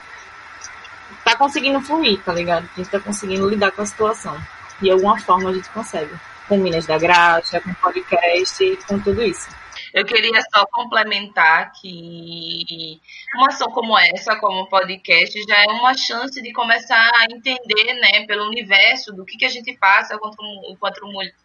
tá 1.25 1.35
conseguindo 1.35 1.81
fluir, 1.81 2.21
tá 2.21 2.33
ligado? 2.33 2.69
A 2.73 2.77
gente 2.77 2.89
tá 2.89 2.99
conseguindo 2.99 3.49
lidar 3.49 3.71
com 3.71 3.81
a 3.81 3.85
situação. 3.85 4.37
De 4.81 4.89
alguma 4.89 5.19
forma 5.19 5.49
a 5.49 5.53
gente 5.53 5.69
consegue. 5.69 6.11
Com 6.47 6.57
Minas 6.57 6.85
da 6.85 6.97
Graça, 6.97 7.59
com 7.61 7.73
podcast, 7.75 8.79
com 8.87 8.99
tudo 8.99 9.21
isso. 9.23 9.47
Eu 9.93 10.05
queria 10.05 10.41
só 10.53 10.65
complementar 10.71 11.71
que 11.73 12.99
uma 13.35 13.49
ação 13.49 13.69
como 13.69 13.95
essa, 13.97 14.35
como 14.37 14.67
podcast, 14.67 15.39
já 15.47 15.63
é 15.63 15.67
uma 15.67 15.93
chance 15.93 16.41
de 16.41 16.51
começar 16.51 17.11
a 17.15 17.25
entender, 17.25 17.93
né, 18.01 18.25
pelo 18.25 18.47
universo 18.47 19.13
do 19.13 19.23
que, 19.23 19.37
que 19.37 19.45
a 19.45 19.49
gente 19.49 19.77
passa 19.77 20.17
quanto, 20.17 20.37
quanto, 20.79 21.01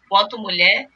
quanto 0.09 0.39
mulher 0.39 0.89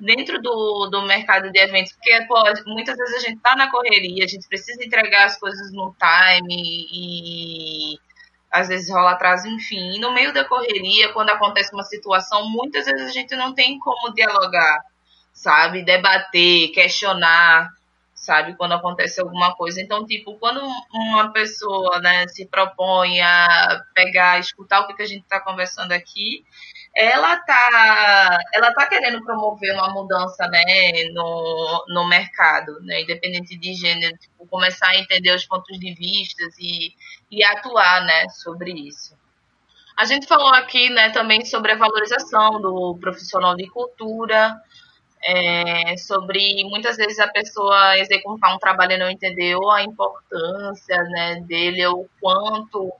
dentro 0.00 0.40
do, 0.40 0.88
do 0.90 1.02
mercado 1.02 1.50
de 1.50 1.58
eventos, 1.58 1.92
porque 1.92 2.24
pô, 2.26 2.42
muitas 2.66 2.96
vezes 2.96 3.16
a 3.16 3.28
gente 3.28 3.40
tá 3.40 3.54
na 3.54 3.70
correria, 3.70 4.24
a 4.24 4.28
gente 4.28 4.48
precisa 4.48 4.82
entregar 4.82 5.26
as 5.26 5.38
coisas 5.38 5.72
no 5.72 5.94
time 5.98 6.86
e 6.92 7.98
às 8.50 8.68
vezes 8.68 8.90
rola 8.90 9.12
atraso, 9.12 9.46
enfim. 9.48 9.96
E 9.96 10.00
no 10.00 10.14
meio 10.14 10.32
da 10.32 10.44
correria, 10.44 11.12
quando 11.12 11.30
acontece 11.30 11.74
uma 11.74 11.82
situação, 11.82 12.48
muitas 12.48 12.86
vezes 12.86 13.08
a 13.08 13.12
gente 13.12 13.36
não 13.36 13.54
tem 13.54 13.78
como 13.78 14.14
dialogar 14.14 14.82
sabe? 15.36 15.84
Debater, 15.84 16.72
questionar, 16.72 17.70
sabe? 18.14 18.56
Quando 18.56 18.72
acontece 18.72 19.20
alguma 19.20 19.54
coisa. 19.54 19.80
Então, 19.80 20.04
tipo, 20.06 20.36
quando 20.38 20.60
uma 20.92 21.30
pessoa, 21.30 22.00
né, 22.00 22.26
se 22.28 22.46
propõe 22.46 23.20
a 23.20 23.82
pegar, 23.94 24.40
escutar 24.40 24.80
o 24.80 24.86
que, 24.88 25.02
a 25.02 25.06
gente 25.06 25.22
está 25.22 25.38
conversando 25.38 25.92
aqui, 25.92 26.42
ela 26.96 27.36
tá, 27.40 28.38
ela 28.54 28.72
tá 28.72 28.86
querendo 28.86 29.22
promover 29.22 29.74
uma 29.74 29.90
mudança, 29.90 30.48
né, 30.48 30.64
no, 31.12 31.84
no 31.88 32.08
mercado, 32.08 32.80
né, 32.80 33.02
independente 33.02 33.56
de 33.58 33.74
gênero, 33.74 34.16
tipo, 34.16 34.46
começar 34.48 34.88
a 34.88 34.96
entender 34.96 35.32
os 35.34 35.44
pontos 35.44 35.78
de 35.78 35.92
vista 35.92 36.42
e, 36.58 36.94
e 37.30 37.44
atuar, 37.44 38.02
né, 38.06 38.26
sobre 38.30 38.72
isso. 38.72 39.14
A 39.96 40.04
gente 40.04 40.26
falou 40.26 40.52
aqui, 40.54 40.88
né, 40.90 41.10
também 41.10 41.44
sobre 41.44 41.72
a 41.72 41.76
valorização 41.76 42.60
do 42.60 42.98
profissional 43.00 43.54
de 43.54 43.66
cultura, 43.68 44.54
é, 45.24 45.96
sobre 45.96 46.64
muitas 46.64 46.96
vezes 46.96 47.18
a 47.18 47.28
pessoa 47.28 47.98
executar 47.98 48.54
um 48.54 48.58
trabalho 48.58 48.92
e 48.92 48.98
não 48.98 49.10
entendeu 49.10 49.70
a 49.70 49.82
importância 49.82 51.02
né, 51.04 51.40
dele 51.40 51.86
ou 51.86 52.02
o 52.02 52.10
quanto 52.20 52.92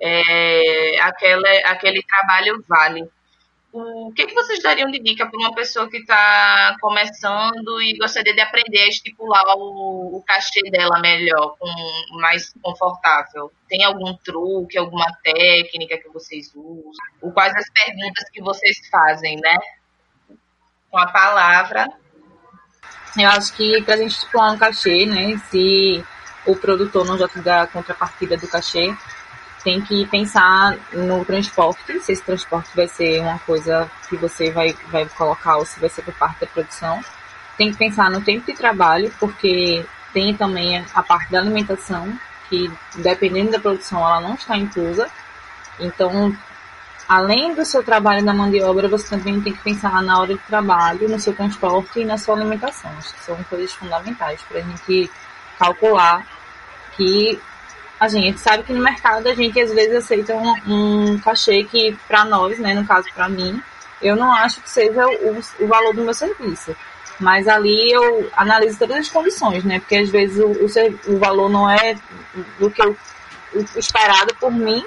é, 0.00 1.00
aquele, 1.00 1.64
aquele 1.64 2.02
trabalho 2.02 2.64
vale. 2.68 3.08
O 3.76 4.12
que, 4.12 4.26
que 4.26 4.34
vocês 4.34 4.62
dariam 4.62 4.88
de 4.88 5.00
dica 5.00 5.26
para 5.26 5.36
uma 5.36 5.52
pessoa 5.52 5.90
que 5.90 5.96
está 5.96 6.76
começando 6.80 7.82
e 7.82 7.98
gostaria 7.98 8.32
de 8.32 8.40
aprender 8.40 8.78
a 8.78 8.88
estipular 8.88 9.42
o, 9.56 10.16
o 10.16 10.22
cachê 10.24 10.60
dela 10.70 11.00
melhor, 11.00 11.56
com, 11.58 11.68
mais 12.20 12.52
confortável? 12.62 13.50
Tem 13.68 13.82
algum 13.82 14.14
truque, 14.18 14.78
alguma 14.78 15.06
técnica 15.24 15.98
que 15.98 16.08
vocês 16.10 16.52
usam? 16.54 17.04
Ou 17.20 17.32
quais 17.32 17.52
as 17.56 17.68
perguntas 17.70 18.30
que 18.32 18.40
vocês 18.40 18.78
fazem, 18.88 19.40
né? 19.40 19.56
Com 20.94 21.00
a 21.00 21.08
palavra. 21.08 21.88
Eu 23.18 23.28
acho 23.30 23.52
que 23.54 23.82
para 23.82 23.94
a 23.94 23.96
gente 23.96 24.12
estipular 24.12 24.52
um 24.52 24.56
cachê, 24.56 25.06
né, 25.06 25.36
se 25.50 26.04
o 26.46 26.54
produtor 26.54 27.04
não 27.04 27.18
já 27.18 27.26
a 27.62 27.66
contrapartida 27.66 28.36
do 28.36 28.46
cachê, 28.46 28.94
tem 29.64 29.80
que 29.80 30.06
pensar 30.06 30.76
no 30.92 31.24
transporte, 31.24 31.98
se 31.98 32.12
esse 32.12 32.22
transporte 32.22 32.70
vai 32.76 32.86
ser 32.86 33.20
uma 33.20 33.40
coisa 33.40 33.90
que 34.08 34.16
você 34.16 34.52
vai, 34.52 34.76
vai 34.88 35.06
colocar 35.06 35.56
ou 35.56 35.66
se 35.66 35.80
vai 35.80 35.88
ser 35.88 36.02
por 36.02 36.14
parte 36.14 36.42
da 36.42 36.46
produção. 36.46 37.00
Tem 37.56 37.72
que 37.72 37.76
pensar 37.76 38.08
no 38.08 38.20
tempo 38.20 38.46
de 38.46 38.52
trabalho, 38.56 39.12
porque 39.18 39.84
tem 40.12 40.36
também 40.36 40.84
a 40.94 41.02
parte 41.02 41.32
da 41.32 41.40
alimentação, 41.40 42.16
que 42.48 42.70
dependendo 42.96 43.50
da 43.50 43.58
produção 43.58 43.98
ela 43.98 44.20
não 44.20 44.34
está 44.34 44.56
inclusa. 44.56 45.08
Então 45.80 46.36
além 47.08 47.54
do 47.54 47.64
seu 47.64 47.82
trabalho 47.82 48.24
na 48.24 48.32
mão 48.32 48.50
de 48.50 48.62
obra, 48.62 48.88
você 48.88 49.16
também 49.16 49.40
tem 49.40 49.52
que 49.52 49.62
pensar 49.62 50.02
na 50.02 50.18
hora 50.18 50.34
de 50.34 50.40
trabalho, 50.40 51.08
no 51.08 51.20
seu 51.20 51.34
transporte 51.34 52.00
e 52.00 52.04
na 52.04 52.18
sua 52.18 52.34
alimentação. 52.34 52.90
Acho 52.98 53.14
que 53.14 53.20
são 53.20 53.36
coisas 53.44 53.72
fundamentais 53.72 54.40
para 54.42 54.58
a 54.58 54.62
gente 54.62 55.10
calcular 55.58 56.26
que 56.96 57.40
a 57.98 58.08
gente 58.08 58.38
sabe 58.40 58.64
que 58.64 58.72
no 58.72 58.82
mercado 58.82 59.28
a 59.28 59.34
gente 59.34 59.58
às 59.60 59.72
vezes 59.72 59.96
aceita 59.96 60.34
um, 60.34 60.54
um 60.66 61.18
cachê 61.18 61.64
que 61.64 61.96
para 62.06 62.24
nós, 62.24 62.58
né, 62.58 62.74
no 62.74 62.86
caso 62.86 63.08
para 63.14 63.28
mim, 63.28 63.62
eu 64.02 64.16
não 64.16 64.32
acho 64.32 64.60
que 64.60 64.70
seja 64.70 65.06
o, 65.06 65.64
o, 65.64 65.66
valor 65.66 65.94
do 65.94 66.02
meu 66.02 66.14
serviço. 66.14 66.76
Mas 67.18 67.46
ali 67.46 67.92
eu 67.92 68.28
analiso 68.36 68.78
todas 68.78 68.98
as 68.98 69.08
condições, 69.08 69.62
né? 69.64 69.78
Porque 69.78 69.96
às 69.96 70.10
vezes 70.10 70.38
o, 70.38 70.48
o, 70.48 71.14
o 71.14 71.18
valor 71.18 71.48
não 71.48 71.70
é 71.70 71.94
do 72.58 72.70
que 72.70 72.82
eu, 72.82 72.96
o 73.54 73.78
esperado 73.78 74.34
por 74.34 74.52
mim, 74.52 74.84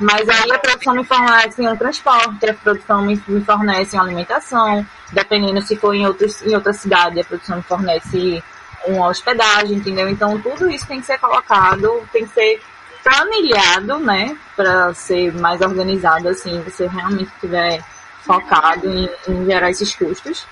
mas 0.00 0.26
aí 0.28 0.50
a 0.50 0.58
produção 0.58 0.94
me 0.94 1.04
fornece 1.04 1.60
um 1.60 1.76
transporte, 1.76 2.48
a 2.48 2.54
produção 2.54 3.02
me, 3.02 3.22
me 3.28 3.44
fornece 3.44 3.94
uma 3.94 4.04
alimentação, 4.04 4.86
dependendo 5.12 5.60
se 5.60 5.76
for 5.76 5.94
em, 5.94 6.06
outros, 6.06 6.40
em 6.42 6.54
outra 6.54 6.72
cidade, 6.72 7.20
a 7.20 7.24
produção 7.24 7.58
me 7.58 7.62
fornece 7.62 8.42
uma 8.86 9.08
hospedagem, 9.08 9.76
entendeu? 9.76 10.08
Então 10.08 10.40
tudo 10.40 10.70
isso 10.70 10.86
tem 10.86 11.00
que 11.00 11.06
ser 11.06 11.18
colocado, 11.18 12.02
tem 12.12 12.26
que 12.26 12.32
ser 12.32 12.62
planilhado, 13.04 13.98
né? 13.98 14.36
Para 14.56 14.94
ser 14.94 15.34
mais 15.34 15.60
organizado, 15.60 16.28
assim, 16.28 16.62
você 16.62 16.86
realmente 16.86 17.30
estiver 17.34 17.84
focado 18.22 18.88
em, 18.88 19.08
em 19.28 19.44
gerar 19.44 19.70
esses 19.70 19.94
custos, 19.94 20.46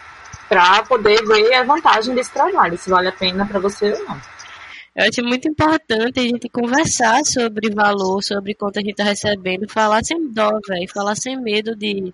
para 0.46 0.82
poder 0.82 1.24
ver 1.26 1.54
a 1.54 1.64
vantagem 1.64 2.14
desse 2.14 2.32
trabalho, 2.32 2.76
se 2.76 2.90
vale 2.90 3.08
a 3.08 3.12
pena 3.12 3.46
para 3.46 3.58
você 3.58 3.92
ou 3.92 4.04
não. 4.04 4.20
Eu 4.98 5.04
acho 5.04 5.22
muito 5.22 5.48
importante 5.48 6.18
a 6.18 6.22
gente 6.24 6.48
conversar 6.48 7.24
sobre 7.24 7.70
valor, 7.72 8.20
sobre 8.20 8.52
quanto 8.52 8.78
a 8.78 8.80
gente 8.80 8.90
está 8.90 9.04
recebendo, 9.04 9.68
falar 9.68 10.04
sem 10.04 10.32
dó, 10.32 10.50
velho, 10.66 10.88
falar 10.92 11.14
sem 11.14 11.40
medo 11.40 11.76
de, 11.76 12.12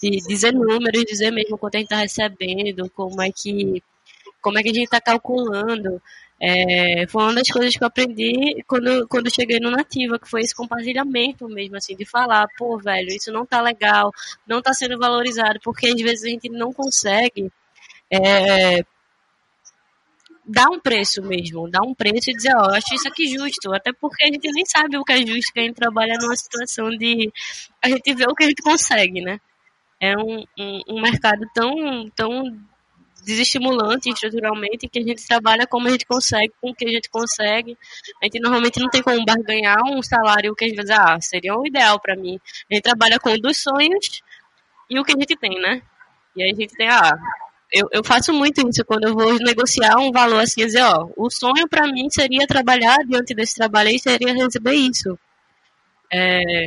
de 0.00 0.10
dizer 0.28 0.52
números, 0.52 1.04
dizer 1.06 1.32
mesmo 1.32 1.58
quanto 1.58 1.74
a 1.74 1.78
gente 1.78 1.88
está 1.88 1.96
recebendo, 1.96 2.88
como 2.90 3.20
é 3.20 3.32
que 3.32 3.82
como 4.40 4.58
é 4.60 4.62
que 4.62 4.70
a 4.70 4.72
gente 4.72 4.84
está 4.84 5.00
calculando. 5.00 6.00
É, 6.40 7.04
foi 7.08 7.24
uma 7.24 7.34
das 7.34 7.48
coisas 7.50 7.76
que 7.76 7.82
eu 7.82 7.88
aprendi 7.88 8.62
quando, 8.64 9.08
quando 9.08 9.34
cheguei 9.34 9.58
no 9.58 9.70
Nativa, 9.72 10.16
que 10.16 10.30
foi 10.30 10.42
esse 10.42 10.54
compartilhamento 10.54 11.48
mesmo, 11.48 11.76
assim, 11.76 11.96
de 11.96 12.04
falar, 12.04 12.46
pô, 12.56 12.78
velho, 12.78 13.08
isso 13.08 13.32
não 13.32 13.44
tá 13.44 13.60
legal, 13.60 14.12
não 14.46 14.62
tá 14.62 14.72
sendo 14.72 14.96
valorizado, 14.98 15.58
porque 15.64 15.88
às 15.88 16.00
vezes 16.00 16.24
a 16.24 16.28
gente 16.28 16.48
não 16.48 16.72
consegue 16.72 17.50
é, 18.08 18.84
dar 20.50 20.68
um 20.68 20.80
preço 20.80 21.22
mesmo, 21.22 21.70
dar 21.70 21.82
um 21.82 21.94
preço 21.94 22.30
e 22.30 22.34
dizer, 22.34 22.54
ó, 22.56 22.66
oh, 22.66 22.74
acho 22.74 22.94
isso 22.94 23.08
aqui 23.08 23.28
justo, 23.28 23.72
até 23.72 23.92
porque 23.92 24.24
a 24.24 24.26
gente 24.26 24.50
nem 24.50 24.64
sabe 24.66 24.98
o 24.98 25.04
que 25.04 25.12
é 25.12 25.26
justo, 25.26 25.52
que 25.52 25.60
a 25.60 25.62
gente 25.62 25.76
trabalha 25.76 26.18
numa 26.20 26.36
situação 26.36 26.90
de 26.90 27.32
a 27.82 27.88
gente 27.88 28.14
vê 28.14 28.24
o 28.24 28.34
que 28.34 28.44
a 28.44 28.48
gente 28.48 28.62
consegue, 28.62 29.20
né? 29.20 29.40
É 30.00 30.16
um, 30.16 30.44
um, 30.58 30.82
um 30.88 31.00
mercado 31.00 31.46
tão, 31.54 32.08
tão 32.16 32.42
desestimulante 33.24 34.08
estruturalmente 34.08 34.88
que 34.88 34.98
a 34.98 35.02
gente 35.02 35.26
trabalha 35.26 35.66
como 35.66 35.86
a 35.86 35.90
gente 35.90 36.06
consegue, 36.06 36.52
com 36.60 36.70
o 36.70 36.74
que 36.74 36.86
a 36.86 36.90
gente 36.90 37.08
consegue. 37.10 37.76
A 38.20 38.24
gente 38.24 38.40
normalmente 38.40 38.80
não 38.80 38.88
tem 38.88 39.02
como 39.02 39.24
barganhar 39.24 39.78
um 39.84 40.02
salário 40.02 40.54
que 40.54 40.64
às 40.64 40.72
vezes, 40.72 40.90
ah, 40.90 41.20
seria 41.20 41.54
o 41.54 41.66
ideal 41.66 42.00
para 42.00 42.16
mim. 42.16 42.40
A 42.70 42.74
gente 42.74 42.82
trabalha 42.82 43.18
com 43.20 43.36
dos 43.38 43.58
sonhos 43.58 44.22
e 44.88 44.98
o 44.98 45.04
que 45.04 45.12
a 45.12 45.20
gente 45.20 45.36
tem, 45.36 45.60
né? 45.60 45.82
E 46.34 46.42
aí 46.42 46.50
a 46.50 46.54
gente 46.54 46.74
tem, 46.74 46.88
ah, 46.88 47.12
eu, 47.72 47.88
eu 47.92 48.04
faço 48.04 48.32
muito 48.32 48.66
isso 48.68 48.84
quando 48.84 49.04
eu 49.08 49.14
vou 49.14 49.34
negociar 49.38 49.96
um 49.98 50.10
valor 50.10 50.40
assim, 50.40 50.64
dizer, 50.66 50.82
ó, 50.82 51.08
o 51.16 51.30
sonho 51.30 51.68
para 51.68 51.86
mim 51.86 52.08
seria 52.10 52.46
trabalhar 52.46 52.96
diante 53.06 53.34
desse 53.34 53.54
trabalho 53.54 53.90
e 53.90 53.98
seria 53.98 54.34
receber 54.34 54.74
isso. 54.74 55.18
É, 56.12 56.66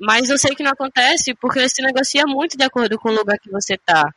mas 0.00 0.28
eu 0.28 0.38
sei 0.38 0.54
que 0.54 0.62
não 0.62 0.72
acontece 0.72 1.34
porque 1.34 1.68
se 1.68 1.82
negocia 1.82 2.24
muito 2.26 2.56
de 2.56 2.64
acordo 2.64 2.98
com 2.98 3.10
o 3.10 3.14
lugar 3.14 3.38
que 3.38 3.50
você 3.50 3.74
está, 3.74 4.12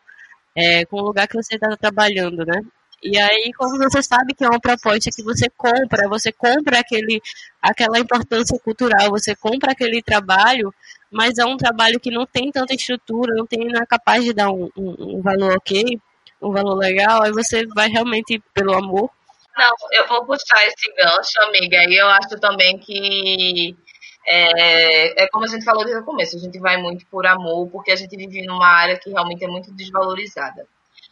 é, 0.55 0.85
com 0.85 0.97
o 0.97 1.03
lugar 1.03 1.27
que 1.27 1.35
você 1.35 1.55
está 1.55 1.75
trabalhando, 1.77 2.45
né? 2.45 2.61
E 3.01 3.17
aí, 3.17 3.51
como 3.57 3.77
você 3.77 4.03
sabe 4.03 4.33
que 4.33 4.43
é 4.43 4.49
uma 4.49 4.59
proposta 4.59 5.09
que 5.09 5.23
você 5.23 5.49
compra, 5.49 6.09
você 6.09 6.33
compra 6.33 6.79
aquele, 6.79 7.21
aquela 7.61 7.97
importância 7.97 8.59
cultural, 8.59 9.09
você 9.09 9.33
compra 9.35 9.71
aquele 9.71 10.01
trabalho, 10.01 10.73
mas 11.11 11.37
é 11.37 11.45
um 11.45 11.57
trabalho 11.57 11.99
que 11.99 12.11
não 12.11 12.25
tem 12.25 12.51
tanta 12.51 12.73
estrutura, 12.73 13.33
não 13.35 13.45
tem, 13.45 13.67
não 13.67 13.81
é 13.81 13.85
capaz 13.85 14.23
de 14.23 14.33
dar 14.33 14.49
um, 14.51 14.69
um, 14.77 15.17
um 15.17 15.21
valor 15.21 15.55
ok, 15.57 15.99
um 16.41 16.51
valor 16.51 16.75
legal, 16.75 17.23
aí 17.23 17.31
você 17.31 17.65
vai 17.67 17.89
realmente 17.89 18.41
pelo 18.53 18.73
amor. 18.73 19.09
Não, 19.57 19.73
eu 19.91 20.07
vou 20.07 20.25
puxar 20.25 20.65
esse 20.65 20.93
gancho, 20.95 21.41
amiga, 21.47 21.83
e 21.89 21.95
eu 21.95 22.07
acho 22.07 22.39
também 22.39 22.77
que 22.77 23.75
é, 24.25 25.23
é, 25.23 25.27
como 25.29 25.45
a 25.45 25.47
gente 25.47 25.65
falou 25.65 25.83
desde 25.83 26.01
o 26.01 26.05
começo, 26.05 26.37
a 26.37 26.39
gente 26.39 26.59
vai 26.59 26.77
muito 26.77 27.05
por 27.07 27.25
amor, 27.25 27.67
porque 27.69 27.91
a 27.91 27.95
gente 27.95 28.15
vive 28.15 28.45
numa 28.45 28.67
área 28.67 28.99
que 28.99 29.09
realmente 29.09 29.43
é 29.43 29.47
muito 29.47 29.71
desvalorizada. 29.73 30.67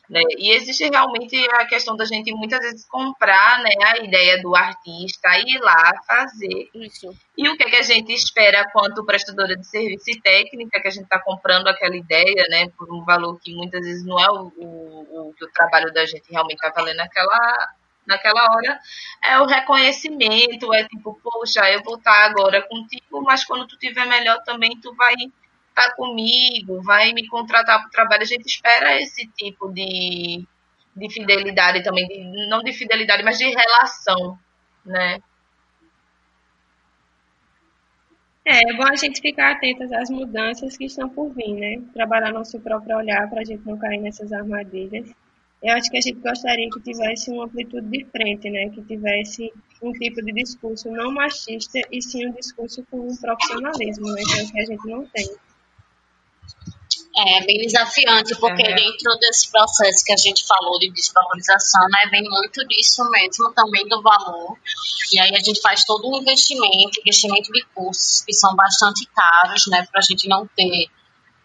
Né? 0.09 0.21
E 0.37 0.51
existe 0.55 0.89
realmente 0.89 1.35
a 1.51 1.65
questão 1.65 1.95
da 1.95 2.05
gente 2.05 2.33
muitas 2.33 2.61
vezes 2.61 2.87
comprar 2.87 3.61
né, 3.61 3.71
a 3.83 3.97
ideia 3.97 4.41
do 4.41 4.55
artista, 4.55 5.37
ir 5.37 5.59
lá 5.59 5.91
fazer. 6.07 6.69
Isso. 6.73 7.13
E 7.37 7.49
o 7.49 7.57
que, 7.57 7.63
é 7.63 7.69
que 7.69 7.75
a 7.75 7.81
gente 7.81 8.13
espera 8.13 8.69
quanto 8.71 9.05
prestadora 9.05 9.55
de 9.55 9.67
serviço 9.67 10.09
e 10.09 10.21
técnica, 10.21 10.81
que 10.81 10.87
a 10.87 10.91
gente 10.91 11.03
está 11.03 11.19
comprando 11.19 11.67
aquela 11.67 11.95
ideia, 11.95 12.45
né, 12.49 12.69
por 12.77 12.91
um 12.93 13.03
valor 13.03 13.37
que 13.41 13.53
muitas 13.53 13.81
vezes 13.81 14.05
não 14.05 14.17
é 14.17 14.29
o, 14.29 14.51
o, 14.55 15.29
o 15.29 15.33
que 15.33 15.43
o 15.43 15.51
trabalho 15.51 15.91
da 15.93 16.05
gente 16.05 16.31
realmente 16.31 16.55
está 16.55 16.69
valendo 16.69 16.97
naquela, 16.97 17.69
naquela 18.07 18.43
hora 18.55 18.79
é 19.23 19.39
o 19.39 19.45
reconhecimento, 19.45 20.73
é 20.73 20.87
tipo, 20.87 21.19
poxa, 21.21 21.69
eu 21.69 21.83
vou 21.83 21.95
estar 21.95 22.25
agora 22.25 22.61
contigo, 22.61 23.21
mas 23.23 23.43
quando 23.43 23.67
tu 23.67 23.77
tiver 23.77 24.05
melhor 24.05 24.41
também 24.43 24.79
tu 24.79 24.95
vai 24.95 25.15
estar 25.81 25.95
comigo, 25.95 26.81
vai 26.83 27.13
me 27.13 27.27
contratar 27.27 27.79
para 27.79 27.87
o 27.87 27.91
trabalho. 27.91 28.23
A 28.23 28.25
gente 28.25 28.45
espera 28.45 29.01
esse 29.01 29.27
tipo 29.27 29.71
de, 29.71 30.45
de 30.95 31.13
fidelidade 31.13 31.83
também, 31.83 32.07
de, 32.07 32.47
não 32.49 32.63
de 32.63 32.73
fidelidade, 32.73 33.23
mas 33.23 33.37
de 33.37 33.45
relação, 33.45 34.37
né? 34.85 35.19
É, 38.45 38.71
é 38.71 38.73
bom 38.75 38.87
a 38.87 38.95
gente 38.95 39.21
ficar 39.21 39.51
atentas 39.51 39.91
às 39.91 40.09
mudanças 40.09 40.77
que 40.77 40.85
estão 40.85 41.09
por 41.09 41.33
vir, 41.33 41.53
né? 41.53 41.81
Trabalhar 41.93 42.31
nosso 42.31 42.59
próprio 42.59 42.97
olhar 42.97 43.29
para 43.29 43.41
a 43.41 43.45
gente 43.45 43.65
não 43.65 43.77
cair 43.77 43.99
nessas 43.99 44.31
armadilhas 44.31 45.13
eu 45.61 45.73
acho 45.73 45.89
que 45.89 45.97
a 45.97 46.01
gente 46.01 46.19
gostaria 46.19 46.69
que 46.69 46.79
tivesse 46.81 47.31
uma 47.31 47.45
amplitude 47.45 47.87
diferente, 47.87 48.49
né? 48.49 48.69
Que 48.69 48.81
tivesse 48.83 49.51
um 49.81 49.91
tipo 49.91 50.21
de 50.23 50.31
discurso 50.31 50.89
não 50.91 51.11
machista 51.11 51.79
e 51.91 52.01
sim 52.01 52.27
um 52.27 52.31
discurso 52.31 52.85
com 52.91 53.07
um 53.07 53.15
profissionalismo, 53.15 54.07
né? 54.11 54.21
Que 54.21 54.39
é 54.39 54.45
que 54.45 54.59
a 54.59 54.65
gente 54.65 54.87
não 54.87 55.05
tem. 55.07 55.27
É 57.19 57.43
bem 57.45 57.57
desafiante, 57.65 58.35
porque 58.39 58.61
uhum. 58.61 58.75
dentro 58.75 59.17
desse 59.19 59.49
processo 59.49 60.05
que 60.05 60.13
a 60.13 60.17
gente 60.17 60.45
falou 60.45 60.77
de 60.77 60.91
desvalorização, 60.91 61.81
né, 61.89 62.09
vem 62.11 62.21
muito 62.21 62.63
disso 62.67 63.03
mesmo, 63.09 63.51
também 63.53 63.87
do 63.87 63.99
valor. 64.03 64.55
E 65.11 65.19
aí 65.19 65.35
a 65.35 65.39
gente 65.39 65.59
faz 65.59 65.83
todo 65.83 66.07
um 66.07 66.21
investimento, 66.21 66.99
investimento 66.99 67.51
de 67.51 67.65
cursos 67.73 68.21
que 68.23 68.33
são 68.33 68.55
bastante 68.55 69.07
caros, 69.15 69.65
né, 69.67 69.87
para 69.91 69.99
a 69.99 70.03
gente 70.03 70.29
não 70.29 70.47
ter 70.55 70.89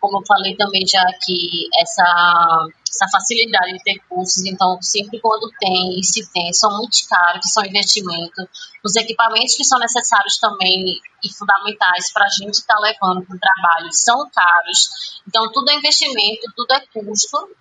como 0.03 0.19
eu 0.19 0.27
falei 0.27 0.57
também 0.57 0.83
já 0.85 1.01
aqui, 1.03 1.69
essa, 1.81 2.67
essa 2.91 3.07
facilidade 3.09 3.73
de 3.75 3.85
ter 3.85 4.01
cursos, 4.09 4.45
então 4.45 4.77
sempre 4.83 5.21
quando 5.21 5.49
tem 5.61 5.97
e 5.97 6.03
se 6.03 6.29
tem, 6.33 6.53
são 6.53 6.77
muito 6.77 6.97
caros, 7.09 7.53
são 7.53 7.65
investimentos. 7.65 8.45
Os 8.85 8.97
equipamentos 8.97 9.55
que 9.55 9.65
são 9.65 9.79
necessários 9.79 10.39
também 10.39 10.99
e 11.23 11.33
fundamentais 11.33 12.13
para 12.13 12.27
a 12.27 12.29
gente 12.29 12.55
estar 12.55 12.75
tá 12.75 12.81
levando 12.81 13.25
para 13.25 13.37
o 13.37 13.39
trabalho 13.39 13.89
são 13.93 14.29
caros, 14.29 15.23
então 15.29 15.53
tudo 15.53 15.71
é 15.71 15.77
investimento, 15.77 16.53
tudo 16.57 16.73
é 16.73 16.81
custo. 16.81 17.57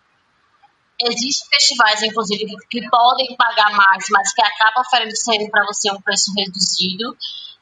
Existem 1.03 1.47
festivais, 1.49 2.01
inclusive, 2.01 2.45
que 2.69 2.89
podem 2.89 3.35
pagar 3.35 3.71
mais, 3.71 4.05
mas 4.09 4.33
que 4.33 4.41
acabam 4.41 4.83
oferecendo 4.85 5.49
para 5.51 5.65
você 5.65 5.91
um 5.91 6.01
preço 6.01 6.31
reduzido. 6.35 7.15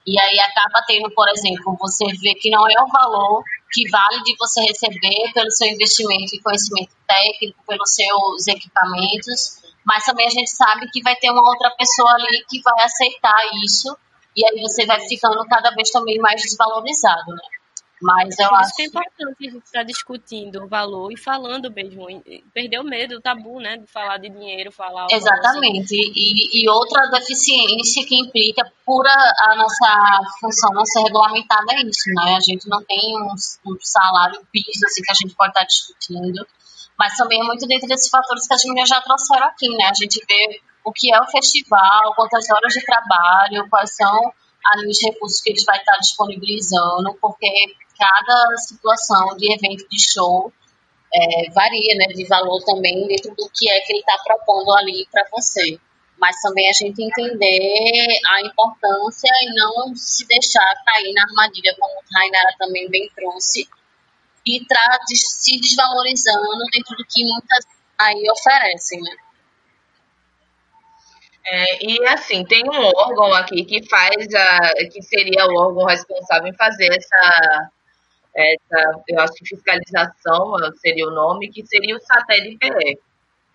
E 0.06 0.20
aí 0.20 0.40
acaba 0.40 0.84
tendo, 0.88 1.10
por 1.12 1.28
exemplo, 1.30 1.78
você 1.80 2.06
vê 2.22 2.34
que 2.36 2.50
não 2.50 2.68
é 2.68 2.82
o 2.82 2.88
valor 2.88 3.44
que 3.72 3.90
vale 3.90 4.24
de 4.24 4.36
você 4.38 4.62
receber 4.62 5.32
pelo 5.34 5.52
seu 5.52 5.68
investimento 5.68 6.36
em 6.36 6.42
conhecimento 6.42 6.92
técnico, 7.08 7.64
pelos 7.68 7.94
seus 7.94 8.48
equipamentos, 8.48 9.60
mas 9.86 10.06
também 10.06 10.28
a 10.28 10.32
gente 10.32 10.50
sabe 10.50 10.90
que 10.92 11.02
vai 11.02 11.16
ter 11.16 11.32
uma 11.32 11.48
outra 11.48 11.70
pessoa 11.72 12.12
ali 12.12 12.46
que 12.50 12.62
vai 12.62 12.84
aceitar 12.84 13.40
isso, 13.64 13.96
e 14.36 14.46
aí 14.46 14.62
você 14.62 14.86
vai 14.86 15.00
ficando 15.08 15.44
cada 15.48 15.72
vez 15.72 15.90
também 15.92 16.18
mais 16.20 16.42
desvalorizado, 16.42 17.32
né? 17.32 17.59
Mas 18.02 18.40
eu 18.40 18.56
acho 18.56 18.76
que 18.76 18.84
é 18.84 18.86
importante 18.86 19.48
a 19.48 19.52
gente 19.52 19.66
estar 19.66 19.84
discutindo 19.84 20.64
o 20.64 20.68
valor 20.68 21.12
e 21.12 21.18
falando 21.18 21.70
mesmo, 21.70 22.08
perder 22.54 22.80
o 22.80 22.84
medo, 22.84 23.18
o 23.18 23.22
tabu, 23.22 23.60
né, 23.60 23.78
de 23.78 23.88
falar 23.88 24.18
de 24.18 24.30
dinheiro, 24.30 24.72
falar. 24.72 25.08
Exatamente. 25.12 25.94
E, 25.94 26.64
e 26.64 26.70
outra 26.70 27.08
deficiência 27.08 28.06
que 28.06 28.16
implica 28.16 28.72
pura 28.86 29.12
a 29.12 29.56
nossa 29.56 30.22
função 30.40 30.72
não 30.74 30.86
ser 30.86 31.02
regulamentada 31.02 31.74
é 31.74 31.82
isso, 31.82 32.10
né? 32.14 32.36
A 32.38 32.40
gente 32.40 32.70
não 32.70 32.82
tem 32.84 33.18
um, 33.18 33.34
um 33.68 33.78
salário 33.82 34.40
piso 34.52 34.86
assim 34.86 35.02
que 35.02 35.12
a 35.12 35.16
gente 35.16 35.36
pode 35.36 35.50
estar 35.50 35.66
discutindo, 35.66 36.48
mas 36.98 37.16
também 37.18 37.42
é 37.42 37.44
muito 37.44 37.68
dentro 37.68 37.88
desses 37.88 38.10
fatores 38.10 38.48
que 38.48 38.54
as 38.54 38.64
meninas 38.64 38.88
já 38.88 39.02
trouxeram 39.02 39.48
aqui, 39.48 39.68
né? 39.76 39.86
A 39.86 39.94
gente 39.94 40.24
vê 40.26 40.62
o 40.86 40.94
que 40.94 41.14
é 41.14 41.20
o 41.22 41.28
festival, 41.28 42.14
quantas 42.16 42.50
horas 42.50 42.74
de 42.74 42.84
trabalho, 42.86 43.68
quais 43.70 43.94
são 43.94 44.34
ali 44.66 44.90
os 44.90 45.02
recursos 45.02 45.42
que 45.42 45.50
eles 45.50 45.64
vai 45.64 45.78
estar 45.78 45.98
disponibilizando, 45.98 47.14
porque 47.22 47.76
cada 48.00 48.58
situação 48.58 49.36
de 49.36 49.54
evento 49.54 49.88
de 49.90 50.02
show 50.02 50.52
é, 51.14 51.52
varia, 51.52 51.96
né, 51.96 52.06
de 52.08 52.26
valor 52.26 52.64
também 52.64 53.06
dentro 53.08 53.36
do 53.36 53.50
que 53.54 53.70
é 53.70 53.82
que 53.82 53.92
ele 53.92 54.00
está 54.00 54.18
propondo 54.24 54.72
ali 54.78 55.06
para 55.12 55.28
você. 55.32 55.78
Mas 56.18 56.40
também 56.42 56.70
a 56.70 56.74
gente 56.74 57.02
entender 57.02 58.20
a 58.28 58.42
importância 58.42 59.30
e 59.42 59.56
não 59.56 59.96
se 59.96 60.28
deixar 60.28 60.84
cair 60.86 61.14
na 61.14 61.24
armadilha, 61.24 61.76
como 61.80 61.94
o 61.94 62.04
Rainara 62.14 62.56
também 62.58 62.90
bem 62.90 63.10
trouxe, 63.16 63.68
e 64.46 64.66
tra 64.66 65.00
se 65.06 65.60
desvalorizando 65.60 66.66
dentro 66.72 66.96
do 66.96 67.06
que 67.06 67.24
muitas 67.24 67.66
aí 67.98 68.24
oferecem, 68.32 69.02
né? 69.02 69.16
É, 71.52 71.86
e 71.86 72.08
assim, 72.08 72.46
tem 72.46 72.64
um 72.64 72.86
órgão 72.96 73.34
aqui 73.34 73.64
que 73.66 73.88
faz 73.90 74.34
a, 74.36 74.74
que 74.92 75.02
seria 75.02 75.46
o 75.48 75.56
órgão 75.56 75.86
responsável 75.86 76.48
em 76.48 76.56
fazer 76.56 76.90
essa 76.96 77.72
essa, 78.40 79.02
eu 79.08 79.20
acho 79.20 79.34
que 79.34 79.48
fiscalização 79.48 80.56
seria 80.78 81.08
o 81.08 81.12
nome, 81.12 81.52
que 81.52 81.66
seria 81.66 81.96
o 81.96 82.02
satélite 82.02 83.00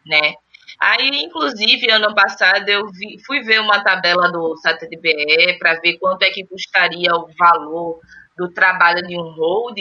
né? 0.06 0.34
Aí, 0.78 1.08
inclusive, 1.22 1.90
ano 1.90 2.14
passado 2.14 2.68
eu 2.68 2.86
vi, 2.88 3.18
fui 3.24 3.40
ver 3.40 3.60
uma 3.60 3.82
tabela 3.82 4.30
do 4.30 4.56
satélite 4.56 5.00
PE 5.00 5.58
para 5.58 5.80
ver 5.80 5.98
quanto 5.98 6.22
é 6.22 6.30
que 6.30 6.46
custaria 6.46 7.14
o 7.14 7.28
valor 7.38 8.00
do 8.36 8.48
trabalho 8.52 9.06
de 9.06 9.16
um 9.16 9.32
hold, 9.34 9.78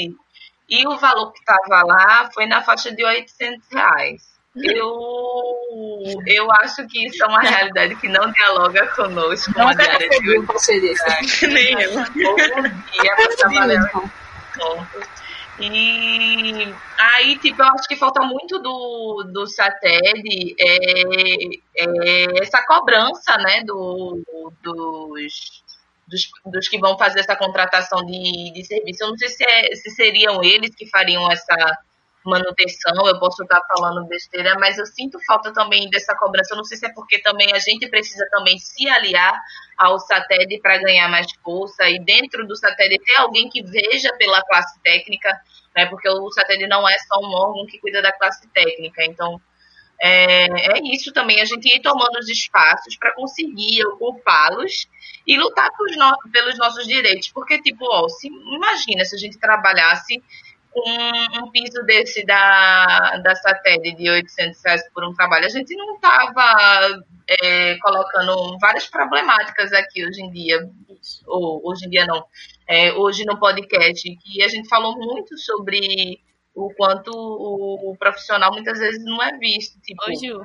e 0.70 0.88
o 0.88 0.98
valor 0.98 1.32
que 1.32 1.40
estava 1.40 1.84
lá 1.84 2.30
foi 2.34 2.46
na 2.46 2.62
faixa 2.62 2.92
de 2.92 3.04
800 3.04 3.68
reais. 3.72 4.34
Eu, 4.56 4.96
eu 6.28 6.52
acho 6.52 6.88
que 6.88 7.08
isso 7.08 7.24
é 7.24 7.28
uma 7.28 7.42
realidade 7.42 7.96
que 7.96 8.08
não 8.08 8.32
dialoga 8.32 8.86
conosco. 8.96 9.52
Não 9.58 9.66
uma 9.66 9.72
área 9.72 10.10
de 10.10 10.30
Nem 11.48 11.82
eu. 11.82 11.94
Bom 11.96 12.04
dia 12.14 13.16
para 13.16 13.36
trabalhar 13.36 13.92
e 15.60 16.74
aí, 16.98 17.38
tipo, 17.38 17.62
eu 17.62 17.68
acho 17.68 17.88
que 17.88 17.96
falta 17.96 18.26
muito 18.26 18.60
do, 18.60 19.24
do 19.32 19.48
SATED 19.48 20.56
é, 20.60 21.26
é 21.78 22.42
essa 22.42 22.66
cobrança, 22.66 23.38
né, 23.38 23.64
do, 23.64 24.24
dos, 24.64 25.64
dos, 26.08 26.32
dos, 26.46 26.68
que 26.68 26.80
vão 26.80 26.98
fazer 26.98 27.20
essa 27.20 27.36
contratação 27.36 28.04
de, 28.06 28.52
de 28.52 28.66
serviço. 28.66 29.04
Eu 29.04 29.10
não 29.10 29.18
sei 29.18 29.30
se, 29.30 29.44
é, 29.44 29.76
se 29.76 29.92
seriam 29.92 30.44
eles 30.44 30.74
que 30.76 30.90
fariam 30.90 31.32
essa 31.32 31.56
manutenção, 32.26 33.08
eu 33.08 33.20
posso 33.20 33.44
estar 33.44 33.62
falando 33.68 34.08
besteira, 34.08 34.56
mas 34.60 34.78
eu 34.78 34.86
sinto 34.86 35.20
falta 35.26 35.54
também 35.54 35.90
dessa 35.90 36.16
cobrança. 36.16 36.54
Eu 36.54 36.58
não 36.58 36.64
sei 36.64 36.78
se 36.78 36.86
é 36.86 36.94
porque 36.94 37.20
também 37.20 37.54
a 37.54 37.60
gente 37.60 37.88
precisa 37.90 38.26
também 38.32 38.58
se 38.58 38.88
aliar 38.88 39.40
ao 39.78 40.00
SATED 40.00 40.60
para 40.62 40.78
ganhar 40.78 41.10
mais 41.10 41.28
força 41.44 41.90
e 41.90 42.00
dentro 42.00 42.48
do 42.48 42.56
SATED 42.56 43.00
ter 43.00 43.16
alguém 43.16 43.50
que 43.50 43.62
veja 43.64 44.14
pela 44.18 44.42
classe 44.44 44.80
técnica, 44.82 45.30
né? 45.76 45.86
Porque 45.88 46.08
o 46.10 46.32
SATED 46.32 46.68
não 46.68 46.88
é 46.88 46.98
só 47.00 47.20
um 47.20 47.34
órgão 47.34 47.66
que 47.66 47.80
cuida 47.80 48.02
da 48.02 48.12
classe 48.12 48.48
técnica. 48.50 49.04
Então, 49.06 49.42
é, 50.02 50.46
é 50.46 50.80
isso 50.94 51.14
também, 51.14 51.40
a 51.40 51.46
gente 51.46 51.66
ir 51.74 51.82
tomando 51.82 52.18
os 52.20 52.28
espaços 52.28 52.98
para 52.98 53.14
conseguir 53.14 53.86
ocupá-los 53.86 54.88
e 55.26 55.38
lutar 55.38 55.70
no, 55.98 56.32
pelos 56.32 56.58
nossos 56.58 56.86
direitos. 56.86 57.30
Porque, 57.30 57.62
tipo, 57.62 57.86
ó, 57.86 58.08
se, 58.10 58.28
imagina 58.28 59.06
se 59.06 59.16
a 59.16 59.20
gente 59.20 59.40
trabalhasse 59.40 60.22
um, 60.76 61.44
um 61.44 61.52
piso 61.52 61.84
desse 61.86 62.26
da, 62.26 63.18
da 63.18 63.36
Sated 63.36 63.96
de 63.96 64.10
800 64.10 64.62
reais 64.64 64.90
por 64.94 65.04
um 65.04 65.14
trabalho, 65.14 65.46
a 65.46 65.50
gente 65.50 65.76
não 65.76 65.96
estava 65.96 67.04
é, 67.28 67.78
colocando 67.78 68.58
várias 68.60 68.88
problemáticas 68.88 69.72
aqui 69.74 70.06
hoje 70.06 70.22
em 70.22 70.32
dia. 70.32 70.70
ou 71.28 71.62
hoje 71.64 71.86
em 71.86 71.90
dia 71.90 72.06
não, 72.06 72.26
é, 72.68 72.94
hoje 72.94 73.26
no 73.26 73.40
podcast, 73.40 74.16
que 74.18 74.44
a 74.44 74.48
gente 74.48 74.68
falou 74.70 74.98
muito 74.98 75.38
sobre 75.38 76.20
o 76.56 76.74
quanto 76.76 77.12
o, 77.12 77.96
profissional 77.98 78.52
muitas 78.52 78.80
vezes 78.80 79.04
não 79.04 79.22
é 79.22 79.38
visto. 79.38 79.80
Tipo, 79.82 80.04
Ô, 80.10 80.16
Ju, 80.16 80.44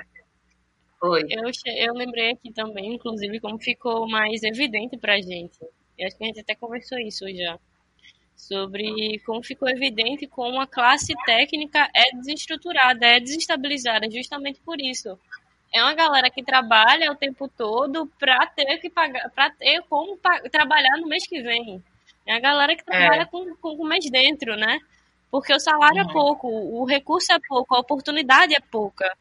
Oi. 1.00 1.22
Eu, 1.30 1.50
eu 1.76 1.94
lembrei 1.94 2.32
aqui 2.32 2.52
também, 2.52 2.94
inclusive, 2.94 3.38
como 3.38 3.58
ficou 3.58 4.08
mais 4.08 4.42
evidente 4.42 4.96
pra 4.96 5.20
gente. 5.20 5.58
Eu 5.96 6.06
acho 6.06 6.16
que 6.16 6.24
a 6.24 6.26
gente 6.26 6.40
até 6.40 6.56
conversou 6.56 6.98
isso 6.98 7.24
já. 7.34 7.58
Sobre 8.38 9.18
como 9.26 9.42
ficou 9.42 9.68
evidente 9.68 10.26
como 10.28 10.60
a 10.60 10.66
classe 10.66 11.12
técnica 11.26 11.90
é 11.92 12.16
desestruturada, 12.16 13.04
é 13.04 13.18
desestabilizada, 13.18 14.08
justamente 14.08 14.60
por 14.60 14.80
isso. 14.80 15.18
É 15.74 15.82
uma 15.82 15.92
galera 15.92 16.30
que 16.30 16.42
trabalha 16.42 17.10
o 17.10 17.16
tempo 17.16 17.48
todo 17.48 18.06
para 18.18 18.46
ter 18.46 18.78
que 18.78 18.88
pagar, 18.88 19.28
para 19.30 19.50
ter 19.50 19.82
como 19.90 20.16
trabalhar 20.50 20.96
no 20.98 21.08
mês 21.08 21.26
que 21.26 21.42
vem. 21.42 21.82
É 22.24 22.34
a 22.34 22.38
galera 22.38 22.76
que 22.76 22.84
trabalha 22.84 23.22
é. 23.22 23.26
com, 23.26 23.54
com 23.56 23.74
o 23.74 23.84
mês 23.84 24.08
dentro, 24.08 24.56
né? 24.56 24.78
Porque 25.30 25.52
o 25.52 25.58
salário 25.58 25.98
é 25.98 26.04
uhum. 26.04 26.10
é 26.10 26.12
pouco, 26.12 26.48
o 26.48 26.84
recurso 26.84 27.32
é 27.32 27.38
pouco, 27.46 27.74
a 27.74 27.80
oportunidade 27.80 28.54
é 28.54 28.60
pouca. 28.60 29.14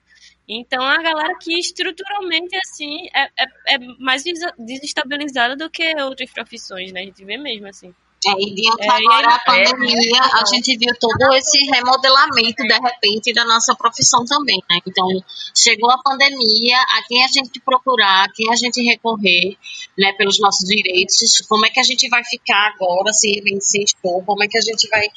Então 0.48 0.82
é 0.90 0.96
a 0.96 1.02
galera 1.02 1.36
que 1.40 1.58
estruturalmente 1.58 2.56
assim 2.56 3.08
é, 3.14 3.24
é, 3.36 3.76
é 3.76 3.78
mais 4.00 4.24
desestabilizada 4.58 5.56
do 5.56 5.70
que 5.70 6.00
outras 6.02 6.32
profissões, 6.32 6.92
né? 6.92 7.02
A 7.02 7.06
gente 7.06 7.26
vê 7.26 7.36
mesmo 7.36 7.68
assim. 7.68 7.94
É, 8.28 8.42
e 8.42 8.54
diante 8.54 8.84
é, 8.84 8.90
agora 8.90 9.36
a 9.36 9.40
pandemia, 9.40 10.20
a 10.22 10.46
gente 10.46 10.78
viu 10.78 10.94
todo 11.00 11.34
esse 11.34 11.58
remodelamento, 11.66 12.64
de 12.64 12.74
repente, 12.74 13.34
da 13.34 13.46
nossa 13.46 13.74
profissão 13.76 14.26
também, 14.26 14.62
né? 14.70 14.80
Então, 14.86 15.08
chegou 15.56 15.90
a 15.90 15.98
pandemia, 16.00 16.78
a 16.78 17.02
quem 17.08 17.24
a 17.24 17.28
gente 17.28 17.60
procurar, 17.62 18.26
a 18.26 18.32
quem 18.32 18.52
a 18.52 18.56
gente 18.56 18.82
recorrer, 18.82 19.58
né, 19.98 20.14
pelos 20.14 20.40
nossos 20.40 20.68
direitos, 20.68 21.42
como 21.48 21.66
é 21.66 21.70
que 21.70 21.80
a 21.80 21.84
gente 21.84 22.10
vai 22.10 22.24
ficar 22.24 22.74
agora, 22.74 23.14
se 23.14 23.40
vencer 23.42 23.84
expor, 23.84 24.24
como 24.26 24.44
é 24.44 24.48
que 24.48 24.58
a 24.58 24.62
gente 24.62 24.88
vai 24.90 25.08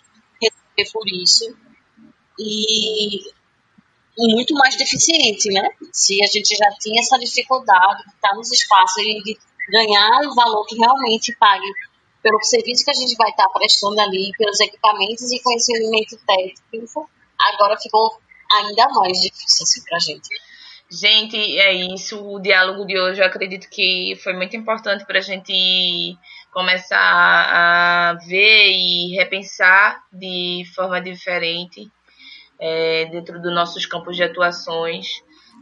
receber 0.41 0.93
por 0.93 1.07
isso. 1.09 1.53
E 2.39 3.21
muito 4.19 4.55
mais 4.55 4.77
deficiente, 4.77 5.49
né? 5.51 5.69
Se 5.93 6.23
a 6.23 6.27
gente 6.27 6.55
já 6.55 6.71
tinha 6.81 7.01
essa 7.01 7.19
dificuldade 7.19 8.05
de 8.05 8.11
estar 8.11 8.35
nos 8.35 8.51
espaços 8.53 9.03
e 9.03 9.23
de 9.23 9.39
ganhar 9.71 10.21
um 10.23 10.35
valor 10.35 10.67
que 10.67 10.77
realmente 10.77 11.35
pague 11.39 11.67
pelo 12.23 12.43
serviço 12.43 12.85
que 12.85 12.91
a 12.91 12.95
gente 12.95 13.15
vai 13.17 13.31
estar 13.31 13.49
prestando 13.49 14.01
ali, 14.01 14.31
pelos 14.37 14.61
equipamentos 14.61 15.31
e 15.33 15.43
conhecimento 15.43 16.17
técnico, 16.27 17.09
agora 17.39 17.77
ficou 17.79 18.19
ainda 18.53 18.89
mais 18.89 19.19
difícil 19.19 19.65
assim, 19.65 19.83
para 19.85 19.97
a 19.97 20.01
gente. 20.01 20.29
Gente, 20.91 21.37
é 21.59 21.73
isso. 21.73 22.21
O 22.21 22.41
diálogo 22.41 22.85
de 22.85 22.99
hoje 22.99 23.21
eu 23.21 23.27
acredito 23.27 23.69
que 23.71 24.19
foi 24.23 24.33
muito 24.33 24.57
importante 24.57 25.07
para 25.07 25.19
a 25.19 25.23
gente 25.23 26.17
começar 26.53 26.99
a 26.99 28.15
ver 28.27 28.71
e 28.73 29.15
repensar 29.15 30.03
de 30.13 30.65
forma 30.75 31.01
diferente 31.01 31.89
é, 32.59 33.05
dentro 33.07 33.41
dos 33.41 33.55
nossos 33.55 33.87
campos 33.87 34.17
de 34.17 34.25
atuações. 34.25 35.07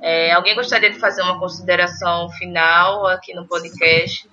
É, 0.00 0.32
alguém 0.32 0.54
gostaria 0.54 0.90
de 0.90 0.98
fazer 0.98 1.20
uma 1.22 1.38
consideração 1.38 2.30
final 2.30 3.06
aqui 3.06 3.34
no 3.34 3.46
podcast? 3.46 4.28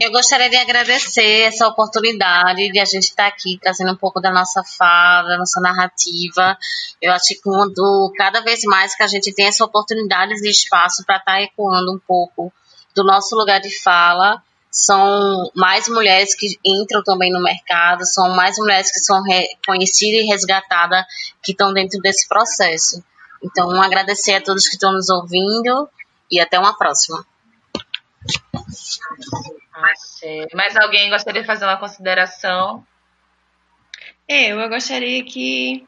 Eu 0.00 0.10
gostaria 0.10 0.48
de 0.48 0.56
agradecer 0.56 1.42
essa 1.42 1.66
oportunidade 1.68 2.70
de 2.70 2.78
a 2.80 2.84
gente 2.84 3.04
estar 3.04 3.26
aqui 3.26 3.58
trazendo 3.60 3.92
um 3.92 3.96
pouco 3.96 4.20
da 4.20 4.32
nossa 4.32 4.62
fala, 4.64 5.28
da 5.28 5.38
nossa 5.38 5.60
narrativa. 5.60 6.56
Eu 7.00 7.12
acho 7.12 7.28
que 7.28 7.40
quando 7.42 8.12
cada 8.16 8.40
vez 8.40 8.60
mais 8.64 8.96
que 8.96 9.02
a 9.02 9.06
gente 9.06 9.32
tem 9.32 9.46
essa 9.46 9.64
oportunidade 9.64 10.32
e 10.34 10.50
espaço 10.50 11.04
para 11.04 11.18
estar 11.18 11.42
ecoando 11.42 11.92
um 11.92 11.98
pouco 11.98 12.52
do 12.94 13.04
nosso 13.04 13.36
lugar 13.36 13.60
de 13.60 13.70
fala, 13.82 14.42
são 14.70 15.50
mais 15.54 15.86
mulheres 15.88 16.34
que 16.34 16.58
entram 16.64 17.02
também 17.02 17.30
no 17.30 17.42
mercado, 17.42 18.06
são 18.06 18.34
mais 18.34 18.56
mulheres 18.56 18.90
que 18.90 19.00
são 19.00 19.22
reconhecidas 19.22 20.22
e 20.22 20.26
resgatadas 20.26 21.04
que 21.42 21.52
estão 21.52 21.72
dentro 21.72 22.00
desse 22.00 22.26
processo. 22.26 23.04
Então, 23.44 23.70
agradecer 23.82 24.34
a 24.34 24.40
todos 24.40 24.68
que 24.68 24.74
estão 24.74 24.92
nos 24.92 25.10
ouvindo 25.10 25.88
e 26.30 26.40
até 26.40 26.58
uma 26.58 26.76
próxima. 26.76 27.24
Mais 30.54 30.76
alguém 30.76 31.10
gostaria 31.10 31.40
de 31.40 31.46
fazer 31.46 31.64
uma 31.64 31.78
consideração? 31.78 32.86
Eu, 34.28 34.60
eu 34.60 34.68
gostaria 34.68 35.24
que 35.24 35.86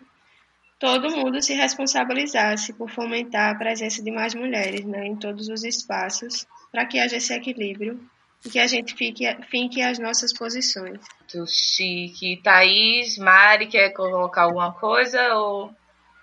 todo 0.79 1.11
mundo 1.17 1.41
se 1.43 1.55
responsabilizasse 1.55 2.73
por 2.75 2.91
fomentar 2.91 3.55
a 3.55 3.59
presença 3.59 4.03
de 4.03 4.11
mais 4.11 4.35
mulheres 4.35 4.85
né, 4.85 5.07
em 5.07 5.17
todos 5.17 5.49
os 5.49 5.65
espaços, 5.65 6.47
para 6.71 6.85
que 6.87 6.99
haja 6.99 7.17
esse 7.17 7.33
equilíbrio 7.33 8.01
e 8.45 8.51
que 8.51 8.59
a 8.59 8.67
gente 8.67 8.95
fique, 8.95 9.25
finque 9.49 9.81
as 9.81 9.99
nossas 9.99 10.33
posições. 10.33 11.01
Muito 11.21 11.47
chique. 11.51 12.41
Thaís, 12.43 13.17
Mari, 13.17 13.69
quer 13.69 13.91
colocar 13.91 14.43
alguma 14.43 14.73
coisa 14.75 15.35
ou 15.35 15.75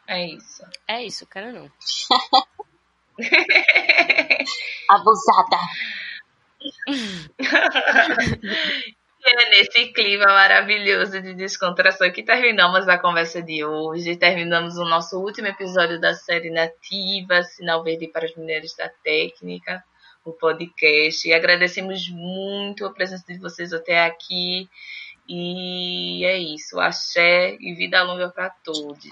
é 0.08 0.28
isso? 0.28 0.64
É 0.88 1.04
isso, 1.04 1.26
quero 1.26 1.54
não. 1.54 1.72
Abusada. 4.90 5.58
É 9.24 9.50
nesse 9.50 9.94
clima 9.94 10.26
maravilhoso 10.26 11.22
de 11.22 11.34
descontração 11.34 12.12
que 12.12 12.24
terminamos 12.24 12.88
a 12.88 12.98
conversa 12.98 13.42
de 13.42 13.64
hoje. 13.64 14.16
Terminamos 14.16 14.78
o 14.78 14.86
nosso 14.86 15.20
último 15.20 15.48
episódio 15.48 16.00
da 16.00 16.14
série 16.14 16.50
Nativa, 16.50 17.44
Sinal 17.44 17.84
Verde 17.84 18.08
para 18.08 18.26
as 18.26 18.36
Mulheres 18.36 18.76
da 18.76 18.90
Técnica 19.04 19.84
o 20.24 20.32
podcast. 20.34 21.28
E 21.28 21.34
agradecemos 21.34 22.10
muito 22.10 22.86
a 22.86 22.94
presença 22.94 23.26
de 23.28 23.40
vocês 23.40 23.74
até 23.74 24.06
aqui. 24.06 24.70
E 25.28 26.26
é 26.26 26.38
isso. 26.38 26.80
Axé 26.80 27.56
e 27.60 27.74
vida 27.74 28.04
longa 28.04 28.30
para 28.30 28.50
todos. 28.64 29.08